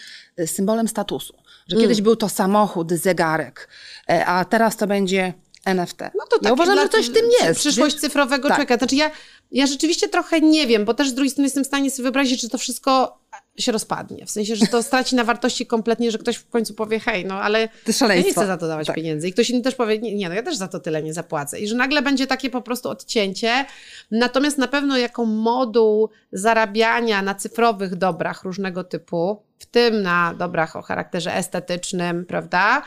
y, 0.41 0.47
symbolem 0.47 0.88
statusu. 0.88 1.34
Że 1.68 1.76
Mm. 1.76 1.82
kiedyś 1.84 2.03
był 2.03 2.16
to 2.16 2.28
samochód, 2.28 2.93
zegarek, 2.93 3.68
e, 4.11 4.26
a 4.26 4.45
teraz 4.45 4.76
to 4.76 4.86
będzie 4.86 5.30
NFT. 5.65 6.01
No 6.01 6.27
to 6.31 6.37
ja 6.37 6.43
takie 6.43 6.53
uważam, 6.53 6.75
dla- 6.75 6.83
że 6.83 6.89
coś 6.89 7.09
w 7.09 7.13
tym 7.13 7.25
jest. 7.43 7.61
Przyszłość 7.61 7.95
Wiesz? 7.95 8.01
cyfrowego 8.03 8.49
Tak. 8.49 8.57
człowieka. 8.57 8.77
Znaczy 8.77 8.97
ja, 8.97 9.11
ja 9.53 9.67
rzeczywiście 9.67 10.09
trochę 10.09 10.41
nie 10.41 10.67
wiem, 10.67 10.85
bo 10.85 10.95
też 10.95 11.09
z 11.09 11.15
drugiej 11.15 11.31
strony 11.31 11.47
jestem 11.47 11.65
w 11.65 11.67
stanie 11.67 11.91
sobie 11.91 12.03
wyobrazić, 12.03 12.41
że 12.41 12.49
to 12.49 12.59
wszystko 12.59 13.21
się 13.59 13.73
rozpadnie. 13.73 14.27
W 14.27 14.31
sensie, 14.31 14.57
że 14.57 14.67
to 14.67 14.83
straci 14.83 15.17
na 15.17 15.25
wartości 15.25 15.67
kompletnie, 15.67 16.11
że 16.11 16.19
ktoś 16.19 16.37
w 16.37 16.49
końcu 16.49 16.75
powie, 16.75 17.01
hej, 17.01 17.25
no 17.25 17.35
ale 17.43 17.69
ja 18.01 18.17
nie 18.17 18.33
chcę 18.33 18.47
za 18.47 18.57
to 18.57 18.69
dawać 18.69 18.87
Tak. 18.87 18.97
pieniędzy. 18.97 19.29
I 19.29 19.33
ktoś 19.33 19.51
inny 19.51 19.63
też 19.63 19.75
powie, 19.75 19.99
nie, 19.99 20.15
nie, 20.15 20.29
no 20.29 20.35
ja 20.35 20.43
też 20.43 20.57
za 20.57 20.69
to 20.69 20.81
tyle 20.81 21.03
nie 21.03 21.15
zapłacę. 21.15 21.61
I 21.61 21.69
że 21.69 21.75
nagle 21.77 22.03
będzie 22.03 22.27
takie 22.27 22.51
po 22.51 22.63
prostu 22.63 22.89
odcięcie. 22.89 23.65
Natomiast 24.11 24.59
na 24.59 24.69
pewno 24.69 24.99
jako 24.99 25.25
moduł 25.25 26.09
zarabiania 26.33 27.23
na 27.23 27.35
cyfrowych 27.35 27.97
dobrach 27.97 28.43
różnego 28.45 28.85
typu, 28.85 29.43
w 29.61 29.67
tym 29.67 30.03
na 30.03 30.35
dobrach 30.39 30.77
o 30.77 30.83
charakterze 30.83 31.35
estetycznym, 31.35 32.27
prawda? 32.27 32.83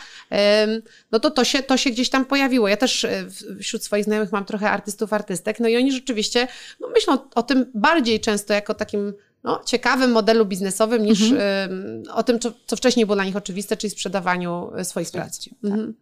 No 1.11 1.19
to 1.19 1.31
to 1.31 1.43
się, 1.43 1.63
to 1.63 1.77
się 1.77 1.89
gdzieś 1.89 2.09
tam 2.09 2.25
pojawiło. 2.25 2.67
Ja 2.67 2.77
też 2.77 3.05
w- 3.25 3.59
wśród 3.61 3.83
swoich 3.83 4.05
znajomych 4.05 4.31
mam 4.31 4.45
trochę 4.45 4.69
artystów, 4.69 5.13
artystek, 5.13 5.59
no 5.59 5.67
i 5.67 5.77
oni 5.77 5.91
rzeczywiście 5.91 6.47
no 6.79 6.87
myślą 6.89 7.17
o 7.35 7.43
tym 7.43 7.65
bardziej 7.73 8.19
często 8.19 8.53
jako 8.53 8.73
takim 8.73 9.13
no, 9.43 9.61
ciekawym 9.65 10.11
modelu 10.11 10.45
biznesowym 10.45 11.03
niż 11.05 11.21
ym, 11.31 12.03
o 12.13 12.23
tym, 12.23 12.39
co, 12.39 12.51
co 12.65 12.75
wcześniej 12.75 13.05
było 13.05 13.15
dla 13.15 13.25
nich 13.25 13.35
oczywiste, 13.35 13.77
czyli 13.77 13.91
sprzedawaniu 13.91 14.71
y, 14.79 14.85
swoich 14.85 15.11
prac. 15.11 15.49
Mhm. 15.63 15.93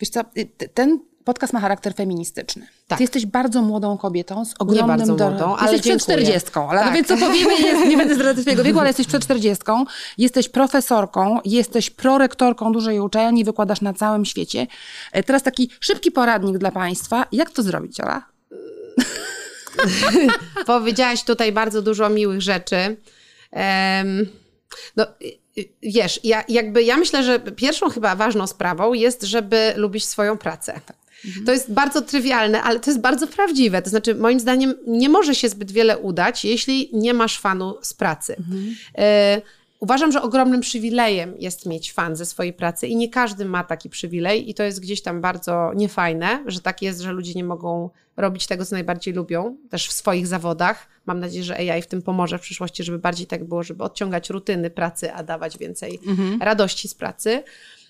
Wiesz 0.00 0.10
co, 0.10 0.20
y, 0.38 0.68
ten 0.74 1.00
podcast 1.24 1.52
ma 1.52 1.60
charakter 1.60 1.94
feministyczny. 1.94 2.66
Tak. 2.88 2.98
Ty 2.98 3.02
jesteś 3.04 3.26
bardzo 3.26 3.62
młodą 3.62 3.98
kobietą 3.98 4.44
z 4.44 4.54
ogromnym... 4.58 4.86
bardzo 4.98 5.16
do- 5.16 5.30
młodą, 5.30 5.56
ale 5.56 5.72
jesteś 5.72 5.90
przed. 5.92 6.02
40, 6.02 6.50
ale 6.54 6.78
Tak. 6.80 6.86
no 6.88 6.92
więc 6.94 7.08
co 7.08 7.16
powiemy, 7.16 7.58
jest, 7.60 7.86
nie 7.86 7.96
będę 7.96 8.14
zdradzać 8.14 8.44
twojego 8.44 8.64
wieku, 8.64 8.78
ale 8.78 8.88
jesteś 8.88 9.06
przed 9.06 9.22
40, 9.22 9.64
jesteś 10.18 10.48
profesorką, 10.48 11.38
jesteś 11.44 11.90
prorektorką 11.90 12.72
dużej 12.72 13.00
uczelni, 13.00 13.44
wykładasz 13.44 13.80
na 13.80 13.92
całym 13.94 14.24
świecie. 14.24 14.66
E, 15.12 15.22
Teraz 15.22 15.42
taki 15.42 15.70
szybki 15.80 16.10
poradnik 16.10 16.58
dla 16.58 16.70
Państwa. 16.72 17.26
Jak 17.32 17.50
to 17.50 17.62
zrobić, 17.62 18.00
Ola? 18.00 18.22
Powiedziałaś 20.66 21.24
tutaj 21.24 21.52
bardzo 21.52 21.82
dużo 21.82 22.08
miłych 22.08 22.42
rzeczy. 22.42 22.96
Em, 23.50 24.26
no, 24.96 25.06
wiesz, 25.82 26.20
ja, 26.24 26.44
jakby 26.48 26.82
ja 26.82 26.96
myślę, 26.96 27.22
że 27.22 27.40
pierwszą 27.40 27.90
chyba 27.90 28.16
ważną 28.16 28.46
sprawą 28.46 28.92
jest, 28.92 29.22
żeby 29.22 29.72
lubić 29.76 30.04
swoją 30.04 30.38
pracę. 30.38 30.80
To 31.46 31.52
jest 31.52 31.72
bardzo 31.72 32.02
trywialne, 32.02 32.62
ale 32.62 32.80
to 32.80 32.90
jest 32.90 33.00
bardzo 33.00 33.26
prawdziwe. 33.26 33.82
To 33.82 33.90
znaczy, 33.90 34.14
moim 34.14 34.40
zdaniem, 34.40 34.74
nie 34.86 35.08
może 35.08 35.34
się 35.34 35.48
zbyt 35.48 35.72
wiele 35.72 35.98
udać, 35.98 36.44
jeśli 36.44 36.90
nie 36.92 37.14
masz 37.14 37.38
fanu 37.38 37.74
z 37.82 37.94
pracy. 37.94 38.36
E, 38.98 39.42
Uważam, 39.80 40.12
że 40.12 40.22
ogromnym 40.22 40.60
przywilejem 40.60 41.34
jest 41.38 41.66
mieć 41.66 41.92
fan 41.92 42.16
ze 42.16 42.26
swojej 42.26 42.52
pracy 42.52 42.86
i 42.86 42.96
nie 42.96 43.08
każdy 43.08 43.44
ma 43.44 43.64
taki 43.64 43.90
przywilej 43.90 44.50
i 44.50 44.54
to 44.54 44.62
jest 44.62 44.80
gdzieś 44.80 45.02
tam 45.02 45.20
bardzo 45.20 45.72
niefajne, 45.74 46.44
że 46.46 46.60
tak 46.60 46.82
jest, 46.82 47.00
że 47.00 47.12
ludzie 47.12 47.32
nie 47.34 47.44
mogą 47.44 47.90
robić 48.16 48.46
tego, 48.46 48.64
co 48.64 48.74
najbardziej 48.74 49.14
lubią, 49.14 49.56
też 49.70 49.88
w 49.88 49.92
swoich 49.92 50.26
zawodach. 50.26 50.88
Mam 51.06 51.20
nadzieję, 51.20 51.44
że 51.44 51.56
AI 51.56 51.82
w 51.82 51.86
tym 51.86 52.02
pomoże 52.02 52.38
w 52.38 52.40
przyszłości, 52.40 52.84
żeby 52.84 52.98
bardziej 52.98 53.26
tak 53.26 53.44
było, 53.44 53.62
żeby 53.62 53.84
odciągać 53.84 54.30
rutyny 54.30 54.70
pracy, 54.70 55.12
a 55.12 55.22
dawać 55.22 55.58
więcej 55.58 56.00
radości 56.40 56.88
z 56.88 56.94
pracy. 56.94 57.42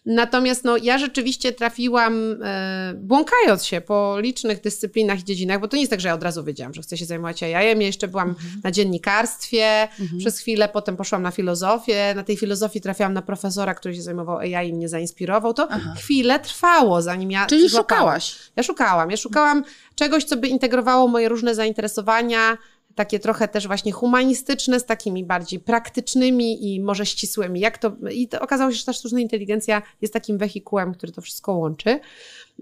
Natomiast 0.07 0.65
no, 0.65 0.77
ja 0.77 0.99
rzeczywiście 0.99 1.53
trafiłam, 1.53 2.43
e, 2.43 2.95
błąkając 2.97 3.65
się 3.65 3.81
po 3.81 4.21
licznych 4.21 4.61
dyscyplinach 4.61 5.19
i 5.21 5.25
dziedzinach, 5.25 5.61
bo 5.61 5.69
to 5.69 5.77
nie 5.77 5.83
jest 5.83 5.91
tak, 5.91 6.01
że 6.01 6.09
ja 6.09 6.15
od 6.15 6.23
razu 6.23 6.45
wiedziałam, 6.45 6.75
że 6.75 6.83
chcę 6.83 6.97
się 6.97 7.05
zajmować 7.05 7.43
AI-em. 7.43 7.81
Ja 7.81 7.87
jeszcze 7.87 8.09
byłam 8.09 8.35
na 8.65 8.71
dziennikarstwie 8.71 9.89
przez 10.19 10.39
chwilę, 10.39 10.69
potem 10.69 10.97
poszłam 10.97 11.23
na 11.23 11.31
filozofię. 11.31 12.13
Na 12.17 12.25
tej 12.25 12.37
filozofii 12.37 12.81
trafiłam 12.81 13.13
na 13.15 13.23
profesora, 13.23 13.75
który 13.75 13.95
się 13.95 14.03
zajmował 14.03 14.39
AI 14.39 14.69
i 14.69 14.73
mnie 14.73 14.89
zainspirował. 14.89 15.55
To 15.55 15.69
chwilę 15.97 16.39
trwało, 16.41 17.03
zanim 17.03 17.31
ja 17.31 17.47
Czyli 17.47 17.69
złapałam. 17.69 18.01
szukałaś. 18.01 18.37
Ja 18.57 18.63
szukałam. 18.63 19.11
Ja 19.11 19.17
szukałam 19.17 19.65
czegoś, 19.95 20.25
co 20.25 20.37
by 20.37 20.49
integrowało 20.49 21.09
moje 21.09 21.29
różne 21.29 21.55
zainteresowania, 21.55 22.59
takie 22.95 23.19
trochę 23.19 23.49
też 23.49 23.67
właśnie 23.67 23.93
humanistyczne, 23.93 24.81
z 24.81 24.85
takimi 24.85 25.25
bardziej 25.25 25.61
praktycznymi 25.61 26.75
i 26.75 26.81
może 26.81 27.07
ścisłymi. 27.07 27.61
Jak 27.61 27.79
to, 27.79 27.93
I 28.11 28.29
to 28.29 28.41
okazało 28.41 28.71
się, 28.71 28.77
że 28.77 28.85
ta 28.85 28.93
sztuczna 28.93 29.21
inteligencja 29.21 29.83
jest 30.01 30.15
takim 30.15 30.39
wehikułem, 30.39 30.95
który 30.95 31.13
to 31.13 31.21
wszystko 31.23 31.53
łączy. 31.53 32.01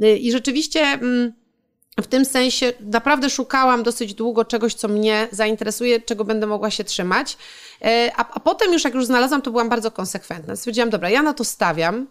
Y, 0.02 0.16
I 0.16 0.32
rzeczywiście. 0.32 0.80
mm, 0.80 1.32
w 2.02 2.06
tym 2.06 2.24
sensie 2.24 2.72
naprawdę 2.80 3.30
szukałam 3.30 3.82
dosyć 3.82 4.14
długo 4.14 4.44
czegoś, 4.44 4.74
co 4.74 4.88
mnie 4.88 5.28
zainteresuje, 5.30 6.00
czego 6.00 6.24
będę 6.24 6.46
mogła 6.46 6.70
się 6.70 6.84
trzymać. 6.84 7.36
E, 7.82 8.12
A, 8.16 8.34
a 8.34 8.40
potem 8.40 8.72
już 8.72 8.84
jak 8.84 8.94
już 8.94 9.06
znalazłam, 9.06 9.42
to 9.42 9.50
byłam 9.50 9.68
bardzo 9.68 9.90
konsekwentna. 9.90 10.56
Stwierdziłam, 10.56 10.90
dobra, 10.90 11.10
ja 11.10 11.22
na 11.22 11.34
to 11.34 11.44
stawiam, 11.44 12.06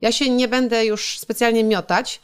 ja 0.00 0.12
się 0.12 0.30
nie 0.30 0.48
będę 0.48 0.86
już 0.86 1.18
specjalnie 1.18 1.64
miotać. 1.64 2.20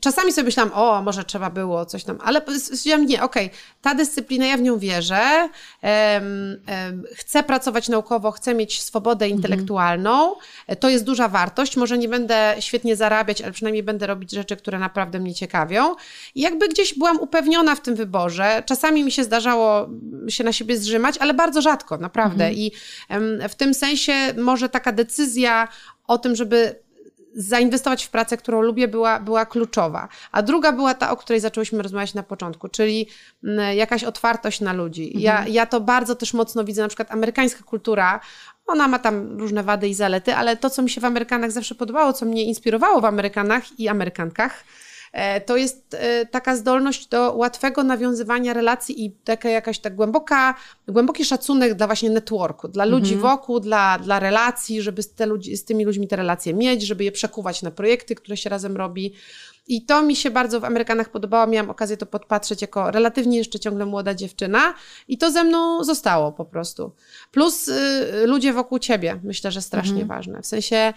Czasami 0.00 0.32
sobie 0.32 0.44
myślałam, 0.44 0.72
o, 0.74 1.02
może 1.02 1.24
trzeba 1.24 1.50
było 1.50 1.86
coś 1.86 2.04
tam, 2.04 2.18
ale 2.24 2.42
stwierdziłam, 2.58 3.06
nie, 3.06 3.22
okej, 3.22 3.50
ta 3.82 3.94
dyscyplina, 3.94 4.46
ja 4.46 4.56
w 4.56 4.62
nią 4.62 4.78
wierzę, 4.78 5.48
chcę 7.14 7.42
pracować 7.42 7.88
naukowo, 7.88 8.30
chcę 8.30 8.54
mieć 8.54 8.82
swobodę 8.82 9.28
intelektualną, 9.28 10.34
E, 10.66 10.76
to 10.76 10.88
jest 10.88 11.04
duża 11.04 11.28
wartość, 11.28 11.76
może 11.76 11.98
nie 11.98 12.08
będę 12.08 12.56
świetnie 12.60 12.96
zarabiać, 12.96 13.42
ale 13.42 13.52
przynajmniej 13.52 13.82
będę 13.82 14.06
robić 14.06 14.30
rzeczy, 14.30 14.56
które 14.56 14.78
naprawdę 14.78 15.20
mnie 15.20 15.34
ciekawią. 15.34 15.94
I 16.34 16.40
jakby 16.40 16.68
gdzieś 16.68 16.98
byłam 16.98 17.20
upewniona 17.20 17.74
w 17.74 17.80
tym 17.80 17.94
wyborze. 17.94 18.62
Czasami 18.66 19.04
mi 19.04 19.12
się 19.12 19.24
zdarzało 19.24 19.88
się 20.28 20.44
na 20.44 20.52
siebie 20.52 20.76
zrzymać, 20.76 21.18
ale 21.18 21.34
bardzo 21.34 21.62
rzadko, 21.62 21.98
naprawdę. 21.98 22.52
I 22.52 22.72
em, 23.08 23.40
w 23.48 23.54
tym 23.54 23.74
sensie 23.74 24.12
może 24.38 24.68
taka 24.68 24.92
decyzja 24.92 25.68
o 26.06 26.18
tym, 26.18 26.36
żeby 26.36 26.74
zainwestować 27.34 28.04
w 28.04 28.10
pracę, 28.10 28.36
którą 28.36 28.62
lubię, 28.62 28.88
była, 28.88 29.20
była 29.20 29.46
kluczowa. 29.46 30.08
A 30.32 30.42
druga 30.42 30.72
była 30.72 30.94
ta, 30.94 31.10
o 31.10 31.16
której 31.16 31.40
zaczęłyśmy 31.40 31.82
rozmawiać 31.82 32.14
na 32.14 32.22
początku, 32.22 32.68
czyli 32.68 33.08
mm, 33.44 33.76
jakaś 33.76 34.04
otwartość 34.04 34.60
na 34.60 34.72
ludzi. 34.72 35.12
Ja, 35.20 35.46
ja 35.48 35.66
to 35.66 35.80
bardzo 35.80 36.14
też 36.14 36.34
mocno 36.34 36.64
widzę, 36.64 36.82
na 36.82 36.88
przykład 36.88 37.10
amerykańska 37.10 37.64
kultura, 37.64 38.20
ona 38.66 38.88
ma 38.88 38.98
tam 38.98 39.38
różne 39.38 39.62
wady 39.62 39.88
i 39.88 39.94
zalety, 39.94 40.34
ale 40.34 40.56
to, 40.56 40.70
co 40.70 40.82
mi 40.82 40.90
się 40.90 41.00
w 41.00 41.04
Amerykanach 41.04 41.50
zawsze 41.50 41.74
podobało, 41.74 42.12
co 42.12 42.26
mnie 42.26 42.44
inspirowało 42.44 43.00
w 43.00 43.04
Amerykanach 43.04 43.80
i 43.80 43.88
Amerykankach, 43.88 44.64
to 45.46 45.56
jest 45.56 45.94
e, 45.94 46.26
taka 46.26 46.56
zdolność 46.56 47.06
do 47.06 47.32
łatwego 47.32 47.84
nawiązywania 47.84 48.52
relacji 48.52 49.04
i 49.04 49.10
taka 49.10 49.48
jakaś 49.48 49.78
tak 49.78 49.94
głęboka, 49.94 50.54
głęboki 50.88 51.24
szacunek 51.24 51.74
dla 51.74 51.86
właśnie 51.86 52.10
networku, 52.10 52.68
dla 52.68 52.84
ludzi 52.84 53.16
wokół, 53.16 53.60
dla, 53.60 53.98
dla 53.98 54.20
relacji, 54.20 54.82
żeby 54.82 55.02
z, 55.02 55.14
te 55.14 55.26
ludzi, 55.26 55.56
z 55.56 55.64
tymi 55.64 55.84
ludźmi 55.84 56.08
te 56.08 56.16
relacje 56.16 56.54
mieć, 56.54 56.82
żeby 56.82 57.04
je 57.04 57.12
przekuwać 57.12 57.62
na 57.62 57.70
projekty, 57.70 58.14
które 58.14 58.36
się 58.36 58.50
razem 58.50 58.76
robi. 58.76 59.14
I 59.68 59.82
to 59.82 60.02
mi 60.02 60.16
się 60.16 60.30
bardzo 60.30 60.60
w 60.60 60.64
Amerykanach 60.64 61.08
podobało. 61.08 61.46
Miałam 61.46 61.70
okazję 61.70 61.96
to 61.96 62.06
podpatrzeć 62.06 62.62
jako 62.62 62.90
relatywnie 62.90 63.38
jeszcze 63.38 63.60
ciągle 63.60 63.86
młoda 63.86 64.14
dziewczyna 64.14 64.74
i 65.08 65.18
to 65.18 65.30
ze 65.30 65.44
mną 65.44 65.84
zostało 65.84 66.32
po 66.32 66.44
prostu. 66.44 66.92
Plus 67.30 67.68
y, 67.68 68.26
ludzie 68.26 68.52
wokół 68.52 68.78
ciebie, 68.78 69.20
myślę, 69.24 69.50
że 69.50 69.62
strasznie 69.62 70.02
mhm. 70.02 70.08
ważne. 70.08 70.42
W 70.42 70.46
sensie 70.46 70.92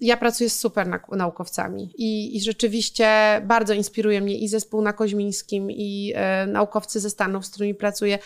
ja 0.00 0.16
pracuję 0.16 0.50
z 0.50 0.58
super 0.58 1.00
naukowcami 1.12 1.90
i, 1.98 2.36
i 2.36 2.40
rzeczywiście 2.40 3.08
bardzo 3.46 3.74
inspiruje 3.74 4.20
mnie 4.20 4.38
i 4.38 4.48
zespół 4.48 4.82
na 4.82 4.92
Koźmińskim, 4.92 5.70
i 5.70 6.12
e, 6.16 6.46
naukowcy 6.46 7.00
ze 7.00 7.10
Stanów, 7.10 7.46
z 7.46 7.50
którymi 7.50 7.74
pracuję. 7.74 8.18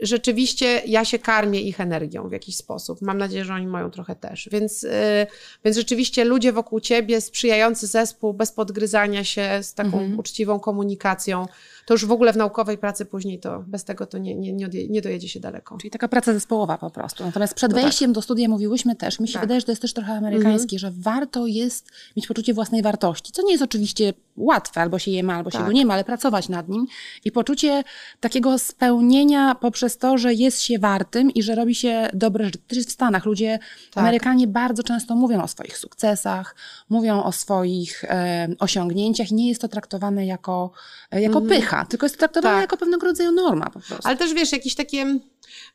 Rzeczywiście 0.00 0.82
ja 0.86 1.04
się 1.04 1.18
karmię 1.18 1.60
ich 1.60 1.80
energią 1.80 2.28
w 2.28 2.32
jakiś 2.32 2.56
sposób. 2.56 3.02
Mam 3.02 3.18
nadzieję, 3.18 3.44
że 3.44 3.54
oni 3.54 3.66
moją 3.66 3.90
trochę 3.90 4.16
też. 4.16 4.48
Więc, 4.52 4.84
e, 4.84 5.26
więc 5.64 5.76
rzeczywiście 5.76 6.24
ludzie 6.24 6.52
wokół 6.52 6.80
ciebie, 6.80 7.20
sprzyjający 7.20 7.86
zespół, 7.86 8.34
bez 8.34 8.52
podgryzania 8.52 9.24
się, 9.24 9.48
z 9.62 9.74
taką 9.74 9.98
mhm. 9.98 10.18
uczciwą 10.18 10.60
komunikacją 10.60 11.46
to 11.86 11.94
już 11.94 12.04
w 12.04 12.12
ogóle 12.12 12.32
w 12.32 12.36
naukowej 12.36 12.78
pracy 12.78 13.04
później 13.04 13.38
to 13.38 13.64
bez 13.66 13.84
tego 13.84 14.06
to 14.06 14.18
nie, 14.18 14.34
nie, 14.34 14.52
nie, 14.52 14.68
nie 14.88 15.02
dojedzie 15.02 15.28
się 15.28 15.40
daleko. 15.40 15.78
Czyli 15.78 15.90
taka 15.90 16.08
praca 16.08 16.32
zespołowa 16.32 16.78
po 16.78 16.90
prostu. 16.90 17.24
Natomiast 17.24 17.54
przed 17.54 17.72
no 17.72 17.82
wejściem 17.82 18.10
tak. 18.10 18.14
do 18.14 18.22
studia 18.22 18.48
mówiłyśmy 18.48 18.96
też, 18.96 19.20
mi 19.20 19.28
się 19.28 19.34
tak. 19.34 19.42
wydaje, 19.42 19.60
że 19.60 19.66
to 19.66 19.72
jest 19.72 19.82
też 19.82 19.92
trochę 19.92 20.12
amerykańskie, 20.12 20.55
że 20.78 20.92
warto 20.94 21.46
jest 21.46 21.90
mieć 22.16 22.26
poczucie 22.26 22.54
własnej 22.54 22.82
wartości, 22.82 23.32
co 23.32 23.42
nie 23.42 23.52
jest 23.52 23.64
oczywiście 23.64 24.12
łatwe, 24.36 24.80
albo 24.80 24.98
się 24.98 25.10
je 25.10 25.22
ma, 25.22 25.34
albo 25.34 25.50
tak. 25.50 25.60
się 25.60 25.66
go 25.66 25.72
nie 25.72 25.86
ma, 25.86 25.94
ale 25.94 26.04
pracować 26.04 26.48
nad 26.48 26.68
nim 26.68 26.86
i 27.24 27.32
poczucie 27.32 27.84
takiego 28.20 28.58
spełnienia 28.58 29.54
poprzez 29.54 29.98
to, 29.98 30.18
że 30.18 30.34
jest 30.34 30.62
się 30.62 30.78
wartym 30.78 31.30
i 31.30 31.42
że 31.42 31.54
robi 31.54 31.74
się 31.74 32.08
dobre 32.14 32.44
rzeczy. 32.44 32.58
Też 32.58 32.78
w 32.78 32.92
Stanach 32.92 33.24
ludzie, 33.24 33.58
tak. 33.90 34.04
Amerykanie 34.04 34.46
bardzo 34.46 34.82
często 34.82 35.16
mówią 35.16 35.42
o 35.42 35.48
swoich 35.48 35.78
sukcesach, 35.78 36.56
mówią 36.88 37.22
o 37.22 37.32
swoich 37.32 38.04
e, 38.04 38.48
osiągnięciach 38.58 39.30
i 39.30 39.34
nie 39.34 39.48
jest 39.48 39.60
to 39.60 39.68
traktowane 39.68 40.26
jako, 40.26 40.72
jako 41.12 41.38
mhm. 41.38 41.46
pycha, 41.48 41.84
tylko 41.84 42.06
jest 42.06 42.18
traktowane 42.18 42.54
tak. 42.54 42.62
jako 42.62 42.76
pewnego 42.76 43.06
rodzaju 43.06 43.32
norma 43.32 43.66
po 43.66 43.80
prostu. 43.80 44.08
Ale 44.08 44.16
też 44.16 44.34
wiesz, 44.34 44.52
jakieś 44.52 44.74
takie 44.74 45.18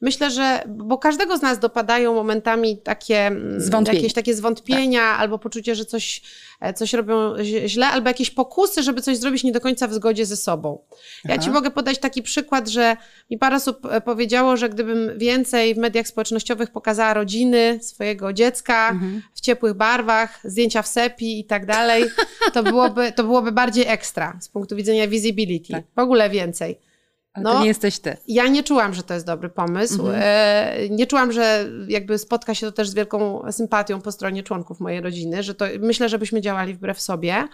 myślę, 0.01 0.31
że, 0.31 0.63
bo 0.67 0.97
każdego 0.97 1.37
z 1.37 1.41
nas 1.41 1.59
dopadają 1.59 2.13
momentami 2.13 2.77
takie, 2.77 3.27
mm, 3.27 3.85
jakieś 3.93 4.13
takie 4.13 4.35
zwątpienia 4.35 4.99
tak. 4.99 5.19
albo 5.19 5.39
poczucie, 5.39 5.75
że 5.75 5.85
coś, 5.85 6.21
e, 6.61 6.73
coś 6.73 6.93
robią 6.93 7.33
źle, 7.65 7.87
albo 7.87 8.09
jakieś 8.09 8.31
pokusy, 8.31 8.83
żeby 8.83 9.01
coś 9.01 9.17
zrobić 9.17 9.43
nie 9.43 9.51
do 9.51 9.61
końca 9.61 9.87
w 9.87 9.93
zgodzie 9.93 10.25
ze 10.25 10.37
sobą. 10.37 10.79
Ja 11.25 11.33
Aha. 11.33 11.43
ci 11.43 11.49
mogę 11.49 11.71
podać 11.71 11.99
taki 11.99 12.23
przykład, 12.23 12.69
że 12.69 12.97
mi 13.29 13.37
parę 13.37 13.55
osób 13.55 13.85
e, 13.85 14.01
powiedziało, 14.01 14.57
że 14.57 14.69
gdybym 14.69 15.17
więcej 15.17 15.75
w 15.75 15.77
mediach 15.77 16.07
społecznościowych 16.07 16.71
pokazała 16.71 17.13
rodziny 17.13 17.79
swojego 17.81 18.33
dziecka 18.33 18.89
mhm. 18.89 19.21
w 19.33 19.41
ciepłych 19.41 19.73
barwach, 19.73 20.39
zdjęcia 20.43 20.81
w 20.81 20.87
sepi 20.87 21.39
i 21.39 21.45
tak 21.45 21.65
dalej, 21.65 22.03
to 22.53 22.63
byłoby, 22.63 23.11
to 23.11 23.23
byłoby 23.23 23.51
bardziej 23.51 23.87
ekstra 23.87 24.37
z 24.41 24.49
punktu 24.49 24.75
widzenia 24.75 25.07
visibility. 25.07 25.73
Tak. 25.73 25.83
W 25.95 25.99
ogóle 25.99 26.29
więcej. 26.29 26.90
Ale 27.33 27.43
no, 27.43 27.53
to 27.53 27.61
nie 27.61 27.67
jesteś 27.67 27.99
ty. 27.99 28.17
Ja 28.27 28.47
nie 28.47 28.63
czułam, 28.63 28.93
że 28.93 29.03
to 29.03 29.13
jest 29.13 29.25
dobry 29.25 29.49
pomysł. 29.49 30.01
Mhm. 30.07 30.21
E, 30.23 30.89
nie 30.89 31.07
czułam, 31.07 31.31
że 31.31 31.69
jakby 31.87 32.17
spotka 32.17 32.55
się 32.55 32.65
to 32.65 32.71
też 32.71 32.89
z 32.89 32.93
wielką 32.93 33.43
sympatią 33.51 34.01
po 34.01 34.11
stronie 34.11 34.43
członków 34.43 34.79
mojej 34.79 35.01
rodziny, 35.01 35.43
że 35.43 35.55
to 35.55 35.65
myślę, 35.79 36.09
żebyśmy 36.09 36.41
działali 36.41 36.73
wbrew 36.73 37.01
sobie. 37.01 37.47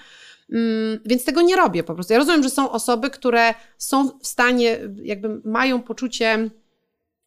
Mm, 0.53 0.99
więc 1.05 1.25
tego 1.25 1.41
nie 1.41 1.55
robię 1.55 1.83
po 1.83 1.93
prostu. 1.93 2.13
Ja 2.13 2.19
rozumiem, 2.19 2.43
że 2.43 2.49
są 2.49 2.71
osoby, 2.71 3.09
które 3.09 3.53
są 3.77 4.09
w 4.19 4.27
stanie, 4.27 4.79
jakby 5.03 5.41
mają 5.45 5.81
poczucie 5.81 6.49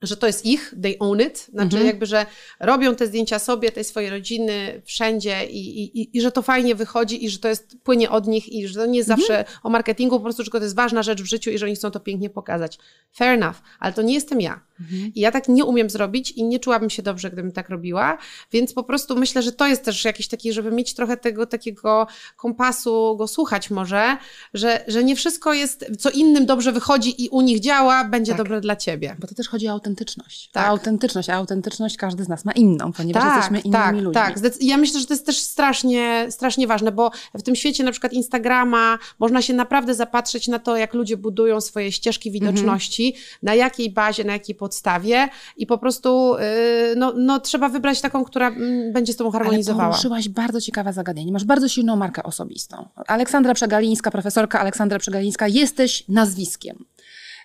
że 0.02 0.16
to 0.16 0.26
jest 0.26 0.46
ich, 0.46 0.74
they 0.82 0.98
own 0.98 1.20
it, 1.20 1.38
znaczy 1.38 1.76
mhm. 1.76 1.86
jakby, 1.86 2.06
że 2.06 2.26
robią 2.60 2.94
te 2.94 3.06
zdjęcia 3.06 3.38
sobie, 3.38 3.72
tej 3.72 3.84
swojej 3.84 4.10
rodziny, 4.10 4.82
wszędzie 4.84 5.46
i, 5.46 6.00
i, 6.00 6.16
i 6.16 6.20
że 6.20 6.32
to 6.32 6.42
fajnie 6.42 6.74
wychodzi 6.74 7.24
i 7.24 7.30
że 7.30 7.38
to 7.38 7.48
jest, 7.48 7.76
płynie 7.82 8.10
od 8.10 8.26
nich 8.26 8.52
i 8.52 8.68
że 8.68 8.74
to 8.74 8.86
nie 8.86 8.98
jest 8.98 9.10
mhm. 9.10 9.20
zawsze 9.20 9.44
o 9.62 9.70
marketingu, 9.70 10.16
po 10.16 10.22
prostu 10.22 10.42
tylko 10.42 10.58
to 10.58 10.64
jest 10.64 10.76
ważna 10.76 11.02
rzecz 11.02 11.22
w 11.22 11.26
życiu 11.26 11.50
i 11.50 11.58
że 11.58 11.66
oni 11.66 11.74
chcą 11.74 11.90
to 11.90 12.00
pięknie 12.00 12.30
pokazać. 12.30 12.78
Fair 13.12 13.30
enough, 13.30 13.56
ale 13.78 13.92
to 13.92 14.02
nie 14.02 14.14
jestem 14.14 14.40
ja. 14.40 14.69
Mhm. 14.80 15.12
I 15.14 15.20
ja 15.20 15.30
tak 15.30 15.48
nie 15.48 15.64
umiem 15.64 15.90
zrobić 15.90 16.30
i 16.30 16.44
nie 16.44 16.58
czułabym 16.58 16.90
się 16.90 17.02
dobrze, 17.02 17.30
gdybym 17.30 17.52
tak 17.52 17.68
robiła, 17.68 18.18
więc 18.52 18.72
po 18.72 18.84
prostu 18.84 19.16
myślę, 19.16 19.42
że 19.42 19.52
to 19.52 19.66
jest 19.66 19.84
też 19.84 20.04
jakiś 20.04 20.28
taki, 20.28 20.52
żeby 20.52 20.70
mieć 20.70 20.94
trochę 20.94 21.16
tego 21.16 21.46
takiego 21.46 22.06
kompasu, 22.36 23.16
go 23.16 23.28
słuchać 23.28 23.70
może, 23.70 24.16
że, 24.54 24.84
że 24.88 25.04
nie 25.04 25.16
wszystko 25.16 25.54
jest, 25.54 25.86
co 25.98 26.10
innym 26.10 26.46
dobrze 26.46 26.72
wychodzi 26.72 27.24
i 27.24 27.28
u 27.28 27.40
nich 27.40 27.60
działa, 27.60 28.04
będzie 28.04 28.32
tak. 28.32 28.38
dobre 28.38 28.60
dla 28.60 28.76
ciebie. 28.76 29.16
Bo 29.18 29.26
to 29.26 29.34
też 29.34 29.48
chodzi 29.48 29.68
o 29.68 29.72
autentyczność. 29.72 30.50
Tak. 30.52 30.66
A 30.66 30.66
autentyczność, 30.66 31.30
a 31.30 31.34
autentyczność 31.34 31.96
każdy 31.96 32.24
z 32.24 32.28
nas 32.28 32.44
ma 32.44 32.52
inną, 32.52 32.92
ponieważ 32.92 33.22
tak, 33.22 33.36
jesteśmy 33.36 33.60
innymi 33.60 33.82
tak, 33.84 33.94
ludźmi. 33.94 34.14
Tak, 34.14 34.36
ja 34.60 34.76
myślę, 34.76 35.00
że 35.00 35.06
to 35.06 35.14
jest 35.14 35.26
też 35.26 35.38
strasznie, 35.38 36.26
strasznie 36.30 36.66
ważne, 36.66 36.92
bo 36.92 37.10
w 37.34 37.42
tym 37.42 37.56
świecie 37.56 37.84
na 37.84 37.90
przykład 37.92 38.12
Instagrama 38.12 38.98
można 39.18 39.42
się 39.42 39.54
naprawdę 39.54 39.94
zapatrzeć 39.94 40.48
na 40.48 40.58
to, 40.58 40.76
jak 40.76 40.94
ludzie 40.94 41.16
budują 41.16 41.60
swoje 41.60 41.92
ścieżki 41.92 42.30
widoczności, 42.30 43.06
mhm. 43.06 43.24
na 43.42 43.54
jakiej 43.54 43.90
bazie, 43.90 44.24
na 44.24 44.32
jakiej 44.32 44.54
podstawie 44.70 45.28
i 45.56 45.66
po 45.66 45.78
prostu 45.78 46.34
y, 46.34 46.96
no, 46.96 47.12
no, 47.16 47.40
trzeba 47.40 47.68
wybrać 47.68 48.00
taką, 48.00 48.24
która 48.24 48.48
mm, 48.48 48.92
będzie 48.92 49.12
z 49.12 49.16
tobą 49.16 49.30
harmonizowała. 49.30 49.84
Ale 49.84 49.92
poruszyłaś 49.92 50.28
bardzo 50.28 50.60
ciekawe 50.60 50.92
zagadnienie. 50.92 51.32
Masz 51.32 51.44
bardzo 51.44 51.68
silną 51.68 51.96
markę 51.96 52.22
osobistą. 52.22 52.88
Aleksandra 53.06 53.54
Przegalińska, 53.54 54.10
profesorka 54.10 54.60
Aleksandra 54.60 54.98
Przegalińska, 54.98 55.48
jesteś 55.48 56.04
nazwiskiem. 56.08 56.84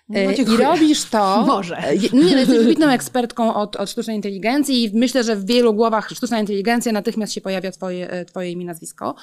No, 0.08 0.20
e, 0.20 0.32
I 0.32 0.44
robisz 0.44 1.04
to. 1.04 1.42
Może. 1.46 1.76
E, 1.76 1.96
nie, 1.96 2.08
no, 2.12 2.38
jesteś 2.38 2.58
wybitną 2.58 2.88
ekspertką 2.88 3.54
od, 3.54 3.76
od 3.76 3.90
sztucznej 3.90 4.16
inteligencji 4.16 4.84
i 4.84 4.90
myślę, 4.94 5.24
że 5.24 5.36
w 5.36 5.46
wielu 5.46 5.74
głowach 5.74 6.10
sztuczna 6.10 6.40
inteligencja 6.40 6.92
natychmiast 6.92 7.32
się 7.32 7.40
pojawia 7.40 7.72
twoje, 7.72 8.10
e, 8.10 8.24
twoje 8.24 8.50
imię, 8.50 8.64
nazwisko. 8.64 9.14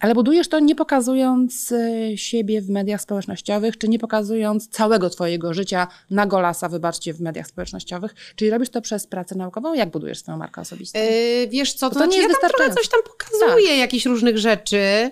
Ale 0.00 0.14
budujesz 0.14 0.48
to 0.48 0.60
nie 0.60 0.74
pokazując 0.74 1.74
siebie 2.16 2.60
w 2.60 2.70
mediach 2.70 3.00
społecznościowych, 3.00 3.78
czy 3.78 3.88
nie 3.88 3.98
pokazując 3.98 4.68
całego 4.68 5.10
twojego 5.10 5.54
życia 5.54 5.86
na 6.10 6.26
golasa, 6.26 6.68
wybaczcie, 6.68 7.14
w 7.14 7.20
mediach 7.20 7.46
społecznościowych. 7.46 8.14
Czyli 8.36 8.50
robisz 8.50 8.70
to 8.70 8.80
przez 8.80 9.06
pracę 9.06 9.34
naukową? 9.34 9.74
Jak 9.74 9.90
budujesz 9.90 10.18
swoją 10.18 10.38
markę 10.38 10.60
osobistą? 10.60 10.98
Yy, 10.98 11.48
wiesz 11.48 11.74
co, 11.74 11.88
to, 11.88 11.94
to 11.94 11.98
znaczy, 11.98 12.16
nie 12.16 12.22
jest 12.22 12.34
ja 12.42 12.48
tam 12.48 12.50
trochę 12.50 12.74
coś 12.74 12.88
tam 12.88 13.00
pokazuję, 13.02 13.68
tak. 13.68 13.78
jakichś 13.78 14.06
różnych 14.06 14.38
rzeczy. 14.38 15.10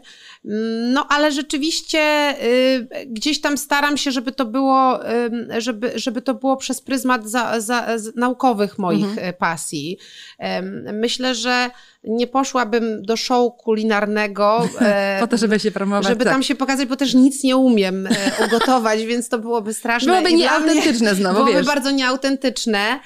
No, 0.92 1.06
ale 1.08 1.32
rzeczywiście 1.32 2.34
y, 2.44 3.06
gdzieś 3.06 3.40
tam 3.40 3.58
staram 3.58 3.96
się, 3.96 4.10
żeby 4.10 4.32
to 4.32 4.44
było, 4.44 5.10
y, 5.10 5.60
żeby, 5.60 5.92
żeby 5.94 6.22
to 6.22 6.34
było 6.34 6.56
przez 6.56 6.80
pryzmat 6.80 7.28
za, 7.28 7.60
za, 7.60 7.86
naukowych 8.16 8.78
moich 8.78 9.04
mhm. 9.04 9.28
Y, 9.28 9.32
pasji. 9.32 9.98
Y, 10.40 10.92
myślę, 10.92 11.34
że 11.34 11.70
nie 12.04 12.26
poszłabym 12.26 13.02
do 13.02 13.16
show 13.16 13.52
kulinarnego. 13.56 14.68
po 15.20 15.26
to, 15.26 15.36
żeby 15.36 15.60
się 15.60 15.70
promować. 15.70 16.08
Żeby 16.08 16.24
tak. 16.24 16.32
tam 16.32 16.42
się 16.42 16.54
pokazać, 16.54 16.88
bo 16.88 16.96
też 16.96 17.14
nic 17.14 17.42
nie 17.42 17.56
umiem 17.56 18.06
e, 18.06 18.10
ugotować, 18.46 19.04
więc 19.10 19.28
to 19.28 19.38
byłoby 19.38 19.74
straszne. 19.74 20.12
Byłoby 20.12 20.32
nieautentyczne 20.32 21.14
znowu, 21.14 21.34
Byłoby 21.34 21.52
wiesz. 21.52 21.66
bardzo 21.66 21.90
nieautentyczne. 21.90 23.00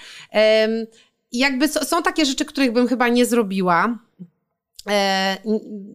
jakby 1.33 1.69
są 1.69 2.03
takie 2.03 2.25
rzeczy, 2.25 2.45
których 2.45 2.73
bym 2.73 2.89
chyba 2.89 3.09
nie 3.09 3.27
zrobiła. 3.27 3.99
E, 4.89 5.37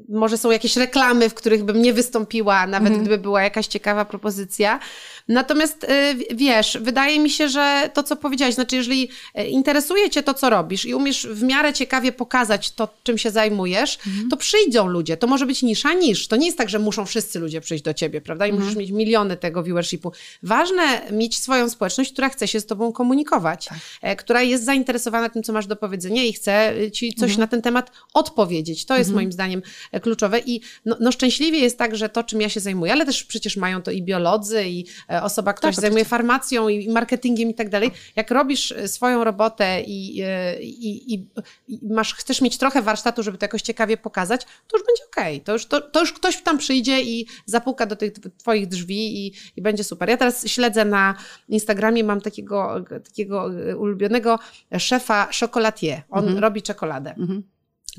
może 0.09 0.37
są 0.37 0.51
jakieś 0.51 0.77
reklamy, 0.77 1.29
w 1.29 1.33
których 1.33 1.63
bym 1.63 1.81
nie 1.81 1.93
wystąpiła, 1.93 2.67
nawet 2.67 2.87
mhm. 2.87 3.01
gdyby 3.01 3.17
była 3.17 3.43
jakaś 3.43 3.67
ciekawa 3.67 4.05
propozycja. 4.05 4.79
Natomiast 5.27 5.83
e, 5.83 6.15
wiesz, 6.31 6.77
wydaje 6.81 7.19
mi 7.19 7.29
się, 7.29 7.49
że 7.49 7.89
to, 7.93 8.03
co 8.03 8.15
powiedziałaś, 8.15 8.53
znaczy, 8.53 8.75
jeżeli 8.75 9.09
e, 9.33 9.47
interesuje 9.47 10.09
Cię 10.09 10.23
to, 10.23 10.33
co 10.33 10.49
robisz 10.49 10.85
i 10.85 10.93
umiesz 10.93 11.27
w 11.27 11.43
miarę 11.43 11.73
ciekawie 11.73 12.11
pokazać 12.11 12.71
to, 12.71 12.87
czym 13.03 13.17
się 13.17 13.31
zajmujesz, 13.31 13.97
mhm. 14.07 14.29
to 14.29 14.37
przyjdą 14.37 14.87
ludzie. 14.87 15.17
To 15.17 15.27
może 15.27 15.45
być 15.45 15.63
nisza 15.63 15.93
niż. 15.93 16.27
To 16.27 16.35
nie 16.35 16.45
jest 16.45 16.57
tak, 16.57 16.69
że 16.69 16.79
muszą 16.79 17.05
wszyscy 17.05 17.39
ludzie 17.39 17.61
przyjść 17.61 17.83
do 17.83 17.93
Ciebie, 17.93 18.21
prawda? 18.21 18.47
I 18.47 18.49
mhm. 18.49 18.63
musisz 18.63 18.79
mieć 18.79 18.91
miliony 18.91 19.37
tego 19.37 19.63
viewershipu. 19.63 20.11
Ważne 20.43 21.01
mieć 21.11 21.37
swoją 21.37 21.69
społeczność, 21.69 22.11
która 22.11 22.29
chce 22.29 22.47
się 22.47 22.59
z 22.59 22.65
Tobą 22.65 22.91
komunikować, 22.91 23.69
tak. 24.01 24.17
która 24.17 24.41
jest 24.41 24.65
zainteresowana 24.65 25.29
tym, 25.29 25.43
co 25.43 25.53
masz 25.53 25.67
do 25.67 25.75
powiedzenia 25.75 26.23
i 26.23 26.33
chce 26.33 26.73
Ci 26.93 27.13
coś 27.13 27.29
mhm. 27.29 27.39
na 27.39 27.47
ten 27.47 27.61
temat 27.61 27.91
odpowiedzieć. 28.13 28.74
To 28.85 28.97
jest 28.97 29.09
mhm. 29.09 29.15
moim 29.15 29.31
zdaniem 29.31 29.61
e, 29.91 29.99
kluczowe 29.99 30.39
i 30.39 30.61
no, 30.85 30.97
no, 30.99 31.11
szczęśliwie 31.11 31.59
jest 31.59 31.77
tak, 31.77 31.95
że 31.95 32.09
to, 32.09 32.23
czym 32.23 32.41
ja 32.41 32.49
się 32.49 32.59
zajmuję, 32.59 32.91
ale 32.91 33.05
też 33.05 33.23
przecież 33.23 33.57
mają 33.57 33.81
to 33.81 33.91
i 33.91 34.03
biolodzy, 34.03 34.63
i 34.65 34.85
e, 35.09 35.23
osoba, 35.23 35.53
która 35.53 35.69
tak, 35.69 35.75
się 35.75 35.81
zajmuje 35.81 36.05
farmacją, 36.05 36.69
i 36.69 36.89
marketingiem 36.89 37.49
i 37.49 37.53
tak 37.53 37.69
dalej. 37.69 37.91
Jak 38.15 38.31
robisz 38.31 38.71
e, 38.71 38.87
swoją 38.87 39.23
robotę 39.23 39.81
i, 39.81 40.19
i, 40.61 41.13
i, 41.13 41.27
i, 41.67 41.79
masz, 41.93 42.13
chcesz 42.13 42.41
mieć 42.41 42.57
trochę 42.57 42.81
warsztatu, 42.81 43.23
żeby 43.23 43.37
to 43.37 43.43
jakoś 43.43 43.61
ciekawie 43.61 43.97
pokazać, 43.97 44.45
to 44.67 44.77
już 44.77 44.85
będzie 44.87 45.03
okej. 45.11 45.35
Okay. 45.35 45.45
To, 45.45 45.53
już, 45.53 45.65
to, 45.65 45.81
to 45.81 45.99
już 45.99 46.13
ktoś 46.13 46.41
tam 46.43 46.57
przyjdzie 46.57 47.01
i 47.01 47.27
zapuka 47.45 47.85
do 47.85 47.95
tych 47.95 48.13
twoich 48.37 48.67
drzwi 48.67 49.27
i, 49.27 49.33
i 49.55 49.61
będzie 49.61 49.83
super. 49.83 50.09
Ja 50.09 50.17
teraz 50.17 50.47
śledzę 50.47 50.85
na 50.85 51.15
Instagramie, 51.49 52.03
mam 52.03 52.21
takiego, 52.21 52.85
takiego 53.03 53.51
ulubionego 53.77 54.39
szefa 54.77 55.29
chocolatier. 55.39 56.01
On 56.09 56.23
mhm. 56.23 56.39
robi 56.39 56.61
czekoladę. 56.61 57.15
Mhm. 57.17 57.43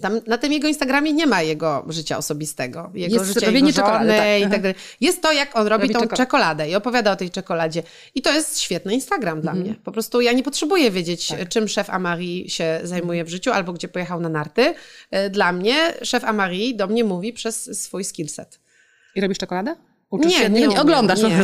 Tam, 0.00 0.20
na 0.26 0.38
tym 0.38 0.52
jego 0.52 0.68
Instagramie 0.68 1.12
nie 1.12 1.26
ma 1.26 1.42
jego 1.42 1.84
życia 1.88 2.18
osobistego, 2.18 2.90
jego 2.94 3.14
jest 3.14 3.34
życia 3.34 3.50
jego 3.50 3.72
żony 3.72 4.16
tak. 4.16 4.40
i 4.40 4.50
tak 4.50 4.62
dalej. 4.62 4.74
Jest 5.00 5.22
to, 5.22 5.32
jak 5.32 5.56
on 5.56 5.66
robi, 5.66 5.82
robi 5.82 5.94
tą 5.94 6.00
czekoladę. 6.00 6.16
czekoladę 6.16 6.68
i 6.68 6.74
opowiada 6.74 7.12
o 7.12 7.16
tej 7.16 7.30
czekoladzie. 7.30 7.82
I 8.14 8.22
to 8.22 8.32
jest 8.32 8.60
świetny 8.60 8.94
Instagram 8.94 9.40
dla 9.40 9.52
mhm. 9.52 9.68
mnie. 9.68 9.76
Po 9.84 9.92
prostu 9.92 10.20
ja 10.20 10.32
nie 10.32 10.42
potrzebuję 10.42 10.90
wiedzieć, 10.90 11.28
tak. 11.28 11.48
czym 11.48 11.68
szef 11.68 11.90
Amari 11.90 12.50
się 12.50 12.80
zajmuje 12.82 13.24
w 13.24 13.28
życiu 13.28 13.50
albo 13.50 13.72
gdzie 13.72 13.88
pojechał 13.88 14.20
na 14.20 14.28
narty. 14.28 14.74
E, 15.10 15.30
dla 15.30 15.52
mnie 15.52 15.94
szef 16.02 16.24
Amari 16.24 16.76
do 16.76 16.86
mnie 16.86 17.04
mówi 17.04 17.32
przez 17.32 17.82
swój 17.82 18.04
skillset. 18.04 18.60
I 19.14 19.20
robisz 19.20 19.38
czekoladę? 19.38 19.76
Uczysz 20.10 20.32
nie, 20.32 20.38
się? 20.38 20.50
nie, 20.50 20.66
nie, 20.66 20.80
oglądasz. 20.80 21.22
Nie. 21.22 21.42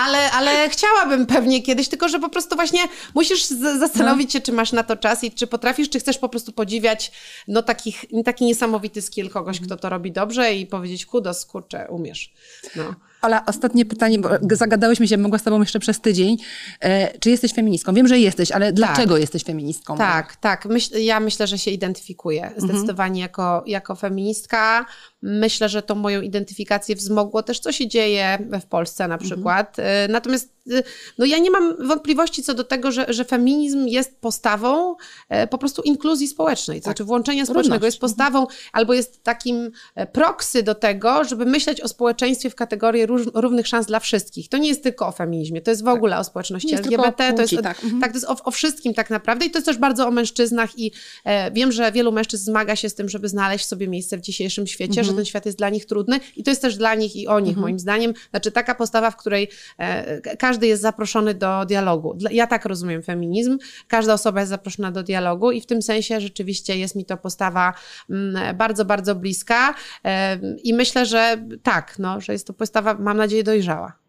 ale, 0.00 0.30
ale 0.30 0.68
chciałabym 0.68 1.26
pewnie 1.26 1.62
kiedyś, 1.62 1.88
tylko 1.88 2.08
że 2.08 2.20
po 2.20 2.28
prostu 2.28 2.56
właśnie 2.56 2.80
musisz 3.14 3.46
zastanowić 3.78 4.32
się, 4.32 4.40
czy 4.40 4.52
masz 4.52 4.72
na 4.72 4.82
to 4.82 4.96
czas 4.96 5.24
i 5.24 5.32
czy 5.32 5.46
potrafisz, 5.46 5.90
czy 5.90 6.00
chcesz 6.00 6.18
po 6.18 6.28
prostu 6.28 6.52
podziwiać 6.52 7.12
no, 7.48 7.62
takich, 7.62 8.04
taki 8.24 8.44
niesamowity 8.44 9.02
skill 9.02 9.30
kogoś, 9.30 9.60
kto 9.60 9.76
to 9.76 9.88
robi 9.88 10.12
dobrze 10.12 10.54
i 10.54 10.66
powiedzieć 10.66 11.06
kudos, 11.06 11.46
kurczę, 11.46 11.86
umiesz. 11.90 12.32
No. 12.76 12.94
Ale 13.20 13.46
ostatnie 13.46 13.84
pytanie, 13.84 14.18
bo 14.18 14.28
zagadałyśmy 14.52 15.08
się, 15.08 15.16
mogła 15.16 15.38
z 15.38 15.42
tobą 15.42 15.60
jeszcze 15.60 15.78
przez 15.78 16.00
tydzień. 16.00 16.36
E, 16.80 17.18
czy 17.18 17.30
jesteś 17.30 17.52
feministką? 17.52 17.94
Wiem, 17.94 18.08
że 18.08 18.18
jesteś, 18.18 18.52
ale 18.52 18.72
dlaczego 18.72 19.14
tak. 19.14 19.20
jesteś 19.20 19.44
feministką? 19.44 19.98
Tak, 19.98 20.36
tak. 20.36 20.66
Myśl, 20.66 20.98
ja 20.98 21.20
myślę, 21.20 21.46
że 21.46 21.58
się 21.58 21.70
identyfikuję 21.70 22.42
mhm. 22.42 22.60
zdecydowanie 22.60 23.10
mhm. 23.10 23.22
jako, 23.22 23.62
jako 23.66 23.94
feministka. 23.94 24.86
Myślę, 25.22 25.68
że 25.68 25.82
tą 25.82 25.94
moją 25.94 26.20
identyfikację 26.20 26.96
wzmogło 26.96 27.42
też, 27.42 27.60
co 27.60 27.72
się 27.72 27.88
dzieje 27.88 28.38
w 28.62 28.66
Polsce 28.66 29.08
na 29.08 29.14
mhm. 29.14 29.30
przykład. 29.30 29.78
Mhm. 29.78 30.12
Natomiast 30.12 30.52
y, 30.70 30.82
no 31.18 31.24
ja 31.24 31.38
nie 31.38 31.50
mam 31.50 31.86
wątpliwości 31.86 32.42
co 32.42 32.54
do 32.54 32.64
tego, 32.64 32.92
że, 32.92 33.06
że 33.08 33.24
feminizm 33.24 33.86
jest 33.86 34.20
postawą 34.20 34.96
e, 35.28 35.46
po 35.46 35.58
prostu 35.58 35.82
inkluzji 35.82 36.28
społecznej, 36.28 36.80
to 36.80 36.84
tak. 36.84 36.84
znaczy 36.84 37.04
włączenia 37.04 37.46
społecznego. 37.46 37.86
Jest 37.86 37.96
mhm. 37.96 38.10
postawą 38.10 38.46
albo 38.72 38.94
jest 38.94 39.22
takim 39.22 39.70
proksy 40.12 40.62
do 40.62 40.74
tego, 40.74 41.24
żeby 41.24 41.46
myśleć 41.46 41.80
o 41.80 41.88
społeczeństwie 41.88 42.50
w 42.50 42.54
kategorii 42.54 43.06
równych 43.34 43.68
szans 43.68 43.86
dla 43.86 44.00
wszystkich. 44.00 44.48
To 44.48 44.58
nie 44.58 44.68
jest 44.68 44.82
tylko 44.82 45.06
o 45.06 45.12
feminizmie, 45.12 45.60
to 45.60 45.70
jest 45.70 45.82
w 45.82 45.84
tak. 45.84 45.94
ogóle 45.94 46.18
o 46.18 46.24
społeczności 46.24 46.74
LGBT, 46.74 47.32
to 47.32 47.42
jest, 47.42 47.56
tak. 47.62 47.84
Mhm. 47.84 48.00
tak, 48.00 48.12
to 48.12 48.16
jest 48.16 48.28
o, 48.28 48.36
o, 48.44 48.50
wszystkim 48.50 48.94
tak 48.94 49.10
naprawdę 49.10 49.46
i 49.46 49.50
to 49.50 49.58
jest 49.58 49.66
też 49.66 49.76
bardzo 49.76 50.08
o 50.08 50.10
mężczyznach 50.10 50.78
i 50.78 50.92
e, 51.24 51.50
wiem, 51.50 51.72
że 51.72 51.92
wielu 51.92 52.12
mężczyzn 52.12 52.44
zmaga 52.44 52.76
się 52.76 52.88
z 52.88 52.94
tym, 52.94 53.08
żeby 53.08 53.28
znaleźć 53.28 53.66
sobie 53.66 53.88
miejsce 53.88 54.16
w 54.16 54.20
dzisiejszym 54.20 54.66
świecie, 54.66 55.00
mhm. 55.00 55.09
Że 55.10 55.16
ten 55.16 55.24
świat 55.24 55.46
jest 55.46 55.58
dla 55.58 55.68
nich 55.68 55.86
trudny 55.86 56.20
i 56.36 56.42
to 56.42 56.50
jest 56.50 56.62
też 56.62 56.76
dla 56.76 56.94
nich 56.94 57.16
i 57.16 57.28
o 57.28 57.40
nich 57.40 57.48
mhm. 57.48 57.62
moim 57.62 57.78
zdaniem. 57.78 58.12
Znaczy 58.30 58.52
taka 58.52 58.74
postawa, 58.74 59.10
w 59.10 59.16
której 59.16 59.48
e, 59.78 60.36
każdy 60.36 60.66
jest 60.66 60.82
zaproszony 60.82 61.34
do 61.34 61.64
dialogu. 61.64 62.16
Ja 62.30 62.46
tak 62.46 62.64
rozumiem 62.64 63.02
feminizm. 63.02 63.58
Każda 63.88 64.14
osoba 64.14 64.40
jest 64.40 64.50
zaproszona 64.50 64.92
do 64.92 65.02
dialogu 65.02 65.50
i 65.50 65.60
w 65.60 65.66
tym 65.66 65.82
sensie 65.82 66.20
rzeczywiście 66.20 66.76
jest 66.76 66.94
mi 66.94 67.04
to 67.04 67.16
postawa 67.16 67.74
mm, 68.10 68.56
bardzo, 68.56 68.84
bardzo 68.84 69.14
bliska 69.14 69.74
e, 70.04 70.38
i 70.64 70.74
myślę, 70.74 71.06
że 71.06 71.44
tak, 71.62 71.98
no, 71.98 72.20
że 72.20 72.32
jest 72.32 72.46
to 72.46 72.52
postawa 72.52 72.94
mam 72.94 73.16
nadzieję, 73.16 73.42
dojrzała. 73.42 73.99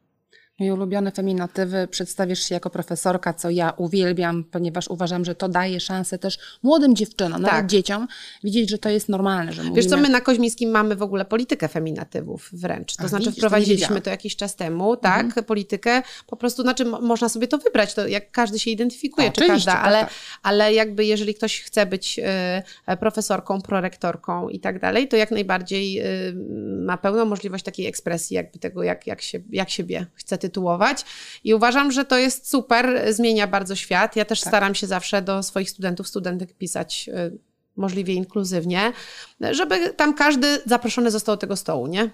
Moje 0.62 0.74
ulubione 0.74 1.12
feminatywy 1.12 1.88
przedstawisz 1.92 2.40
się 2.44 2.56
jako 2.56 2.70
profesorka, 2.70 3.34
co 3.34 3.50
ja 3.50 3.74
uwielbiam, 3.78 4.44
ponieważ 4.44 4.88
uważam, 4.88 5.26
że 5.26 5.36
to 5.36 5.50
daje 5.50 5.80
szansę 5.80 6.18
też 6.18 6.40
młodym 6.64 6.96
dziewczynom, 6.96 7.44
tak. 7.44 7.52
nawet 7.52 7.70
dzieciom, 7.72 8.08
widzieć, 8.44 8.70
że 8.70 8.78
to 8.78 8.90
jest 8.90 9.10
normalne. 9.10 9.54
Że 9.54 9.62
mówimy... 9.62 9.76
Wiesz 9.76 9.86
co, 9.86 9.98
my 9.98 10.10
na 10.10 10.22
Koźmińskim 10.22 10.70
mamy 10.70 10.96
w 10.96 11.02
ogóle 11.02 11.26
politykę 11.26 11.68
feminatywów 11.68 12.50
wręcz. 12.54 12.96
To 12.96 13.04
A, 13.04 13.08
znaczy 13.08 13.26
widzisz, 13.26 13.38
wprowadziliśmy 13.38 13.96
to, 13.96 14.02
to, 14.02 14.10
jakiś 14.10 14.36
czas 14.36 14.56
temu, 14.56 14.98
tak, 14.98 15.26
mhm. 15.26 15.46
politykę, 15.46 16.02
po 16.28 16.36
prostu, 16.36 16.62
znaczy 16.62 16.86
można 16.86 17.30
sobie 17.30 17.48
to 17.48 17.58
wybrać, 17.58 17.94
to 17.94 18.08
jak 18.08 18.32
każdy 18.32 18.60
się 18.60 18.72
identyfikuje, 18.72 19.32
czy 19.32 19.48
każda, 19.48 19.72
tak, 19.72 19.86
ale, 19.86 20.00
tak. 20.00 20.10
ale 20.44 20.74
jakby 20.74 21.06
jeżeli 21.06 21.34
ktoś 21.34 21.62
chce 21.62 21.86
być 21.86 22.20
y, 22.90 22.98
profesorką, 22.98 23.62
prorektorką 23.62 24.50
i 24.50 24.60
tak 24.60 24.80
dalej, 24.80 25.08
to 25.08 25.18
jak 25.18 25.32
najbardziej 25.32 26.02
y, 26.30 26.34
ma 26.86 26.98
pełną 26.98 27.26
możliwość 27.26 27.64
takiej 27.64 27.88
ekspresji 27.88 28.36
jakby 28.36 28.60
tego, 28.60 28.84
jak, 28.84 29.08
jak, 29.08 29.22
się, 29.22 29.40
jak 29.50 29.70
siebie 29.70 30.06
chce 30.16 30.38
tytułować 30.38 30.51
tytułować. 30.52 31.06
I 31.44 31.54
uważam, 31.54 31.92
że 31.92 32.06
to 32.06 32.18
jest 32.18 32.50
super, 32.50 33.14
zmienia 33.14 33.48
bardzo 33.48 33.76
świat. 33.76 34.16
Ja 34.16 34.26
też 34.26 34.42
tak. 34.42 34.50
staram 34.50 34.76
się 34.76 34.88
zawsze 34.88 35.22
do 35.22 35.44
swoich 35.44 35.70
studentów, 35.70 36.08
studentek 36.08 36.54
pisać 36.54 37.10
y, 37.10 37.40
możliwie 37.76 38.14
inkluzywnie, 38.14 38.92
żeby 39.52 39.90
tam 39.90 40.14
każdy 40.14 40.62
zaproszony 40.66 41.12
został 41.12 41.36
do 41.36 41.40
tego 41.40 41.56
stołu, 41.56 41.88
nie? 41.88 42.10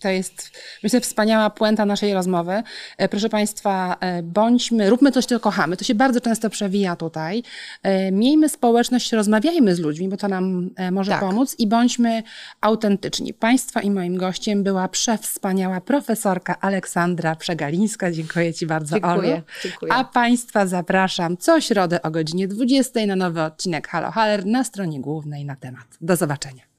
To 0.00 0.08
jest, 0.08 0.50
myślę, 0.82 1.00
wspaniała 1.00 1.50
puenta 1.50 1.86
naszej 1.86 2.14
rozmowy. 2.14 2.62
E, 2.98 3.08
proszę 3.08 3.28
Państwa, 3.28 3.96
e, 4.00 4.22
bądźmy, 4.22 4.90
róbmy 4.90 5.12
coś, 5.12 5.24
co 5.24 5.40
kochamy. 5.40 5.76
To 5.76 5.84
się 5.84 5.94
bardzo 5.94 6.20
często 6.20 6.50
przewija 6.50 6.96
tutaj. 6.96 7.42
E, 7.82 8.12
miejmy 8.12 8.48
społeczność, 8.48 9.12
rozmawiajmy 9.12 9.74
z 9.74 9.78
ludźmi, 9.78 10.08
bo 10.08 10.16
to 10.16 10.28
nam 10.28 10.70
może 10.92 11.10
tak. 11.10 11.20
pomóc 11.20 11.56
i 11.58 11.66
bądźmy 11.66 12.22
autentyczni. 12.60 13.34
Państwa 13.34 13.80
i 13.80 13.90
moim 13.90 14.16
gościem 14.16 14.62
była 14.62 14.88
przewspaniała 14.88 15.80
profesorka 15.80 16.60
Aleksandra 16.60 17.36
Przegalińska. 17.36 18.10
Dziękuję 18.12 18.54
Ci 18.54 18.66
bardzo, 18.66 18.94
dziękuję, 18.94 19.32
Olu. 19.32 19.42
Dziękuję. 19.62 19.92
A 19.92 20.04
Państwa 20.04 20.66
zapraszam 20.66 21.36
co 21.36 21.60
środę 21.60 22.02
o 22.02 22.10
godzinie 22.10 22.48
20 22.48 23.06
na 23.06 23.16
nowy 23.16 23.42
odcinek 23.42 23.88
Halo 23.88 24.10
Haller 24.10 24.46
na 24.46 24.64
stronie 24.64 25.00
głównej 25.00 25.44
na 25.44 25.56
temat. 25.56 25.86
Do 26.00 26.16
zobaczenia. 26.16 26.69